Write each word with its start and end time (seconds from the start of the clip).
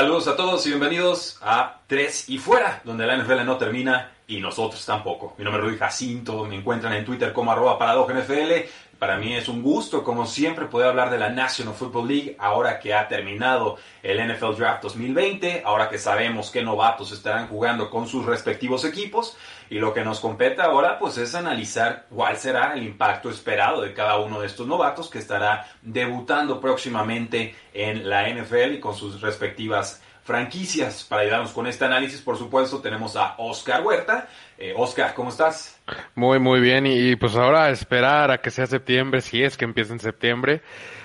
Saludos 0.00 0.28
a 0.28 0.34
todos 0.34 0.64
y 0.64 0.70
bienvenidos 0.70 1.36
a 1.42 1.82
Tres 1.86 2.30
y 2.30 2.38
Fuera, 2.38 2.80
donde 2.84 3.04
la 3.04 3.18
NFL 3.18 3.44
no 3.44 3.58
termina 3.58 4.10
y 4.30 4.40
nosotros 4.40 4.86
tampoco. 4.86 5.34
Mi 5.36 5.44
nombre 5.44 5.60
es 5.60 5.68
Rudy 5.68 5.78
Jacinto, 5.78 6.44
me 6.44 6.54
encuentran 6.54 6.92
en 6.92 7.04
Twitter 7.04 7.32
como 7.32 7.50
arroba 7.50 7.76
NFL. 8.08 8.52
Para 8.96 9.16
mí 9.16 9.34
es 9.34 9.48
un 9.48 9.60
gusto, 9.60 10.04
como 10.04 10.24
siempre, 10.24 10.66
poder 10.66 10.88
hablar 10.88 11.10
de 11.10 11.18
la 11.18 11.30
National 11.30 11.74
Football 11.74 12.06
League 12.06 12.36
ahora 12.38 12.78
que 12.78 12.94
ha 12.94 13.08
terminado 13.08 13.78
el 14.02 14.18
NFL 14.18 14.54
Draft 14.56 14.82
2020, 14.84 15.62
ahora 15.64 15.88
que 15.88 15.98
sabemos 15.98 16.50
qué 16.50 16.62
novatos 16.62 17.10
estarán 17.10 17.48
jugando 17.48 17.90
con 17.90 18.06
sus 18.06 18.24
respectivos 18.24 18.84
equipos. 18.84 19.36
Y 19.68 19.78
lo 19.78 19.92
que 19.92 20.04
nos 20.04 20.20
compete 20.20 20.62
ahora 20.62 20.98
pues 20.98 21.18
es 21.18 21.34
analizar 21.34 22.06
cuál 22.08 22.36
será 22.36 22.74
el 22.74 22.84
impacto 22.84 23.30
esperado 23.30 23.80
de 23.80 23.94
cada 23.94 24.18
uno 24.18 24.40
de 24.40 24.46
estos 24.46 24.66
novatos 24.66 25.10
que 25.10 25.18
estará 25.18 25.66
debutando 25.82 26.60
próximamente 26.60 27.56
en 27.72 28.08
la 28.08 28.28
NFL 28.28 28.74
y 28.74 28.80
con 28.80 28.94
sus 28.94 29.20
respectivas 29.22 30.02
franquicias. 30.30 31.02
Para 31.02 31.22
ayudarnos 31.22 31.50
con 31.50 31.66
este 31.66 31.84
análisis, 31.84 32.20
por 32.20 32.38
supuesto, 32.38 32.80
tenemos 32.80 33.16
a 33.16 33.34
Oscar 33.38 33.84
Huerta. 33.84 34.28
Eh, 34.56 34.72
Oscar, 34.76 35.12
¿cómo 35.12 35.30
estás? 35.30 35.80
Muy, 36.14 36.38
muy 36.38 36.60
bien. 36.60 36.86
Y, 36.86 37.16
pues 37.16 37.34
ahora 37.34 37.68
esperar 37.70 38.30
a 38.30 38.38
que 38.38 38.52
sea 38.52 38.66
septiembre, 38.66 39.22
si 39.22 39.42
es 39.42 39.56
que 39.56 39.64
empieza 39.64 39.92
en 39.92 39.98
septiembre. 39.98 40.62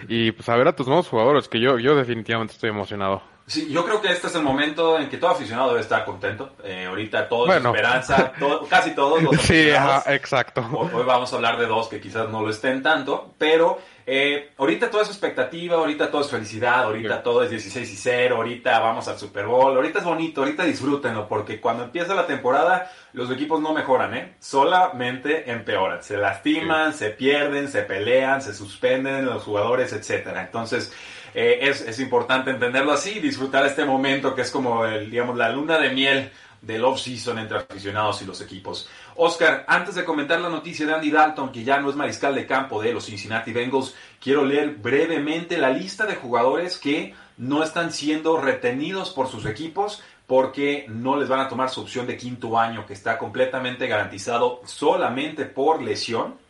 Y 0.08 0.32
pues 0.32 0.48
a 0.48 0.56
ver 0.56 0.68
a 0.68 0.76
tus 0.76 0.86
nuevos 0.86 1.08
jugadores, 1.08 1.48
que 1.48 1.60
yo, 1.60 1.80
yo 1.80 1.96
definitivamente 1.96 2.54
estoy 2.54 2.70
emocionado. 2.70 3.24
Sí, 3.48 3.72
yo 3.72 3.86
creo 3.86 4.02
que 4.02 4.12
este 4.12 4.26
es 4.26 4.34
el 4.34 4.42
momento 4.42 4.98
en 4.98 5.08
que 5.08 5.18
todo 5.18 5.30
aficionado 5.30 5.70
debe 5.70 5.82
estar 5.82 6.04
contento. 6.04 6.54
Eh, 6.64 6.86
ahorita 6.88 7.30
todo 7.30 7.54
es 7.54 7.64
esperanza, 7.64 8.34
casi 8.68 8.96
todos 8.96 9.22
los 9.22 9.38
Sí, 9.42 9.70
exacto. 10.08 10.68
Hoy, 10.72 11.04
vamos 11.06 11.32
a 11.32 11.36
hablar 11.36 11.60
de 11.60 11.68
dos 11.68 11.88
que 11.88 12.02
quizás 12.02 12.28
no 12.30 12.42
lo 12.42 12.50
estén 12.50 12.82
tanto, 12.82 13.36
pero 13.38 13.80
eh, 14.08 14.52
ahorita 14.58 14.90
todo 14.90 15.04
es 15.04 15.10
expectativa, 15.10 15.76
ahorita 15.76 16.10
todo 16.10 16.22
es 16.22 16.32
felicidad, 16.32 16.86
ahorita 16.86 17.22
todo 17.22 17.44
es 17.44 17.52
16 17.52 17.92
y 17.92 17.96
0, 17.96 18.38
ahorita 18.38 18.80
vamos 18.80 19.08
al 19.08 19.20
Super 19.20 19.46
Bowl, 19.46 19.76
ahorita 19.76 20.00
es 20.00 20.06
bonito, 20.06 20.42
ahorita 20.42 20.64
disfrútenlo, 20.64 21.28
porque 21.28 21.62
cuando 21.62 21.84
empieza 21.84 22.16
la 22.16 22.26
temporada 22.26 22.92
los 23.14 23.30
equipos 23.30 23.62
no 23.62 23.74
mejoran, 23.74 24.16
¿eh? 24.16 24.36
Solamente 24.40 25.52
empeoran, 25.52 26.02
se 26.02 26.18
lastiman, 26.18 26.94
se 26.94 27.12
pierden, 27.12 27.70
se 27.70 27.84
pelean, 27.84 28.42
se 28.42 28.56
suspenden 28.56 29.26
los 29.26 29.44
jugadores, 29.44 29.94
etcétera. 29.94 30.42
Entonces, 30.42 30.92
eh, 31.38 31.60
es, 31.70 32.00
importante 32.00 32.50
entenderlo 32.50 32.94
así, 32.94 33.20
disfrutar 33.20 33.66
este 33.66 33.84
momento 33.84 34.34
que 34.34 34.42
es 34.44 34.52
como, 34.52 34.86
el, 34.86 35.12
digamos, 35.12 35.36
la 35.36 35.50
luna 35.50 35.78
de 35.78 35.90
miel 35.90 36.32
del 36.62 36.86
off-season 36.86 37.38
entre 37.40 37.58
aficionados 37.58 38.22
y 38.22 38.26
los 38.26 38.40
equipos. 38.40 38.90
Oscar, 39.18 39.66
antes 39.68 39.96
de 39.96 40.06
comentar 40.06 40.40
la 40.40 40.48
noticia 40.48 40.86
de 40.86 40.94
Andy 40.94 41.12
Dalton, 41.12 41.52
que 41.52 41.66
ya 41.66 41.78
no 41.82 41.90
es 41.90 41.98
mariscal 41.98 42.34
de 42.34 42.48
campo 42.48 42.82
de 42.82 42.94
los 42.94 43.06
Cincinnati 43.06 43.52
Bengals, 43.52 43.94
quiero 44.22 44.46
leer 44.46 44.76
brevemente 44.76 45.58
la 45.58 45.72
lista 45.72 46.06
de 46.06 46.16
jugadores 46.16 46.78
que 46.78 47.14
no 47.38 47.64
están 47.64 47.92
siendo 47.92 48.40
retenidos 48.40 49.12
por 49.12 49.28
sus 49.28 49.46
equipos 49.46 50.02
porque 50.28 50.86
no 50.88 51.18
les 51.18 51.28
van 51.28 51.42
a 51.42 51.50
tomar 51.50 51.70
su 51.70 51.82
opción 51.82 52.08
de 52.08 52.16
quinto 52.16 52.58
año, 52.58 52.86
que 52.86 52.94
está 52.94 53.18
completamente 53.18 53.88
garantizado 53.88 54.62
solamente 54.66 55.44
por 55.44 55.84
lesión. 55.84 56.45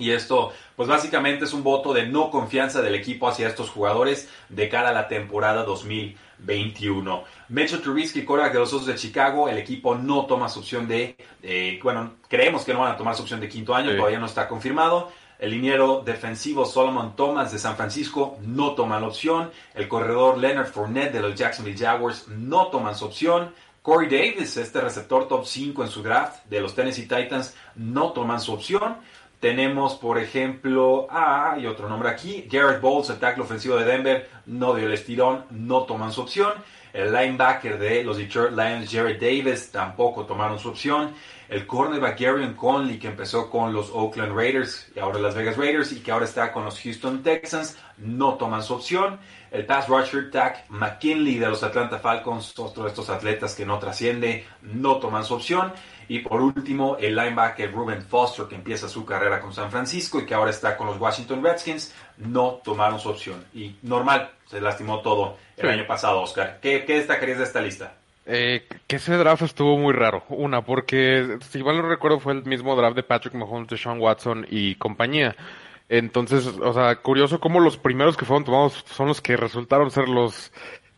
Y 0.00 0.12
esto, 0.12 0.52
pues 0.74 0.88
básicamente 0.88 1.44
es 1.44 1.52
un 1.52 1.62
voto 1.62 1.92
de 1.92 2.06
no 2.06 2.30
confianza 2.30 2.80
del 2.82 2.94
equipo 2.94 3.28
hacia 3.28 3.46
estos 3.46 3.70
jugadores 3.70 4.28
de 4.48 4.68
cara 4.68 4.88
a 4.88 4.92
la 4.92 5.06
temporada 5.08 5.62
2021. 5.62 7.24
Mitchell 7.50 7.82
Trubisky, 7.82 8.24
quarterback 8.24 8.54
de 8.54 8.58
los 8.60 8.72
Osos 8.72 8.86
de 8.86 8.94
Chicago, 8.94 9.48
el 9.48 9.58
equipo 9.58 9.94
no 9.94 10.24
toma 10.24 10.48
su 10.48 10.60
opción 10.60 10.88
de, 10.88 11.16
bueno, 11.82 12.14
creemos 12.28 12.64
que 12.64 12.72
no 12.72 12.80
van 12.80 12.92
a 12.92 12.96
tomar 12.96 13.14
su 13.14 13.22
opción 13.22 13.40
de 13.40 13.48
quinto 13.48 13.74
año, 13.74 13.94
todavía 13.94 14.18
no 14.18 14.26
está 14.26 14.48
confirmado. 14.48 15.12
El 15.38 15.52
liniero 15.52 16.02
defensivo 16.04 16.66
Solomon 16.66 17.16
Thomas 17.16 17.50
de 17.50 17.58
San 17.58 17.76
Francisco 17.76 18.38
no 18.42 18.74
toma 18.74 19.00
la 19.00 19.06
opción. 19.06 19.50
El 19.74 19.88
corredor 19.88 20.36
Leonard 20.36 20.66
Fournette 20.66 21.12
de 21.12 21.20
los 21.20 21.34
Jacksonville 21.34 21.78
Jaguars 21.78 22.28
no 22.28 22.66
toma 22.66 22.92
su 22.94 23.06
opción. 23.06 23.54
Corey 23.80 24.10
Davis, 24.10 24.58
este 24.58 24.82
receptor 24.82 25.26
top 25.26 25.46
5 25.46 25.82
en 25.82 25.88
su 25.88 26.02
draft 26.02 26.44
de 26.44 26.60
los 26.60 26.74
Tennessee 26.74 27.08
Titans, 27.08 27.56
no 27.76 28.12
toman 28.12 28.38
su 28.38 28.52
opción. 28.52 28.98
Tenemos, 29.40 29.94
por 29.94 30.18
ejemplo, 30.18 31.06
ah, 31.10 31.52
hay 31.54 31.66
otro 31.66 31.88
nombre 31.88 32.10
aquí, 32.10 32.46
Garrett 32.50 32.82
Bowles, 32.82 33.08
el 33.08 33.18
tackle 33.18 33.42
ofensivo 33.42 33.76
de 33.76 33.86
Denver, 33.86 34.28
no 34.44 34.74
dio 34.74 34.86
el 34.86 34.92
estirón, 34.92 35.46
no 35.50 35.84
toman 35.84 36.12
su 36.12 36.20
opción. 36.20 36.52
El 36.92 37.10
linebacker 37.10 37.78
de 37.78 38.04
los 38.04 38.18
Detroit 38.18 38.52
Lions, 38.52 38.90
Jared 38.92 39.18
Davis, 39.18 39.70
tampoco 39.70 40.26
tomaron 40.26 40.58
su 40.58 40.68
opción. 40.68 41.14
El 41.50 41.66
cornerback 41.66 42.20
Gary 42.20 42.54
Conley, 42.54 43.00
que 43.00 43.08
empezó 43.08 43.50
con 43.50 43.72
los 43.72 43.90
Oakland 43.90 44.36
Raiders 44.36 44.86
y 44.94 45.00
ahora 45.00 45.18
las 45.18 45.34
Vegas 45.34 45.56
Raiders 45.56 45.90
y 45.90 45.98
que 45.98 46.12
ahora 46.12 46.24
está 46.24 46.52
con 46.52 46.64
los 46.64 46.80
Houston 46.80 47.24
Texans, 47.24 47.76
no 47.96 48.34
toman 48.34 48.62
su 48.62 48.74
opción. 48.74 49.18
El 49.50 49.66
pass 49.66 49.88
rusher 49.88 50.30
Tack 50.30 50.70
McKinley 50.70 51.40
de 51.40 51.48
los 51.48 51.64
Atlanta 51.64 51.98
Falcons, 51.98 52.56
otro 52.56 52.84
de 52.84 52.90
estos 52.90 53.10
atletas 53.10 53.56
que 53.56 53.66
no 53.66 53.80
trasciende, 53.80 54.46
no 54.62 54.98
toman 54.98 55.24
su 55.24 55.34
opción. 55.34 55.72
Y 56.06 56.20
por 56.20 56.40
último, 56.40 56.96
el 57.00 57.16
linebacker 57.16 57.72
Ruben 57.72 58.02
Foster, 58.02 58.46
que 58.46 58.54
empieza 58.54 58.88
su 58.88 59.04
carrera 59.04 59.40
con 59.40 59.52
San 59.52 59.72
Francisco 59.72 60.20
y 60.20 60.26
que 60.26 60.34
ahora 60.34 60.52
está 60.52 60.76
con 60.76 60.86
los 60.86 61.00
Washington 61.00 61.42
Redskins, 61.42 61.92
no 62.16 62.60
tomaron 62.62 63.00
su 63.00 63.08
opción. 63.08 63.44
Y 63.52 63.74
normal, 63.82 64.30
se 64.46 64.60
lastimó 64.60 65.00
todo 65.00 65.36
el 65.56 65.68
año 65.68 65.84
pasado, 65.88 66.22
Oscar. 66.22 66.60
¿Qué, 66.62 66.84
qué 66.84 66.98
destacarías 66.98 67.38
de 67.38 67.44
esta 67.44 67.60
lista? 67.60 67.94
Eh, 68.32 68.64
que 68.86 68.96
ese 68.96 69.16
draft 69.16 69.42
estuvo 69.42 69.76
muy 69.76 69.92
raro. 69.92 70.22
Una, 70.28 70.64
porque 70.64 71.38
si 71.50 71.64
mal 71.64 71.76
no 71.76 71.88
recuerdo 71.88 72.20
fue 72.20 72.34
el 72.34 72.44
mismo 72.44 72.76
draft 72.76 72.94
de 72.94 73.02
Patrick 73.02 73.34
Mahomes, 73.34 73.68
de 73.68 73.76
Sean 73.76 74.00
Watson 74.00 74.46
y 74.48 74.76
compañía. 74.76 75.34
Entonces, 75.88 76.46
o 76.46 76.72
sea, 76.72 76.94
curioso 76.94 77.40
cómo 77.40 77.58
los 77.58 77.76
primeros 77.76 78.16
que 78.16 78.24
fueron 78.24 78.44
tomados 78.44 78.84
son 78.86 79.08
los 79.08 79.20
que 79.20 79.36
resultaron 79.36 79.90
ser 79.90 80.08
los 80.08 80.52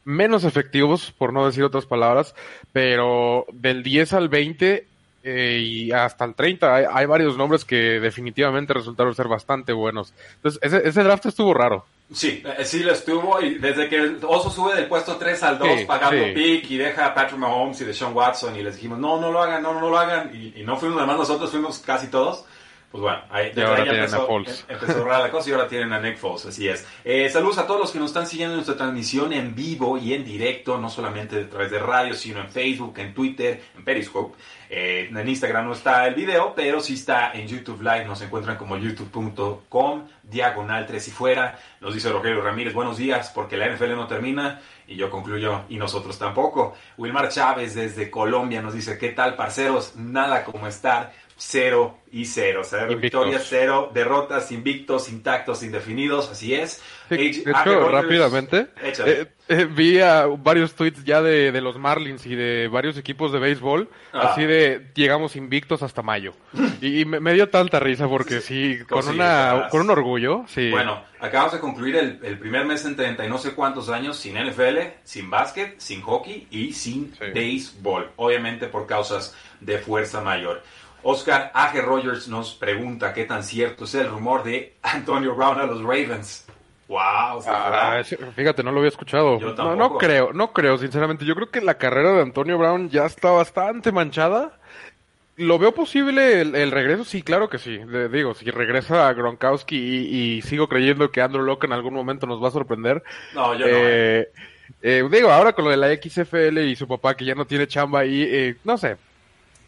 menos 0.04 0.44
efectivos, 0.44 1.10
por 1.16 1.32
no 1.32 1.47
decir 1.47 1.65
otras 1.65 1.87
palabras, 1.87 2.34
pero 2.70 3.47
del 3.50 3.82
10 3.82 4.12
al 4.12 4.28
20 4.28 4.87
eh, 5.25 5.59
y 5.64 5.93
hasta 5.93 6.26
el 6.26 6.34
30 6.34 6.75
hay, 6.94 7.06
varios 7.06 7.38
nombres 7.38 7.64
que 7.64 7.99
definitivamente 7.99 8.75
resultaron 8.75 9.14
ser 9.14 9.28
bastante 9.28 9.72
buenos. 9.72 10.12
Entonces, 10.34 10.60
ese, 10.62 10.87
ese 10.87 11.03
draft 11.03 11.25
estuvo 11.25 11.54
raro. 11.54 11.87
Sí, 12.12 12.43
eh, 12.45 12.65
sí 12.65 12.81
lo 12.81 12.93
estuvo 12.93 13.41
y 13.41 13.59
desde 13.59 13.89
que 13.89 13.97
el 13.97 14.19
Oso 14.27 14.50
sube 14.50 14.75
del 14.75 14.87
puesto 14.87 15.17
3 15.17 15.43
al 15.43 15.59
2 15.59 15.69
pagando 15.87 16.25
pick 16.34 16.71
y 16.71 16.77
deja 16.77 17.06
a 17.06 17.15
Patrick 17.15 17.39
Mahomes 17.39 17.81
y 17.81 17.84
de 17.84 17.95
Sean 17.95 18.15
Watson 18.15 18.55
y 18.56 18.62
les 18.62 18.77
dijimos, 18.77 18.99
no, 18.99 19.21
no 19.21 19.31
lo 19.31 19.43
hagan, 19.43 19.62
no, 19.62 19.78
no 19.78 19.89
lo 19.89 19.99
hagan 19.99 20.31
y, 20.34 20.61
y 20.61 20.65
no 20.65 20.77
fuimos 20.77 20.97
nada 20.97 21.06
más 21.06 21.19
nosotros, 21.19 21.50
fuimos 21.50 21.78
casi 21.78 22.09
todos 22.09 22.45
pues 22.93 23.01
bueno, 23.01 23.23
ahí, 23.31 23.51
ahora 23.57 23.85
empezó, 23.85 24.31
a 24.31 24.37
em, 24.37 24.45
empezó 24.69 25.11
a 25.11 25.19
la 25.19 25.31
cosa 25.31 25.49
y 25.49 25.53
ahora 25.55 25.67
tienen 25.67 25.95
a 25.95 25.99
Nick 25.99 26.19
Foles, 26.19 26.45
así 26.45 26.69
es. 26.69 26.87
Eh, 27.03 27.31
saludos 27.31 27.57
a 27.57 27.67
todos 27.67 27.81
los 27.81 27.91
que 27.91 27.99
nos 27.99 28.11
están 28.11 28.27
siguiendo 28.27 28.53
en 28.53 28.59
nuestra 28.59 28.77
transmisión 28.77 29.33
en 29.33 29.55
vivo 29.55 29.97
y 29.97 30.13
en 30.13 30.27
directo, 30.27 30.77
no 30.77 30.91
solamente 30.91 31.41
a 31.41 31.49
través 31.49 31.71
de 31.71 31.79
radio, 31.79 32.13
sino 32.13 32.41
en 32.41 32.51
Facebook, 32.51 32.93
en 32.99 33.15
Twitter, 33.15 33.63
en 33.75 33.83
Periscope. 33.83 34.37
Eh, 34.69 35.11
en 35.11 35.29
Instagram 35.29 35.67
no 35.67 35.73
está 35.73 36.06
el 36.06 36.15
video, 36.15 36.55
pero 36.55 36.81
sí 36.81 36.94
está 36.94 37.33
en 37.33 37.47
YouTube 37.47 37.81
Live, 37.81 38.05
nos 38.05 38.21
encuentran 38.21 38.56
como 38.56 38.77
youtube.com, 38.77 40.09
diagonal 40.23 40.87
3 40.87 41.09
y 41.09 41.11
fuera. 41.11 41.59
Nos 41.81 41.95
dice 41.95 42.11
Rogelio 42.11 42.43
Ramírez, 42.43 42.75
buenos 42.75 42.99
días, 42.99 43.31
porque 43.35 43.56
la 43.56 43.69
NFL 43.69 43.97
no 43.97 44.06
termina. 44.06 44.61
Y 44.87 44.97
yo 44.97 45.11
concluyo, 45.11 45.62
y 45.69 45.77
nosotros 45.77 46.19
tampoco. 46.19 46.75
Wilmar 46.99 47.29
Chávez 47.29 47.75
desde 47.75 48.11
Colombia 48.11 48.61
nos 48.61 48.75
dice, 48.75 48.99
¿qué 48.99 49.11
tal, 49.11 49.37
parceros? 49.37 49.97
Nada 49.97 50.45
como 50.45 50.67
estar 50.67 51.12
0 51.37 51.99
y 52.12 52.25
0. 52.25 52.61
O 52.61 52.64
sea, 52.64 52.87
victorias 52.87 53.46
0, 53.49 53.90
derrotas 53.94 54.52
invictos, 54.52 55.08
intactos, 55.08 55.62
indefinidos, 55.62 56.31
así 56.31 56.55
es. 56.55 56.82
de 57.08 57.26
hecho, 57.26 57.88
rápidamente, 57.88 58.69
eh, 58.82 59.26
Eh, 59.49 59.64
vi 59.67 59.99
a 59.99 60.26
varios 60.26 60.75
tweets 60.75 61.05
ya 61.05 61.20
de, 61.20 61.52
de, 61.52 61.61
los 61.61 61.76
Marlins 61.76 62.25
y 62.26 62.34
de 62.34 62.69
varios 62.69 62.96
equipos 62.96 63.32
de 63.32 63.38
béisbol, 63.38 63.88
ah. 64.12 64.31
así 64.31 64.44
de 64.44 64.93
llegamos 64.94 65.37
invictos 65.37 65.82
hasta 65.82 66.00
mayo. 66.00 66.32
Y, 66.81 67.05
me, 67.05 67.32
dio 67.35 67.49
tanta 67.49 67.81
risa 67.81 68.08
porque 68.08 68.40
sí, 68.40 68.78
con, 68.88 69.06
una, 69.08 69.69
con 69.70 69.82
un 69.82 69.90
orgullo. 69.90 70.44
Sí. 70.46 70.70
Bueno, 70.70 71.02
acabamos 71.20 71.52
de 71.55 71.61
concluir 71.61 71.96
el, 71.96 72.20
el, 72.23 72.38
primer 72.38 72.64
mes 72.64 72.85
en 72.85 72.96
30 72.96 73.26
y 73.26 73.28
no 73.28 73.38
sé 73.38 73.52
cuántos 73.52 73.88
años 73.88 74.17
sin 74.17 74.37
NFL, 74.37 74.78
sin 75.02 75.28
básquet, 75.28 75.78
sin 75.78 76.00
hockey 76.02 76.46
y 76.50 76.73
sin 76.73 77.12
béisbol. 77.35 78.11
Obviamente 78.17 78.69
por 78.69 78.87
causas 78.87 79.37
de 79.61 79.78
fuerza 79.78 80.20
mayor. 80.20 80.62
Oscar 81.02 81.50
A.G. 81.54 81.82
Rogers 81.82 82.28
nos 82.28 82.54
pregunta 82.54 83.12
qué 83.12 83.25
tan 83.25 83.43
cierto 83.43 83.84
es 83.84 83.94
el 83.94 84.08
rumor 84.08 84.43
de 84.44 84.75
Antonio 84.82 85.34
Brown 85.34 85.58
a 85.58 85.66
los 85.66 85.82
Ravens. 85.82 86.46
Wow, 86.88 87.43
ah, 87.46 88.02
fíjate, 88.37 88.62
no 88.62 88.70
lo 88.70 88.78
había 88.78 88.90
escuchado. 88.90 89.40
no, 89.40 89.76
no 89.76 89.96
creo, 89.96 90.32
no 90.34 90.52
creo, 90.52 90.76
sinceramente. 90.76 91.25
Yo 91.25 91.34
creo 91.34 91.50
que 91.50 91.62
la 91.62 91.78
carrera 91.78 92.12
de 92.12 92.22
Antonio 92.22 92.58
Brown 92.58 92.90
ya 92.90 93.06
está 93.06 93.31
bastante 93.31 93.93
manchada. 93.93 94.58
¿Lo 95.37 95.58
veo 95.58 95.72
posible 95.72 96.43
el, 96.43 96.70
regreso? 96.70 97.04
Sí, 97.04 97.22
claro 97.22 97.49
que 97.49 97.56
sí. 97.56 97.81
digo, 98.12 98.34
si 98.34 98.50
regresa 98.50 99.08
a 99.08 99.14
Gronkowski 99.14 99.76
y, 99.76 100.43
sigo 100.43 100.69
creyendo 100.69 101.10
que 101.10 101.22
Andrew 101.22 101.43
Locke 101.43 101.64
en 101.64 101.72
algún 101.72 101.94
momento 101.94 102.26
nos 102.26 102.43
va 102.43 102.49
a 102.49 102.52
sorprender. 102.52 103.02
No, 103.34 103.54
yo 103.54 103.66
no. 103.66 103.72
Eh, 103.75 104.28
eh, 104.82 105.02
digo, 105.10 105.31
ahora 105.31 105.54
con 105.54 105.64
lo 105.64 105.70
de 105.70 105.78
la 105.78 105.94
XFL 105.94 106.58
y 106.58 106.76
su 106.76 106.87
papá 106.87 107.16
que 107.16 107.25
ya 107.25 107.34
no 107.34 107.46
tiene 107.46 107.66
chamba 107.66 108.00
ahí, 108.00 108.22
eh, 108.22 108.56
no 108.64 108.76
sé, 108.76 108.99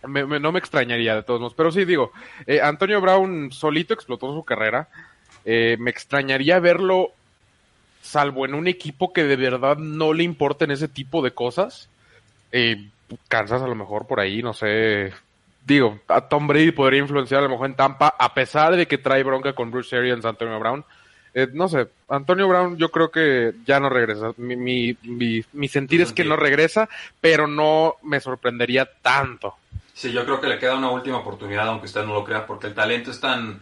no 0.07 0.53
me 0.53 0.59
extrañaría 0.59 1.15
de 1.15 1.23
todos 1.23 1.41
modos. 1.41 1.55
Pero 1.55 1.73
sí, 1.73 1.85
digo, 1.85 2.13
eh, 2.47 2.61
Antonio 2.61 3.01
Brown 3.01 3.51
solito 3.53 3.95
explotó 3.95 4.33
su 4.35 4.45
carrera. 4.45 4.89
Eh, 5.45 5.77
me 5.79 5.91
extrañaría 5.91 6.59
verlo, 6.59 7.13
salvo 8.01 8.45
en 8.45 8.55
un 8.55 8.67
equipo 8.67 9.13
que 9.13 9.25
de 9.25 9.37
verdad 9.37 9.77
no 9.77 10.13
le 10.13 10.25
importen 10.25 10.71
ese 10.71 10.89
tipo 10.89 11.23
de 11.23 11.33
cosas. 11.33 11.89
Eh, 12.53 12.89
Kansas 13.29 13.63
a 13.63 13.67
lo 13.67 13.75
mejor 13.75 14.07
por 14.07 14.21
ahí, 14.21 14.43
no 14.43 14.53
sé. 14.53 15.13
Digo, 15.67 16.01
a 16.09 16.23
Tom 16.23 16.47
Brady 16.47 16.73
podría 16.73 17.01
influenciar 17.01 17.41
a 17.41 17.45
lo 17.45 17.51
mejor 17.51 17.67
en 17.67 17.77
Tampa, 17.77 18.15
a 18.19 18.35
pesar 18.35 18.77
de 18.77 18.87
que 18.87 18.99
trae 18.99 19.23
bronca 19.23 19.55
con 19.55 19.71
Bruce 19.71 19.97
Arians, 19.97 20.25
Antonio 20.25 20.59
Brown. 20.59 20.85
Eh, 21.33 21.49
no 21.53 21.69
sé, 21.69 21.89
Antonio 22.09 22.47
Brown 22.47 22.77
yo 22.77 22.91
creo 22.91 23.11
que 23.11 23.53
ya 23.67 23.81
no 23.81 23.89
regresa. 23.89 24.33
Mi, 24.37 24.97
mi, 25.03 25.45
mi 25.53 25.69
sentir 25.69 26.01
es 26.01 26.13
que 26.13 26.25
no 26.25 26.37
regresa, 26.37 26.89
pero 27.21 27.47
no 27.47 27.97
me 28.03 28.21
sorprendería 28.21 28.89
tanto. 29.03 29.57
Sí, 29.95 30.11
yo 30.13 30.25
creo 30.25 30.41
que 30.41 30.49
le 30.49 30.59
queda 30.59 30.75
una 30.77 30.91
última 30.91 31.19
oportunidad, 31.19 31.69
aunque 31.69 31.87
usted 31.87 32.05
no 32.05 32.15
lo 32.15 32.25
crea, 32.25 32.45
porque 32.45 32.67
el 32.67 32.75
talento 32.75 33.13
es 33.13 33.21
tan 33.21 33.61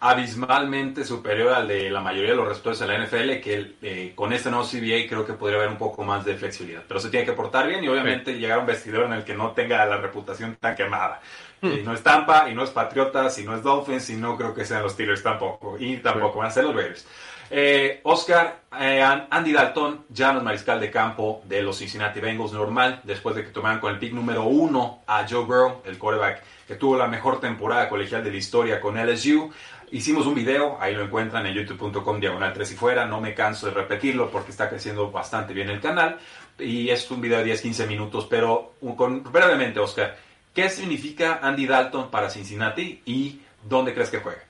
abismalmente 0.00 1.04
superior 1.04 1.52
al 1.52 1.68
de 1.68 1.90
la 1.90 2.00
mayoría 2.00 2.30
de 2.30 2.36
los 2.36 2.48
receptores 2.48 2.78
de 2.78 2.86
la 2.86 2.98
NFL 2.98 3.40
que 3.40 3.76
eh, 3.82 4.12
con 4.14 4.32
este 4.32 4.50
nuevo 4.50 4.66
CBA 4.66 5.08
creo 5.08 5.24
que 5.26 5.34
podría 5.34 5.58
haber 5.58 5.70
un 5.70 5.78
poco 5.78 6.02
más 6.02 6.24
de 6.24 6.36
flexibilidad. 6.36 6.82
Pero 6.88 7.00
se 7.00 7.10
tiene 7.10 7.26
que 7.26 7.32
portar 7.32 7.68
bien 7.68 7.84
y 7.84 7.88
obviamente 7.88 8.38
llegar 8.38 8.58
a 8.58 8.60
un 8.60 8.66
vestidor 8.66 9.04
en 9.04 9.12
el 9.12 9.24
que 9.24 9.34
no 9.34 9.52
tenga 9.52 9.84
la 9.84 9.98
reputación 9.98 10.56
tan 10.56 10.74
quemada. 10.74 11.20
Hmm. 11.60 11.72
Y 11.72 11.82
no 11.82 11.92
es 11.92 12.02
Tampa, 12.02 12.48
y 12.50 12.54
no 12.54 12.64
es 12.64 12.70
Patriotas, 12.70 13.38
y 13.38 13.44
no 13.44 13.54
es 13.54 13.62
Dolphins, 13.62 14.08
y 14.10 14.16
no 14.16 14.36
creo 14.36 14.54
que 14.54 14.64
sean 14.64 14.82
los 14.82 14.92
Steelers 14.92 15.22
tampoco. 15.22 15.76
Y 15.78 15.98
tampoco 15.98 16.38
van 16.38 16.48
a 16.48 16.50
ser 16.50 16.64
los 16.64 16.74
Raiders. 16.74 17.06
Eh, 17.50 18.00
Oscar, 18.04 18.60
eh, 18.80 19.02
Andy 19.02 19.52
Dalton, 19.52 20.06
ya 20.08 20.32
no 20.32 20.38
es 20.38 20.44
mariscal 20.44 20.80
de 20.80 20.90
campo 20.90 21.42
de 21.44 21.62
los 21.62 21.78
Cincinnati 21.78 22.20
Bengals 22.20 22.52
normal, 22.52 23.00
después 23.04 23.36
de 23.36 23.44
que 23.44 23.50
tomaran 23.50 23.80
con 23.80 23.92
el 23.92 23.98
pick 23.98 24.12
número 24.12 24.44
uno 24.44 25.02
a 25.06 25.26
Joe 25.28 25.44
Burrow, 25.44 25.82
el 25.84 25.98
quarterback 25.98 26.42
que 26.66 26.76
tuvo 26.76 26.96
la 26.96 27.06
mejor 27.06 27.40
temporada 27.40 27.88
colegial 27.88 28.24
de 28.24 28.30
la 28.30 28.36
historia 28.36 28.80
con 28.80 28.96
LSU. 28.96 29.52
Hicimos 29.90 30.26
un 30.26 30.34
video, 30.34 30.78
ahí 30.80 30.94
lo 30.94 31.04
encuentran 31.04 31.46
en 31.46 31.54
youtube.com 31.54 32.18
diagonal 32.18 32.52
3 32.52 32.72
y 32.72 32.74
fuera, 32.74 33.04
no 33.04 33.20
me 33.20 33.34
canso 33.34 33.66
de 33.66 33.74
repetirlo 33.74 34.30
porque 34.30 34.50
está 34.50 34.68
creciendo 34.68 35.10
bastante 35.10 35.52
bien 35.52 35.68
el 35.68 35.80
canal 35.80 36.18
y 36.58 36.88
es 36.88 37.08
un 37.10 37.20
video 37.20 37.38
de 37.38 37.52
10-15 37.52 37.86
minutos, 37.86 38.26
pero 38.28 38.74
con, 38.96 39.22
brevemente 39.22 39.78
Oscar, 39.78 40.16
¿qué 40.54 40.68
significa 40.70 41.40
Andy 41.42 41.66
Dalton 41.66 42.10
para 42.10 42.30
Cincinnati 42.30 43.02
y 43.04 43.40
dónde 43.62 43.92
crees 43.92 44.10
que 44.10 44.18
juega? 44.18 44.42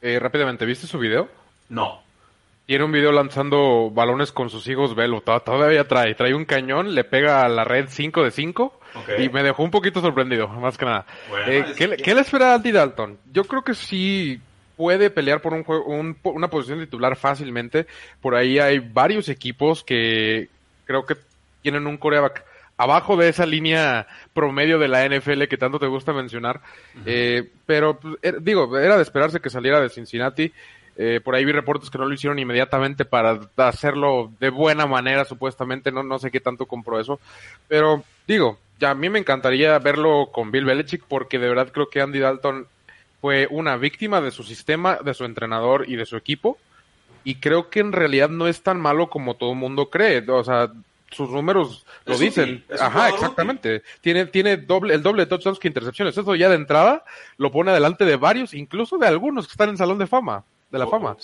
Eh, 0.00 0.18
rápidamente, 0.18 0.64
¿viste 0.64 0.86
su 0.86 0.98
video? 0.98 1.28
No. 1.68 2.07
Tiene 2.68 2.84
un 2.84 2.92
video 2.92 3.12
lanzando 3.12 3.90
balones 3.90 4.30
con 4.30 4.50
sus 4.50 4.68
hijos 4.68 4.94
Velo. 4.94 5.22
Todavía 5.22 5.88
trae. 5.88 6.14
Trae 6.14 6.34
un 6.34 6.44
cañón, 6.44 6.94
le 6.94 7.02
pega 7.02 7.42
a 7.42 7.48
la 7.48 7.64
red 7.64 7.86
5 7.88 8.22
de 8.22 8.30
5. 8.30 8.80
Y 9.20 9.30
me 9.30 9.42
dejó 9.42 9.62
un 9.62 9.70
poquito 9.70 10.02
sorprendido, 10.02 10.48
más 10.48 10.76
que 10.76 10.84
nada. 10.84 11.06
Eh, 11.46 11.64
¿qué, 11.78 12.14
le 12.14 12.20
espera 12.20 12.52
a 12.52 12.56
Andy 12.56 12.70
Dalton? 12.70 13.16
Yo 13.32 13.44
creo 13.44 13.62
que 13.62 13.72
sí 13.72 14.38
puede 14.76 15.08
pelear 15.08 15.40
por 15.40 15.54
un, 15.54 15.64
juego, 15.64 15.86
una 15.86 16.48
posición 16.48 16.80
titular 16.80 17.16
fácilmente. 17.16 17.86
Por 18.20 18.34
ahí 18.34 18.58
hay 18.58 18.80
varios 18.80 19.30
equipos 19.30 19.82
que 19.82 20.50
creo 20.84 21.06
que 21.06 21.16
tienen 21.62 21.86
un 21.86 21.96
coreback 21.96 22.44
abajo 22.76 23.16
de 23.16 23.30
esa 23.30 23.46
línea 23.46 24.06
promedio 24.34 24.78
de 24.78 24.88
la 24.88 25.08
NFL 25.08 25.44
que 25.44 25.56
tanto 25.56 25.78
te 25.78 25.86
gusta 25.86 26.12
mencionar. 26.12 26.60
Eh, 27.06 27.48
pero 27.64 27.98
pues, 27.98 28.16
er, 28.20 28.42
digo, 28.42 28.78
era 28.78 28.96
de 28.96 29.02
esperarse 29.04 29.40
que 29.40 29.48
saliera 29.48 29.80
de 29.80 29.88
Cincinnati. 29.88 30.52
Eh, 31.00 31.20
por 31.22 31.36
ahí 31.36 31.44
vi 31.44 31.52
reportes 31.52 31.90
que 31.90 31.98
no 31.98 32.06
lo 32.06 32.12
hicieron 32.12 32.40
inmediatamente 32.40 33.04
para 33.04 33.38
hacerlo 33.56 34.32
de 34.40 34.50
buena 34.50 34.84
manera, 34.84 35.24
supuestamente. 35.24 35.92
No, 35.92 36.02
no 36.02 36.18
sé 36.18 36.32
qué 36.32 36.40
tanto 36.40 36.66
compró 36.66 36.98
eso. 36.98 37.20
Pero 37.68 38.02
digo, 38.26 38.58
ya 38.80 38.90
a 38.90 38.94
mí 38.96 39.08
me 39.08 39.20
encantaría 39.20 39.78
verlo 39.78 40.30
con 40.32 40.50
Bill 40.50 40.64
Belichick 40.64 41.04
porque 41.06 41.38
de 41.38 41.48
verdad 41.48 41.70
creo 41.72 41.88
que 41.88 42.00
Andy 42.00 42.18
Dalton 42.18 42.66
fue 43.20 43.46
una 43.48 43.76
víctima 43.76 44.20
de 44.20 44.32
su 44.32 44.42
sistema, 44.42 44.96
de 44.96 45.14
su 45.14 45.24
entrenador 45.24 45.88
y 45.88 45.94
de 45.94 46.04
su 46.04 46.16
equipo. 46.16 46.58
Y 47.22 47.36
creo 47.36 47.70
que 47.70 47.78
en 47.78 47.92
realidad 47.92 48.28
no 48.28 48.48
es 48.48 48.62
tan 48.62 48.80
malo 48.80 49.08
como 49.08 49.36
todo 49.36 49.52
el 49.52 49.58
mundo 49.58 49.90
cree. 49.90 50.24
O 50.28 50.42
sea, 50.42 50.72
sus 51.12 51.30
números 51.30 51.86
lo 52.06 52.18
dicen. 52.18 52.64
Ajá, 52.80 53.10
exactamente. 53.10 53.84
Tiene, 54.00 54.26
tiene 54.26 54.56
doble, 54.56 54.94
el 54.94 55.02
doble 55.04 55.22
de 55.22 55.26
touchdowns 55.26 55.60
que 55.60 55.68
intercepciones. 55.68 56.18
Eso 56.18 56.34
ya 56.34 56.48
de 56.48 56.56
entrada 56.56 57.04
lo 57.36 57.52
pone 57.52 57.70
adelante 57.70 58.04
de 58.04 58.16
varios, 58.16 58.52
incluso 58.52 58.98
de 58.98 59.06
algunos 59.06 59.46
que 59.46 59.52
están 59.52 59.68
en 59.68 59.76
Salón 59.76 59.98
de 59.98 60.08
Fama 60.08 60.44
de 60.70 60.78
la 60.78 60.86
fama. 60.86 61.16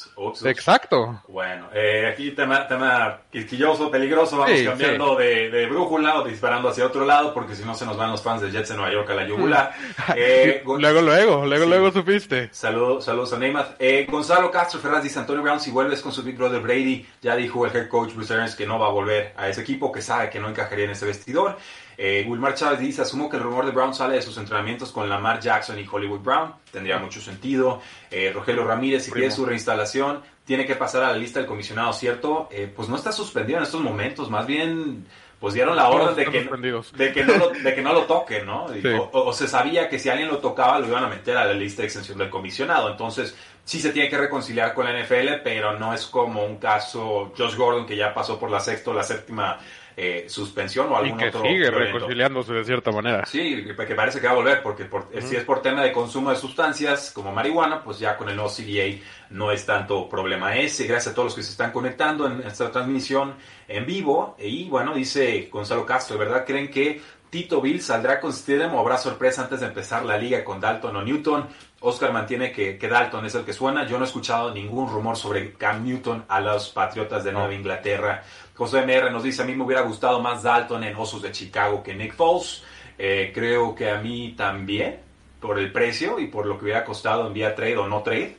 Exacto. 0.45 1.23
Bueno, 1.29 1.69
eh, 1.75 2.09
aquí 2.11 2.31
tema, 2.31 2.67
tema 2.67 3.21
quisquilloso, 3.31 3.91
peligroso, 3.91 4.39
vamos 4.39 4.59
cambiando 4.63 5.17
De, 5.17 5.51
de, 5.51 5.67
brújula 5.67 6.21
o 6.21 6.25
disparando 6.25 6.71
hacia 6.71 6.87
otro 6.87 7.05
lado, 7.05 7.35
porque 7.35 7.55
si 7.55 7.63
no 7.63 7.75
se 7.75 7.85
nos 7.85 7.97
van 7.97 8.11
los 8.11 8.23
fans 8.23 8.41
de 8.41 8.51
Jets 8.51 8.71
en 8.71 8.77
Nueva 8.79 8.93
York 8.93 9.11
a 9.11 9.15
la 9.15 9.27
yugular. 9.27 9.75
Eh, 10.17 10.63
luego, 10.67 11.03
luego, 11.03 11.45
luego, 11.45 11.67
luego 11.67 11.93
supiste. 11.93 12.49
Saludos, 12.53 13.05
saludos 13.05 13.35
a 13.35 13.39
Neymar. 13.39 13.77
Eh, 13.79 14.07
Gonzalo 14.11 14.51
Castro 14.51 14.81
Ferraz 14.81 15.03
dice, 15.03 15.19
Antonio 15.19 15.43
Brown, 15.43 15.61
si 15.61 15.71
vuelves 15.71 16.01
con 16.01 16.13
su 16.13 16.23
Big 16.23 16.39
Brother 16.39 16.63
Brady, 16.63 17.07
ya 17.21 17.37
dijo 17.37 17.67
el 17.67 17.77
head 17.77 17.89
coach 17.89 18.15
Bruce 18.15 18.33
Arians 18.33 18.57
que 18.57 18.67
no 18.67 18.79
va 18.79 18.87
a 18.87 18.91
volver 18.91 19.35
a 19.37 19.49
ese 19.49 19.61
equipo, 19.61 19.93
que 19.93 20.01
sabe 20.01 20.31
que 20.31 20.41
no 20.41 20.49
encajaría 20.49 20.87
en 20.87 20.93
ese 20.93 21.05
vestidor. 21.05 21.59
Eh, 21.97 22.25
Wilmar 22.27 22.55
Chávez 22.55 22.81
dice, 22.81 23.03
asumo 23.03 23.29
que 23.29 23.37
el 23.37 23.43
rumor 23.43 23.65
de 23.65 23.73
Brown 23.73 23.95
sale 23.95 24.17
de 24.17 24.23
sus 24.23 24.37
entrenamientos 24.39 24.93
con 24.93 25.09
Lamar 25.09 25.41
Jackson 25.41 25.79
y 25.79 25.87
Hollywood 25.91 26.21
Brown. 26.21 26.55
Tendría 26.71 26.99
mucho 26.99 27.21
sentido. 27.21 27.81
Eh, 28.11 28.33
Rogelio 28.33 28.65
Ramírez, 28.65 29.05
si 29.05 29.11
quiere 29.11 29.31
su 29.31 29.45
reinstalación, 29.45 30.23
tiene 30.45 30.67
que 30.67 30.75
pasar 30.75 31.05
a 31.05 31.13
la 31.13 31.17
lista 31.17 31.39
del 31.39 31.49
comisionado, 31.49 31.93
¿cierto? 31.93 32.49
Eh, 32.51 32.71
pues 32.75 32.89
no 32.89 32.97
está 32.97 33.13
suspendido 33.13 33.59
en 33.59 33.65
estos 33.65 33.81
momentos, 33.81 34.31
más 34.31 34.47
bien 34.47 35.07
pues 35.45 35.53
dieron 35.53 35.77
la 35.77 35.91
orden 35.91 36.17
de 36.17 36.25
que, 36.25 36.49
de 36.97 37.13
que, 37.13 37.23
no 37.23 37.37
lo, 37.37 37.51
de 37.51 37.75
que 37.75 37.83
no 37.83 37.93
lo 37.93 38.05
toquen, 38.05 38.47
¿no? 38.47 38.67
O, 39.13 39.31
se 39.35 39.47
sabía 39.47 39.91
que 39.91 39.99
si 39.99 40.09
alguien 40.09 40.29
lo 40.29 40.39
tocaba 40.39 40.79
lo 40.79 40.89
iban 40.89 41.05
a 41.05 41.09
meter 41.09 41.37
a 41.37 41.45
la 41.45 41.53
lista 41.53 41.83
de 41.83 41.89
extensión 41.89 42.17
del 42.17 42.31
comisionado. 42.31 42.91
Entonces, 42.91 43.37
sí 43.63 43.79
se 43.79 43.91
tiene 43.91 44.09
que 44.09 44.17
reconciliar 44.17 44.73
con 44.73 44.87
la 44.87 44.99
NFL, 44.99 45.43
pero 45.43 45.79
no 45.79 45.93
es 45.93 46.07
como 46.07 46.47
un 46.47 46.57
caso 46.57 47.35
Josh 47.37 47.57
Gordon 47.57 47.85
que 47.85 47.95
ya 47.95 48.15
pasó 48.15 48.39
por 48.39 48.51
la 48.51 48.59
sexta 48.59 48.91
o 48.91 48.95
la 48.95 49.03
séptima 49.03 49.59
eh, 49.97 50.27
suspensión 50.29 50.91
o 50.91 50.97
algún 50.97 51.21
y 51.21 51.23
que 51.23 51.33
sigue 51.33 51.71
reconciliándose 51.71 52.53
de 52.53 52.65
cierta 52.65 52.91
manera. 52.91 53.25
Sí, 53.27 53.65
que 53.65 53.95
parece 53.95 54.21
que 54.21 54.27
va 54.27 54.33
a 54.33 54.37
volver, 54.37 54.63
porque 54.63 54.89
si 55.21 55.37
es 55.37 55.45
por 55.45 55.63
tema 55.63 55.83
de 55.83 55.93
consumo 55.93 56.31
de 56.31 56.37
sustancias 56.37 57.13
como 57.15 57.33
marihuana, 57.33 57.83
pues 57.83 57.99
ya 57.99 58.17
con 58.17 58.29
el 58.29 58.37
no 58.37 58.47
CBA 58.49 59.01
no 59.31 59.53
es 59.53 59.65
tanto 59.65 60.09
problema 60.09 60.57
ese. 60.57 60.87
Gracias 60.87 61.13
a 61.13 61.15
todos 61.15 61.27
los 61.27 61.35
que 61.35 61.43
se 61.43 61.53
están 61.53 61.71
conectando 61.73 62.27
en 62.27 62.41
esta 62.43 62.71
transmisión 62.71 63.35
en 63.69 63.87
vivo. 63.87 64.37
Y 64.39 64.69
bueno, 64.69 64.95
dice 64.95 65.49
Gonzalo 65.51 65.87
Castro, 65.87 66.19
¿verdad? 66.19 66.45
¿Creen 66.45 66.71
que 66.71 67.01
Tito 67.31 67.61
Bill 67.61 67.83
saldrá 67.83 68.21
con 68.21 68.33
Stidham 68.33 68.75
o 68.75 68.81
habrá 68.81 68.97
sorpresa 68.97 69.43
antes 69.43 69.61
de 69.61 69.67
empezar 69.67 70.05
la 70.05 70.17
liga 70.19 70.45
con 70.45 70.61
Dalton 70.61 70.97
o 70.97 71.03
Newton? 71.03 71.49
Oscar 71.81 72.13
mantiene 72.13 72.51
que, 72.51 72.79
que, 72.79 72.89
Dalton 72.89 73.27
es 73.27 73.35
el 73.35 73.45
que 73.45 73.53
suena. 73.53 73.87
Yo 73.87 73.99
no 73.99 74.05
he 74.05 74.07
escuchado 74.07 74.55
ningún 74.55 74.89
rumor 74.89 75.17
sobre 75.17 75.53
Cam 75.53 75.85
Newton 75.85 76.25
a 76.29 76.41
los 76.41 76.71
Patriotas 76.71 77.25
de 77.25 77.33
Nueva 77.33 77.53
Inglaterra. 77.53 78.23
José 78.55 78.83
MR 78.83 79.11
nos 79.11 79.23
dice, 79.23 79.43
a 79.43 79.45
mí 79.45 79.55
me 79.55 79.65
hubiera 79.65 79.83
gustado 79.83 80.21
más 80.21 80.43
Dalton 80.43 80.85
en 80.85 80.95
Osos 80.97 81.23
de 81.23 81.33
Chicago 81.33 81.83
que 81.83 81.95
Nick 81.95 82.15
Foles. 82.15 82.63
Eh, 82.97 83.33
creo 83.35 83.75
que 83.75 83.91
a 83.91 83.99
mí 83.99 84.35
también, 84.37 85.01
por 85.41 85.59
el 85.59 85.73
precio 85.73 86.21
y 86.21 86.29
por 86.29 86.47
lo 86.47 86.57
que 86.57 86.65
hubiera 86.65 86.85
costado 86.85 87.27
en 87.27 87.33
vía 87.33 87.55
trade 87.55 87.77
o 87.77 87.89
no 87.89 88.03
trade. 88.03 88.37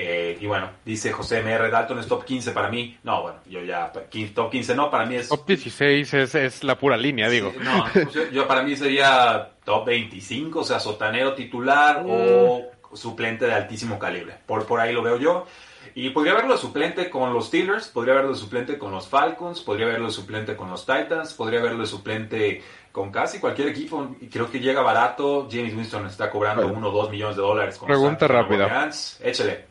Eh, 0.00 0.38
y 0.40 0.46
bueno, 0.46 0.70
dice 0.84 1.10
José 1.10 1.42
MR, 1.42 1.70
Dalton 1.70 1.98
es 1.98 2.06
top 2.06 2.24
15 2.24 2.52
para 2.52 2.68
mí. 2.68 2.96
No, 3.02 3.22
bueno, 3.22 3.38
yo 3.50 3.62
ya, 3.64 3.92
top 3.92 4.48
15 4.50 4.74
no, 4.74 4.90
para 4.90 5.04
mí 5.04 5.16
es... 5.16 5.28
Top 5.28 5.44
16 5.44 6.14
es, 6.14 6.34
es 6.36 6.64
la 6.64 6.78
pura 6.78 6.96
línea, 6.96 7.28
digo. 7.28 7.52
no, 7.60 7.84
pues 7.92 8.30
yo, 8.32 8.46
para 8.46 8.62
mí 8.62 8.76
sería 8.76 9.50
top 9.64 9.86
25, 9.86 10.60
o 10.60 10.64
sea, 10.64 10.78
sotanero 10.78 11.34
titular 11.34 12.04
o 12.06 12.62
mm. 12.92 12.96
suplente 12.96 13.46
de 13.46 13.54
altísimo 13.54 13.98
calibre. 13.98 14.34
Por, 14.46 14.64
por 14.66 14.80
ahí 14.80 14.92
lo 14.92 15.02
veo 15.02 15.18
yo. 15.18 15.46
Y 15.94 16.10
podría 16.10 16.34
verlo 16.34 16.52
de 16.52 16.60
suplente 16.60 17.10
con 17.10 17.32
los 17.32 17.46
Steelers, 17.46 17.88
podría 17.88 18.14
verlo 18.14 18.30
de 18.30 18.36
suplente 18.36 18.78
con 18.78 18.92
los 18.92 19.08
Falcons, 19.08 19.60
podría 19.60 19.86
verlo 19.86 20.06
de 20.06 20.12
suplente 20.12 20.54
con 20.54 20.70
los 20.70 20.86
Titans, 20.86 21.32
podría 21.34 21.60
verlo 21.60 21.80
de 21.80 21.86
suplente 21.86 22.62
con 22.92 23.10
casi 23.10 23.40
cualquier 23.40 23.68
equipo. 23.68 24.16
Y 24.20 24.28
creo 24.28 24.50
que 24.50 24.60
llega 24.60 24.80
barato. 24.80 25.48
James 25.50 25.74
Winston 25.74 26.06
está 26.06 26.30
cobrando 26.30 26.66
uno 26.66 26.88
o 26.88 26.92
dos 26.92 27.10
millones 27.10 27.36
de 27.36 27.42
dólares. 27.42 27.78
Con 27.78 27.88
Pregunta 27.88 28.28
rápida. 28.28 28.90
Échale. 29.20 29.66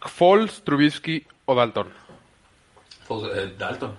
Foles, 0.00 0.62
Trubisky 0.62 1.26
o 1.44 1.54
Dalton. 1.54 1.92
Eh, 3.10 3.54
Dalton. 3.58 3.96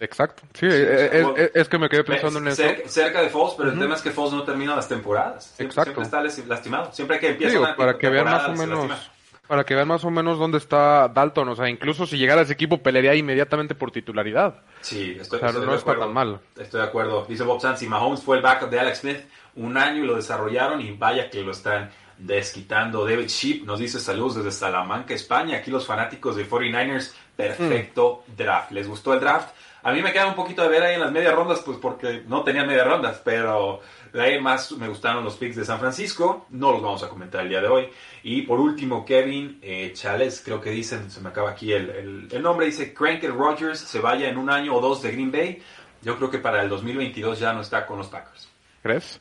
Exacto. 0.00 0.42
Sí, 0.54 0.66
eh, 0.68 1.50
es, 1.54 1.68
que 1.68 1.78
me 1.78 1.88
quedé 1.88 2.04
pensando 2.04 2.38
en 2.38 2.48
eso. 2.48 2.62
Cerca, 2.86 3.22
de 3.22 3.28
Foles, 3.28 3.54
pero 3.56 3.70
el 3.70 3.78
tema 3.78 3.94
es 3.94 4.02
que 4.02 4.10
Foles 4.10 4.32
no 4.32 4.42
termina 4.42 4.74
las 4.74 4.88
temporadas. 4.88 5.54
Exacto. 5.58 6.02
Siempre 6.02 6.02
está 6.04 6.44
lastimado. 6.46 6.92
Siempre 6.92 7.18
que 7.20 7.28
empieza 7.28 7.60
una 7.60 7.76
para 7.76 7.96
que 7.96 8.08
vean 8.08 8.24
más 8.24 8.48
o 8.48 8.52
menos 8.52 9.10
para 9.46 9.64
que 9.64 9.74
vean 9.74 9.88
más 9.88 10.04
o 10.04 10.10
menos 10.10 10.38
dónde 10.38 10.58
está 10.58 11.08
Dalton. 11.08 11.48
O 11.48 11.56
sea, 11.56 11.68
incluso 11.68 12.06
si 12.06 12.16
llegara 12.16 12.40
a 12.40 12.44
ese 12.44 12.54
equipo, 12.54 12.82
pelearía 12.82 13.14
inmediatamente 13.14 13.74
por 13.74 13.90
titularidad. 13.90 14.62
Sí, 14.80 15.16
estoy, 15.20 15.40
no 15.40 15.74
está 15.74 15.98
tan 15.98 16.12
mal. 16.12 16.40
Estoy 16.56 16.80
de 16.80 16.86
acuerdo. 16.86 17.26
Dice 17.28 17.44
Bob 17.44 17.60
Sanz, 17.60 17.82
Mahomes 17.82 18.22
fue 18.22 18.36
el 18.36 18.42
backup 18.42 18.70
de 18.70 18.80
Alex 18.80 19.00
Smith 19.00 19.20
un 19.56 19.76
año 19.76 20.02
y 20.02 20.06
lo 20.06 20.16
desarrollaron 20.16 20.80
y 20.80 20.92
vaya 20.92 21.30
que 21.30 21.42
lo 21.42 21.52
están 21.52 21.90
desquitando. 22.18 23.06
David 23.06 23.28
Sheep 23.28 23.64
nos 23.64 23.78
dice 23.78 24.00
saludos 24.00 24.36
desde 24.36 24.50
Salamanca, 24.50 25.14
España. 25.14 25.58
Aquí 25.58 25.70
los 25.70 25.86
fanáticos 25.86 26.36
de 26.36 26.48
49ers, 26.48 27.12
perfecto 27.36 28.24
mm. 28.26 28.36
draft. 28.36 28.70
¿Les 28.70 28.88
gustó 28.88 29.14
el 29.14 29.20
draft? 29.20 29.54
A 29.82 29.92
mí 29.92 30.00
me 30.00 30.12
queda 30.12 30.26
un 30.26 30.34
poquito 30.34 30.62
de 30.62 30.68
ver 30.68 30.82
ahí 30.82 30.94
en 30.94 31.00
las 31.00 31.12
medias 31.12 31.34
rondas, 31.34 31.60
pues 31.60 31.76
porque 31.76 32.22
no 32.26 32.42
tenía 32.42 32.64
medias 32.64 32.86
rondas, 32.86 33.20
pero 33.22 33.80
de 34.14 34.22
ahí 34.22 34.40
más 34.40 34.70
me 34.72 34.86
gustaron 34.86 35.24
los 35.24 35.36
picks 35.36 35.56
de 35.56 35.64
San 35.64 35.80
Francisco. 35.80 36.46
No 36.50 36.70
los 36.70 36.80
vamos 36.80 37.02
a 37.02 37.08
comentar 37.08 37.42
el 37.42 37.48
día 37.48 37.60
de 37.60 37.66
hoy. 37.66 37.88
Y 38.22 38.42
por 38.42 38.60
último, 38.60 39.04
Kevin 39.04 39.58
eh, 39.60 39.90
Chales, 39.92 40.40
creo 40.44 40.60
que 40.60 40.70
dicen, 40.70 41.10
se 41.10 41.20
me 41.20 41.30
acaba 41.30 41.50
aquí 41.50 41.72
el, 41.72 42.28
el, 42.30 42.42
nombre, 42.42 42.66
dice 42.66 42.94
Cranker 42.94 43.32
Rogers 43.34 43.80
se 43.80 43.98
vaya 43.98 44.28
en 44.28 44.38
un 44.38 44.50
año 44.50 44.72
o 44.72 44.80
dos 44.80 45.02
de 45.02 45.10
Green 45.10 45.32
Bay. 45.32 45.60
Yo 46.00 46.16
creo 46.16 46.30
que 46.30 46.38
para 46.38 46.62
el 46.62 46.68
2022 46.68 47.40
ya 47.40 47.52
no 47.52 47.60
está 47.60 47.86
con 47.86 47.98
los 47.98 48.06
Packers. 48.06 48.48
¿Crees? 48.84 49.20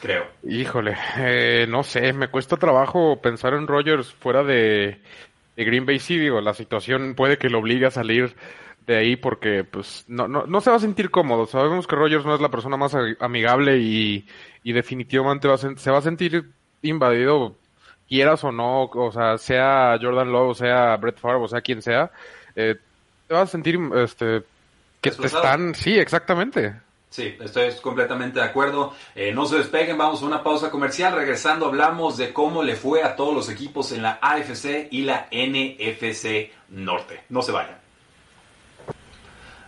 Creo. 0.00 0.26
Híjole, 0.42 0.96
eh, 1.18 1.66
no 1.68 1.84
sé, 1.84 2.12
me 2.12 2.26
cuesta 2.26 2.56
trabajo 2.56 3.20
pensar 3.22 3.54
en 3.54 3.68
Rogers 3.68 4.12
fuera 4.12 4.42
de, 4.42 5.00
de 5.54 5.64
Green 5.64 5.86
Bay. 5.86 6.00
Sí, 6.00 6.18
digo, 6.18 6.40
la 6.40 6.54
situación 6.54 7.14
puede 7.14 7.38
que 7.38 7.48
lo 7.48 7.60
obligue 7.60 7.86
a 7.86 7.92
salir 7.92 8.34
de 8.86 8.96
ahí 8.96 9.16
porque 9.16 9.64
pues 9.64 10.04
no, 10.08 10.28
no, 10.28 10.46
no 10.46 10.60
se 10.60 10.70
va 10.70 10.76
a 10.76 10.80
sentir 10.80 11.10
cómodo. 11.10 11.46
Sabemos 11.46 11.86
que 11.86 11.96
Rogers 11.96 12.24
no 12.24 12.34
es 12.34 12.40
la 12.40 12.50
persona 12.50 12.76
más 12.76 12.96
amigable 13.20 13.78
y, 13.78 14.26
y 14.62 14.72
definitivamente 14.72 15.48
va 15.48 15.54
a 15.54 15.58
se 15.58 15.90
va 15.90 15.98
a 15.98 16.02
sentir 16.02 16.50
invadido 16.82 17.56
quieras 18.08 18.44
o 18.44 18.52
no, 18.52 18.84
o 18.84 19.10
sea, 19.10 19.38
sea 19.38 19.98
Jordan 19.98 20.30
Love, 20.30 20.50
o 20.50 20.54
sea 20.54 20.96
Brett 20.96 21.18
Favre, 21.18 21.44
o 21.44 21.48
sea 21.48 21.62
quien 21.62 21.80
sea, 21.80 22.10
eh, 22.54 22.76
te 23.26 23.34
vas 23.34 23.48
a 23.48 23.52
sentir 23.52 23.78
este 23.96 24.42
que 25.00 25.10
te 25.10 25.26
están, 25.26 25.74
sí, 25.74 25.98
exactamente. 25.98 26.74
Sí, 27.08 27.36
estoy 27.40 27.70
completamente 27.82 28.38
de 28.38 28.46
acuerdo. 28.46 28.94
Eh, 29.14 29.32
no 29.32 29.44
se 29.44 29.58
despeguen, 29.58 29.98
vamos 29.98 30.22
a 30.22 30.26
una 30.26 30.42
pausa 30.42 30.70
comercial. 30.70 31.14
Regresando 31.14 31.66
hablamos 31.66 32.16
de 32.16 32.32
cómo 32.32 32.62
le 32.62 32.74
fue 32.74 33.02
a 33.02 33.16
todos 33.16 33.34
los 33.34 33.50
equipos 33.50 33.92
en 33.92 34.02
la 34.02 34.18
AFC 34.22 34.88
y 34.90 35.02
la 35.02 35.28
NFC 35.30 36.50
Norte. 36.70 37.24
No 37.28 37.42
se 37.42 37.52
vayan. 37.52 37.81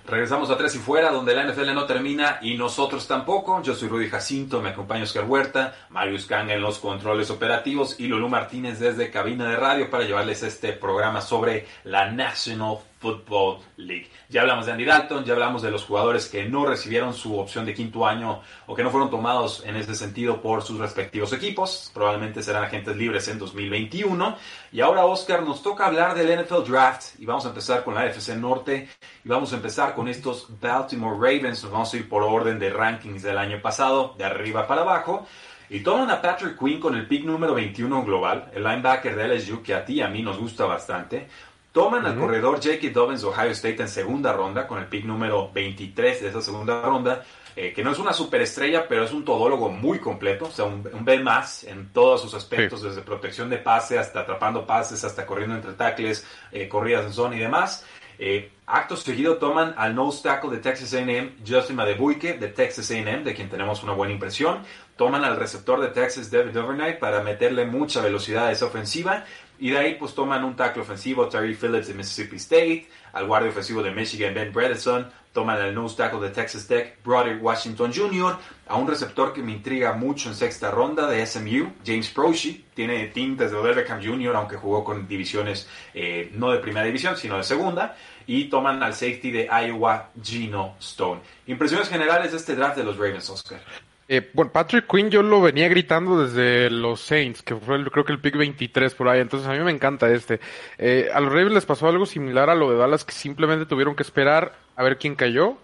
Regresamos 0.07 0.51
a 0.51 0.59
Tres 0.59 0.75
y 0.75 0.79
Fuera, 0.79 1.11
donde 1.11 1.35
la 1.35 1.51
NFL 1.51 1.73
no 1.73 1.87
termina 1.87 2.39
y 2.43 2.59
nosotros 2.59 3.09
tampoco. 3.09 3.63
Yo 3.63 3.75
soy 3.75 3.89
Rudy 3.89 4.11
Jacinto, 4.11 4.61
me 4.61 4.69
acompaña 4.69 5.05
Oscar 5.05 5.25
Huerta, 5.25 5.75
Marius 5.89 6.27
Kang 6.27 6.51
en 6.51 6.61
los 6.61 6.79
controles 6.79 7.31
operativos 7.31 7.99
y 7.99 8.07
Lulú 8.07 8.29
Martínez 8.29 8.79
desde 8.79 9.11
cabina 9.11 9.49
de 9.49 9.57
radio 9.57 9.89
para 9.89 10.05
llevarles 10.05 10.43
este 10.43 10.75
programa 10.75 11.23
sobre 11.23 11.67
la 11.85 12.11
National 12.11 12.81
Football 13.05 13.59
League. 13.77 14.09
Ya 14.31 14.41
hablamos 14.41 14.65
de 14.65 14.73
Andy 14.73 14.87
Dalton, 14.87 15.27
ya 15.27 15.35
hablamos 15.35 15.61
de 15.61 15.71
los 15.71 15.85
jugadores 15.85 16.27
que 16.27 16.47
no 16.47 16.65
recibieron 16.65 17.13
su 17.13 17.39
opción 17.39 17.67
de 17.67 17.75
quinto 17.75 18.07
año 18.07 18.41
o 18.67 18.75
que 18.75 18.83
no 18.83 18.89
fueron 18.89 19.11
tomados 19.11 19.63
en 19.67 19.77
ese 19.77 19.95
sentido 19.95 20.41
por 20.41 20.63
sus 20.63 20.79
respectivos 20.79 21.35
equipos. 21.35 21.91
Probablemente 21.93 22.43
serán 22.43 22.65
agentes 22.65 22.97
libres 22.97 23.29
en 23.29 23.39
2021. 23.39 24.39
Y 24.73 24.81
ahora, 24.81 25.05
Oscar, 25.05 25.43
nos 25.43 25.63
toca 25.63 25.85
hablar 25.85 26.15
del 26.15 26.45
NFL 26.45 26.65
Draft 26.67 27.21
y 27.21 27.27
vamos 27.27 27.45
a 27.45 27.49
empezar 27.49 27.85
con 27.85 27.95
la 27.95 28.07
FC 28.07 28.37
Norte 28.37 28.89
y 29.23 29.29
vamos 29.29 29.53
a 29.53 29.57
empezar 29.57 29.95
con 29.95 30.09
estos 30.09 30.49
Baltimore 30.59 31.17
Ravens. 31.17 31.63
Nos 31.63 31.73
vamos 31.73 31.93
a 31.93 31.97
ir 31.99 32.09
por 32.09 32.23
orden 32.23 32.59
de 32.59 32.71
rankings 32.71 33.23
del 33.23 33.37
año 33.37 33.61
pasado, 33.61 34.15
de 34.17 34.25
arriba 34.25 34.67
para 34.67 34.81
abajo. 34.81 35.27
Y 35.69 35.81
toman 35.81 36.11
a 36.11 36.23
Patrick 36.23 36.59
Quinn 36.59 36.81
con 36.81 36.95
el 36.95 37.07
pick 37.07 37.25
número 37.25 37.55
21 37.55 38.05
global, 38.05 38.51
el 38.55 38.63
linebacker 38.63 39.15
de 39.15 39.29
LSU 39.29 39.63
que 39.63 39.75
a 39.75 39.85
ti 39.85 39.95
y 39.95 40.01
a 40.03 40.09
mí 40.09 40.23
nos 40.23 40.39
gusta 40.39 40.65
bastante. 40.65 41.29
Toman 41.75 42.07
al 42.07 42.17
corredor 42.17 42.63
J.K. 42.63 42.91
Dobbins 42.93 43.25
Ohio 43.25 43.51
State 43.51 43.83
en 43.83 43.89
segunda 43.89 44.33
ronda 44.33 44.65
con 44.69 44.79
el 44.79 44.87
pick 44.87 45.05
número 45.05 45.51
23 45.53 46.23
de 46.23 46.29
esa 46.29 46.41
segunda 46.41 46.81
ronda, 46.83 47.25
eh, 47.57 47.73
que 47.73 47.83
no 47.83 47.91
es 47.91 47.99
una 47.99 48.13
superestrella, 48.13 48.87
pero 48.87 49.03
es 49.03 49.13
un 49.13 49.25
todólogo 49.25 49.71
muy 49.71 49.99
completo, 49.99 50.45
o 50.45 50.51
sea, 50.53 50.67
un, 50.67 50.85
B 50.85 51.19
más 51.19 51.65
en 51.65 51.89
todos 51.93 52.23
sus 52.23 52.33
aspectos, 52.35 52.81
desde 52.81 53.03
protección 53.03 53.51
de 53.51 53.59
pase 53.59 53.99
hasta 53.99 54.21
atrapando 54.21 54.65
pases, 54.65 55.03
hasta 55.03 55.27
corriendo 55.27 55.57
entre 55.57 55.73
tackles, 55.73 56.25
eh, 56.53 56.69
corridas 56.69 57.07
en 57.07 57.13
zona 57.13 57.35
y 57.35 57.41
demás. 57.41 57.85
Eh, 58.21 58.53
acto 58.67 58.97
seguido 58.97 59.39
toman 59.39 59.75
al 59.77 59.97
nose 59.97 60.23
tackle 60.23 60.51
de 60.51 60.59
Texas 60.59 60.95
A&M, 60.95 61.33
Justin 61.47 61.75
Madebuike, 61.75 62.39
de 62.39 62.49
Texas 62.49 62.91
A&M, 62.93 63.25
de 63.25 63.35
quien 63.35 63.49
tenemos 63.49 63.83
una 63.83 63.93
buena 63.93 64.13
impresión. 64.13 64.61
Toman 64.97 65.25
al 65.25 65.37
receptor 65.37 65.81
de 65.81 65.89
Texas, 65.89 66.31
David 66.31 66.57
Overnight, 66.57 67.01
para 67.01 67.21
meterle 67.23 67.65
mucha 67.65 68.01
velocidad 68.01 68.47
a 68.47 68.53
esa 68.53 68.67
ofensiva. 68.67 69.25
Y 69.59 69.71
de 69.71 69.79
ahí 69.79 69.95
pues 69.95 70.15
toman 70.15 70.45
un 70.45 70.57
tackle 70.57 70.83
ofensivo, 70.83 71.29
Terry 71.29 71.55
Phillips 71.55 71.89
de 71.89 71.95
Mississippi 71.95 72.37
State, 72.37 72.89
al 73.13 73.27
guardia 73.27 73.51
ofensivo 73.51 73.83
de 73.83 73.93
Michigan, 73.93 74.35
Ben 74.35 74.53
Bredesen, 74.53 75.07
toman 75.33 75.61
al 75.61 75.75
nose 75.75 75.97
tackle 75.97 76.21
de 76.21 76.31
Texas 76.31 76.67
Tech, 76.67 76.99
Broderick 77.05 77.43
Washington 77.43 77.93
Jr., 77.93 78.37
a 78.69 78.77
un 78.77 78.87
receptor 78.87 79.33
que 79.33 79.43
me 79.43 79.53
intriga 79.53 79.93
mucho 79.93 80.29
en 80.29 80.35
sexta 80.35 80.71
ronda 80.71 81.07
de 81.09 81.27
SMU, 81.27 81.73
James 81.85 82.09
Proshi, 82.11 82.65
tiene 82.73 83.09
tintes 83.09 83.51
de 83.51 83.57
Odell 83.57 83.75
Beckham 83.75 84.03
Jr., 84.03 84.35
aunque 84.37 84.57
jugó 84.57 84.85
con 84.85 85.07
divisiones 85.07 85.69
eh, 85.93 86.31
no 86.35 86.51
de 86.51 86.59
primera 86.59 86.87
división, 86.87 87.17
sino 87.17 87.37
de 87.37 87.43
segunda, 87.43 87.97
y 88.27 88.45
toman 88.45 88.83
al 88.83 88.95
safety 88.95 89.31
de 89.31 89.49
Iowa, 89.67 90.11
Gino 90.23 90.77
Stone. 90.81 91.21
Impresiones 91.47 91.89
generales 91.89 92.31
de 92.31 92.39
este 92.39 92.55
draft 92.55 92.77
de 92.77 92.85
los 92.85 92.97
Ravens, 92.97 93.29
Oscar. 93.29 93.61
Eh, 94.07 94.31
bueno, 94.35 94.53
Patrick 94.53 94.87
Quinn 94.87 95.11
yo 95.11 95.23
lo 95.23 95.41
venía 95.41 95.69
gritando 95.69 96.23
desde 96.27 96.69
los 96.69 97.01
Saints, 97.01 97.43
que 97.43 97.57
fue 97.57 97.83
creo 97.91 98.05
que 98.05 98.13
el 98.13 98.21
pick 98.21 98.37
23 98.37 98.95
por 98.95 99.09
ahí, 99.09 99.21
entonces 99.21 99.49
a 99.49 99.53
mí 99.53 99.61
me 99.61 99.71
encanta 99.71 100.11
este. 100.11 100.41
Eh, 100.77 101.09
a 101.13 101.21
los 101.21 101.33
Ravens 101.33 101.55
les 101.55 101.65
pasó 101.65 101.89
algo 101.89 102.05
similar 102.05 102.51
a 102.51 102.55
lo 102.55 102.71
de 102.71 102.77
Dallas, 102.77 103.05
que 103.05 103.13
simplemente 103.13 103.65
tuvieron 103.65 103.97
que 103.97 104.03
esperar 104.03 104.57
a 104.77 104.83
ver 104.83 104.99
quién 104.99 105.15
cayó, 105.15 105.57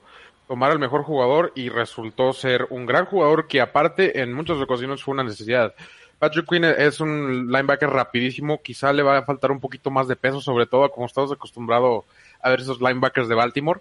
tomar 0.49 0.71
al 0.71 0.79
mejor 0.79 1.03
jugador 1.03 1.53
y 1.55 1.69
resultó 1.69 2.33
ser 2.33 2.67
un 2.71 2.87
gran 2.87 3.05
jugador 3.05 3.47
que 3.47 3.61
aparte 3.61 4.23
en 4.23 4.33
muchas 4.33 4.57
ocasiones 4.59 5.03
fue 5.03 5.13
una 5.13 5.25
necesidad. 5.25 5.75
Patrick 6.19 6.49
Quinn 6.49 6.65
es 6.65 7.01
un 7.01 7.51
linebacker 7.51 7.89
rapidísimo, 7.89 8.61
quizá 8.63 8.93
le 8.93 9.03
va 9.03 9.19
a 9.19 9.23
faltar 9.23 9.51
un 9.51 9.61
poquito 9.61 9.91
más 9.91 10.09
de 10.09 10.17
peso, 10.17 10.41
sobre 10.41 10.67
todo 10.67 10.91
como 10.91 11.07
estamos 11.07 11.33
acostumbrados 11.33 12.05
a 12.43 12.51
ver 12.51 12.61
esos 12.61 12.81
linebackers 12.81 13.29
de 13.29 13.35
Baltimore. 13.35 13.81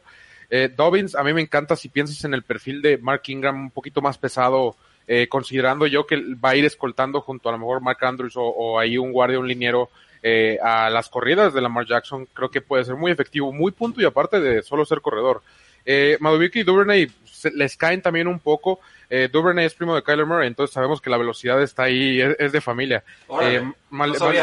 Eh, 0.50 0.70
Dobbins, 0.76 1.16
a 1.16 1.24
mí 1.24 1.34
me 1.34 1.42
encanta 1.42 1.76
si 1.76 1.90
piensas 1.90 2.24
en 2.24 2.34
el 2.34 2.44
perfil 2.44 2.82
de 2.82 2.98
Mark 2.98 3.22
Ingram 3.28 3.64
un 3.64 3.72
poquito 3.72 4.02
más 4.02 4.18
pesado, 4.18 4.76
eh, 5.08 5.28
considerando 5.28 5.88
yo 5.88 6.06
que 6.06 6.18
va 6.36 6.50
a 6.50 6.56
ir 6.56 6.66
escoltando 6.66 7.22
junto 7.22 7.50
a 7.50 7.52
lo 7.52 7.60
mejor 7.60 7.82
Mark 7.82 8.04
Andrews 8.04 8.34
o, 8.36 8.80
ahí 8.80 8.98
un 8.98 9.12
guardia, 9.12 9.40
un 9.40 9.48
liniero 9.48 9.90
eh, 10.22 10.58
a 10.62 10.90
las 10.90 11.10
corridas 11.10 11.54
de 11.54 11.62
Lamar 11.62 11.86
Jackson, 11.86 12.28
creo 12.34 12.50
que 12.50 12.62
puede 12.62 12.84
ser 12.84 12.96
muy 12.96 13.12
efectivo, 13.12 13.52
muy 13.52 13.72
punto 13.72 14.02
y 14.02 14.06
aparte 14.06 14.40
de 14.40 14.62
solo 14.62 14.86
ser 14.86 15.02
corredor. 15.02 15.42
Eh, 15.86 16.18
y 16.54 16.64
Duvernay 16.64 17.08
les 17.56 17.78
caen 17.78 18.02
también 18.02 18.28
un 18.28 18.40
poco. 18.40 18.80
Eh, 19.10 19.30
Duvernay 19.32 19.66
es 19.66 19.74
primo 19.74 19.96
de 19.96 20.04
Kyler 20.04 20.26
Murray, 20.26 20.48
entonces 20.48 20.74
sabemos 20.74 21.02
que 21.02 21.10
la 21.10 21.18
velocidad 21.18 21.62
está 21.64 21.84
ahí, 21.84 22.22
es, 22.22 22.52
de 22.52 22.62
familia. 22.62 23.04
Eh, 23.42 23.64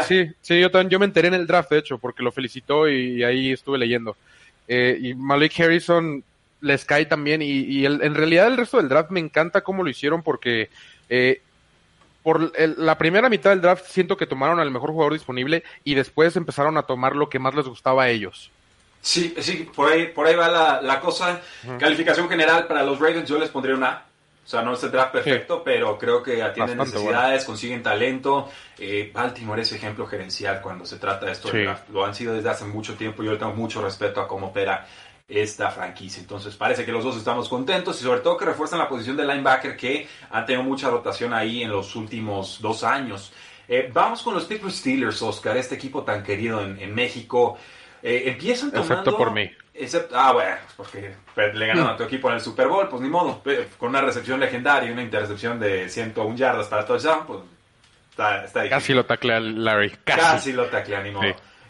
sí, 0.03 0.27
sí, 0.41 0.59
yo, 0.59 0.69
también, 0.69 0.89
yo 0.89 0.99
me 0.99 1.05
enteré 1.05 1.29
en 1.29 1.35
el 1.35 1.47
draft, 1.47 1.71
de 1.71 1.79
hecho, 1.79 1.97
porque 1.99 2.23
lo 2.23 2.31
felicitó 2.31 2.89
y 2.89 3.23
ahí 3.23 3.53
estuve 3.53 3.77
leyendo. 3.77 4.17
Eh, 4.67 4.97
y 5.01 5.13
Malik 5.13 5.59
Harrison 5.59 6.23
les 6.61 6.85
cae 6.85 7.05
también. 7.05 7.41
Y, 7.41 7.85
en 7.85 8.15
realidad 8.15 8.47
el 8.47 8.57
resto 8.57 8.77
del 8.77 8.89
draft 8.89 9.11
me 9.11 9.19
encanta 9.19 9.61
cómo 9.61 9.83
lo 9.83 9.89
hicieron 9.89 10.23
porque 10.23 10.69
eh, 11.09 11.41
por 12.23 12.51
la 12.59 12.97
primera 12.97 13.29
mitad 13.29 13.51
del 13.51 13.61
draft 13.61 13.85
siento 13.87 14.17
que 14.17 14.27
tomaron 14.27 14.59
al 14.59 14.71
mejor 14.71 14.91
jugador 14.91 15.13
disponible 15.13 15.63
y 15.83 15.95
después 15.95 16.35
empezaron 16.35 16.77
a 16.77 16.83
tomar 16.83 17.15
lo 17.15 17.29
que 17.29 17.39
más 17.39 17.55
les 17.55 17.65
gustaba 17.65 18.03
a 18.03 18.09
ellos. 18.09 18.51
Sí, 19.01 19.33
sí, 19.39 19.69
por 19.73 19.91
ahí, 19.91 20.07
por 20.07 20.27
ahí 20.27 20.35
va 20.35 20.81
la, 20.81 20.99
cosa. 20.99 21.39
Calificación 21.79 22.27
general 22.27 22.67
para 22.67 22.83
los 22.83 22.99
Ravens 22.99 23.29
yo 23.29 23.39
les 23.39 23.49
pondría 23.49 23.75
una 23.75 24.06
o 24.47 24.49
sea, 24.49 24.61
no 24.61 24.75
es 24.75 24.83
el 24.83 24.91
draft 24.91 25.11
perfecto, 25.11 25.61
pero 25.61 25.97
creo 25.97 26.23
que 26.23 26.41
atienden 26.41 26.77
necesidades, 26.77 27.43
consiguen 27.43 27.83
talento. 27.83 28.49
Eh, 28.79 29.11
Baltimore 29.13 29.61
es 29.61 29.73
ejemplo 29.73 30.07
gerencial 30.07 30.61
cuando 30.61 30.85
se 30.85 30.95
trata 30.99 31.25
de 31.25 31.33
esto. 31.33 31.49
Lo 31.91 32.05
han 32.05 32.15
sido 32.15 32.33
desde 32.33 32.49
hace 32.49 32.63
mucho 32.63 32.95
tiempo 32.95 33.21
y 33.21 33.25
yo 33.25 33.37
tengo 33.37 33.51
mucho 33.51 33.81
respeto 33.81 34.21
a 34.21 34.27
cómo 34.29 34.47
opera 34.47 34.87
esta 35.27 35.69
franquicia. 35.69 36.21
Entonces 36.21 36.55
parece 36.55 36.85
que 36.85 36.93
los 36.93 37.03
dos 37.03 37.17
estamos 37.17 37.49
contentos 37.49 37.99
y 37.99 38.05
sobre 38.05 38.21
todo 38.21 38.37
que 38.37 38.45
refuerzan 38.45 38.79
la 38.79 38.87
posición 38.87 39.17
de 39.17 39.25
linebacker 39.25 39.75
que 39.75 40.07
ha 40.29 40.45
tenido 40.45 40.63
mucha 40.63 40.89
rotación 40.89 41.33
ahí 41.33 41.63
en 41.63 41.69
los 41.69 41.93
últimos 41.97 42.61
dos 42.61 42.85
años. 42.85 43.33
Eh, 43.67 43.91
vamos 43.93 44.21
con 44.21 44.33
los 44.33 44.45
Pittsburgh 44.45 44.71
Steelers, 44.71 45.21
Oscar, 45.23 45.57
este 45.57 45.75
equipo 45.75 46.03
tan 46.03 46.23
querido 46.23 46.61
en, 46.61 46.95
México. 46.95 47.57
Eh, 48.01 48.23
empiezan 48.27 48.71
tomando... 48.71 48.93
Excepto 48.93 49.17
por 49.17 49.33
mí. 49.33 49.51
Ah, 50.13 50.31
bueno, 50.33 50.57
porque 50.75 51.13
le 51.35 51.67
ganaron 51.67 51.91
a 51.91 51.97
tu 51.97 52.03
equipo 52.03 52.29
en 52.29 52.35
el 52.35 52.41
Super 52.41 52.67
Bowl, 52.67 52.87
pues 52.87 53.01
ni 53.01 53.09
modo. 53.09 53.41
Con 53.77 53.89
una 53.89 54.01
recepción 54.01 54.39
legendaria 54.39 54.89
y 54.89 54.93
una 54.93 55.03
intercepción 55.03 55.59
de 55.59 55.89
101 55.89 56.35
yardas 56.35 56.67
para 56.67 56.85
touchdown, 56.85 57.25
pues 57.25 57.39
está, 58.09 58.43
está 58.43 58.69
Casi 58.69 58.93
lo 58.93 59.05
taclea 59.05 59.39
Larry. 59.39 59.91
Casi, 60.03 60.53
lo 60.53 60.65
taclea, 60.65 61.01
ni 61.01 61.11
modo. 61.11 61.27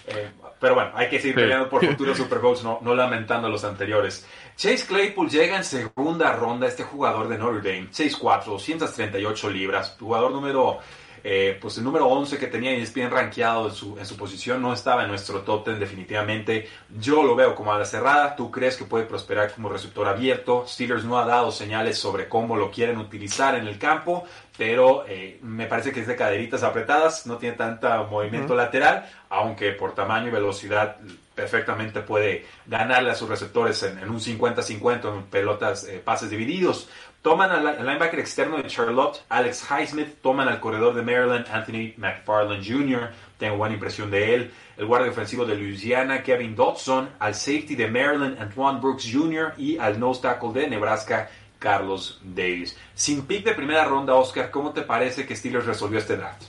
Eh, 0.07 0.29
pero 0.59 0.75
bueno, 0.75 0.91
hay 0.95 1.09
que 1.09 1.19
seguir 1.19 1.35
peleando 1.35 1.69
por 1.69 1.85
futuros 1.87 2.17
Super 2.17 2.39
Bowls, 2.39 2.63
no, 2.63 2.79
no 2.81 2.95
lamentando 2.95 3.49
los 3.49 3.63
anteriores. 3.63 4.25
Chase 4.55 4.85
Claypool 4.87 5.29
llega 5.29 5.57
en 5.57 5.63
segunda 5.63 6.31
ronda, 6.33 6.67
este 6.67 6.83
jugador 6.83 7.27
de 7.27 7.37
Notre 7.37 7.57
Dame, 7.57 7.89
6'4", 7.91 8.45
238 8.45 9.49
libras, 9.49 9.95
jugador 9.99 10.31
número 10.31 10.79
eh, 11.23 11.57
pues 11.59 11.77
el 11.77 11.83
número 11.83 12.07
11 12.07 12.37
que 12.37 12.47
tenía 12.47 12.71
bien 12.93 13.11
rankeado 13.11 13.69
en 13.69 13.73
su, 13.73 13.97
en 13.97 14.05
su 14.05 14.15
posición 14.17 14.61
no 14.61 14.73
estaba 14.73 15.03
en 15.03 15.09
nuestro 15.09 15.41
top 15.41 15.65
10 15.67 15.79
definitivamente. 15.79 16.67
Yo 16.99 17.23
lo 17.23 17.35
veo 17.35 17.55
como 17.55 17.73
a 17.73 17.79
la 17.79 17.85
cerrada. 17.85 18.35
¿Tú 18.35 18.51
crees 18.51 18.77
que 18.77 18.85
puede 18.85 19.05
prosperar 19.05 19.53
como 19.53 19.69
receptor 19.69 20.07
abierto? 20.07 20.65
Steelers 20.67 21.05
no 21.05 21.17
ha 21.17 21.25
dado 21.25 21.51
señales 21.51 21.97
sobre 21.97 22.27
cómo 22.27 22.55
lo 22.55 22.71
quieren 22.71 22.97
utilizar 22.97 23.55
en 23.55 23.67
el 23.67 23.77
campo, 23.77 24.23
pero 24.57 25.05
eh, 25.07 25.39
me 25.41 25.67
parece 25.67 25.91
que 25.91 26.01
es 26.01 26.07
de 26.07 26.15
caderitas 26.15 26.63
apretadas, 26.63 27.27
no 27.27 27.37
tiene 27.37 27.55
tanto 27.55 27.87
movimiento 28.09 28.55
lateral, 28.55 29.09
aunque 29.29 29.71
por 29.71 29.93
tamaño 29.93 30.27
y 30.27 30.31
velocidad 30.31 30.97
perfectamente 31.37 32.01
puede 32.01 32.45
ganarle 32.65 33.11
a 33.11 33.15
sus 33.15 33.29
receptores 33.29 33.83
en, 33.83 34.09
un 34.09 34.19
50-50 34.19 35.13
en 35.13 35.23
pelotas, 35.25 35.83
eh, 35.83 36.01
pases 36.03 36.31
divididos. 36.31 36.89
Toman 37.27 37.51
al 37.51 37.85
linebacker 37.85 38.21
externo 38.21 38.55
de 38.55 38.69
Charlotte, 38.69 39.21
Alex 39.27 39.67
Highsmith. 39.69 40.21
Toman 40.21 40.47
al 40.47 40.61
corredor 40.61 40.95
de 40.95 41.01
Maryland, 41.01 41.45
Anthony 41.51 41.91
McFarland 41.97 42.63
Jr. 42.65 43.09
Tengo 43.37 43.57
buena 43.57 43.75
impresión 43.75 44.09
de 44.09 44.33
él. 44.33 44.51
El 44.77 44.85
guardia 44.85 45.11
ofensivo 45.11 45.43
de 45.43 45.55
Louisiana, 45.55 46.23
Kevin 46.23 46.55
Dodson. 46.55 47.09
Al 47.19 47.35
safety 47.35 47.75
de 47.75 47.89
Maryland, 47.89 48.39
Antoine 48.39 48.79
Brooks 48.79 49.09
Jr. 49.11 49.51
Y 49.57 49.77
al 49.77 49.99
nose 49.99 50.21
tackle 50.21 50.53
de 50.53 50.69
Nebraska, 50.69 51.29
Carlos 51.59 52.21
Davis. 52.23 52.77
Sin 52.93 53.25
pick 53.25 53.43
de 53.43 53.51
primera 53.51 53.83
ronda, 53.83 54.15
Oscar, 54.15 54.49
¿cómo 54.49 54.71
te 54.71 54.83
parece 54.83 55.25
que 55.25 55.35
Steelers 55.35 55.65
resolvió 55.65 55.99
este 55.99 56.15
draft? 56.15 56.43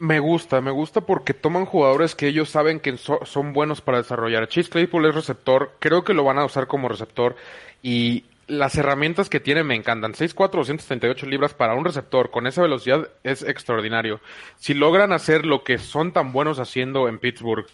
Me 0.00 0.18
gusta, 0.18 0.60
me 0.60 0.72
gusta 0.72 1.02
porque 1.02 1.32
toman 1.32 1.64
jugadores 1.64 2.16
que 2.16 2.26
ellos 2.26 2.50
saben 2.50 2.80
que 2.80 2.96
son 2.96 3.52
buenos 3.52 3.80
para 3.80 3.98
desarrollar. 3.98 4.48
Chase 4.48 4.68
Claypool 4.68 5.06
es 5.06 5.14
receptor, 5.14 5.76
creo 5.78 6.02
que 6.02 6.12
lo 6.12 6.24
van 6.24 6.40
a 6.40 6.44
usar 6.44 6.66
como 6.66 6.88
receptor 6.88 7.36
y 7.84 8.24
las 8.46 8.76
herramientas 8.76 9.28
que 9.28 9.40
tiene 9.40 9.64
me 9.64 9.74
encantan. 9.74 10.12
6'4", 10.12 10.50
238 10.50 11.26
libras 11.26 11.54
para 11.54 11.74
un 11.74 11.84
receptor 11.84 12.30
con 12.30 12.46
esa 12.46 12.62
velocidad 12.62 13.08
es 13.22 13.42
extraordinario. 13.42 14.20
Si 14.56 14.74
logran 14.74 15.12
hacer 15.12 15.46
lo 15.46 15.64
que 15.64 15.78
son 15.78 16.12
tan 16.12 16.32
buenos 16.32 16.58
haciendo 16.58 17.08
en 17.08 17.18
Pittsburgh 17.18 17.66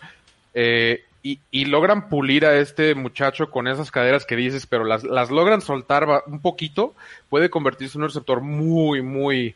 eh, 0.55 1.05
y, 1.23 1.65
logran 1.67 2.09
pulir 2.09 2.47
a 2.47 2.59
este 2.59 2.95
muchacho 2.95 3.51
con 3.51 3.69
esas 3.69 3.91
caderas 3.91 4.25
que 4.25 4.37
dices, 4.37 4.67
pero 4.67 4.85
las, 4.85 5.05
las 5.05 5.31
logran 5.31 5.61
soltar 5.61 6.07
un 6.27 6.41
poquito, 6.41 6.95
puede 7.29 7.51
convertirse 7.51 7.99
en 7.99 8.03
un 8.03 8.09
receptor 8.09 8.41
muy, 8.41 9.03
muy, 9.03 9.55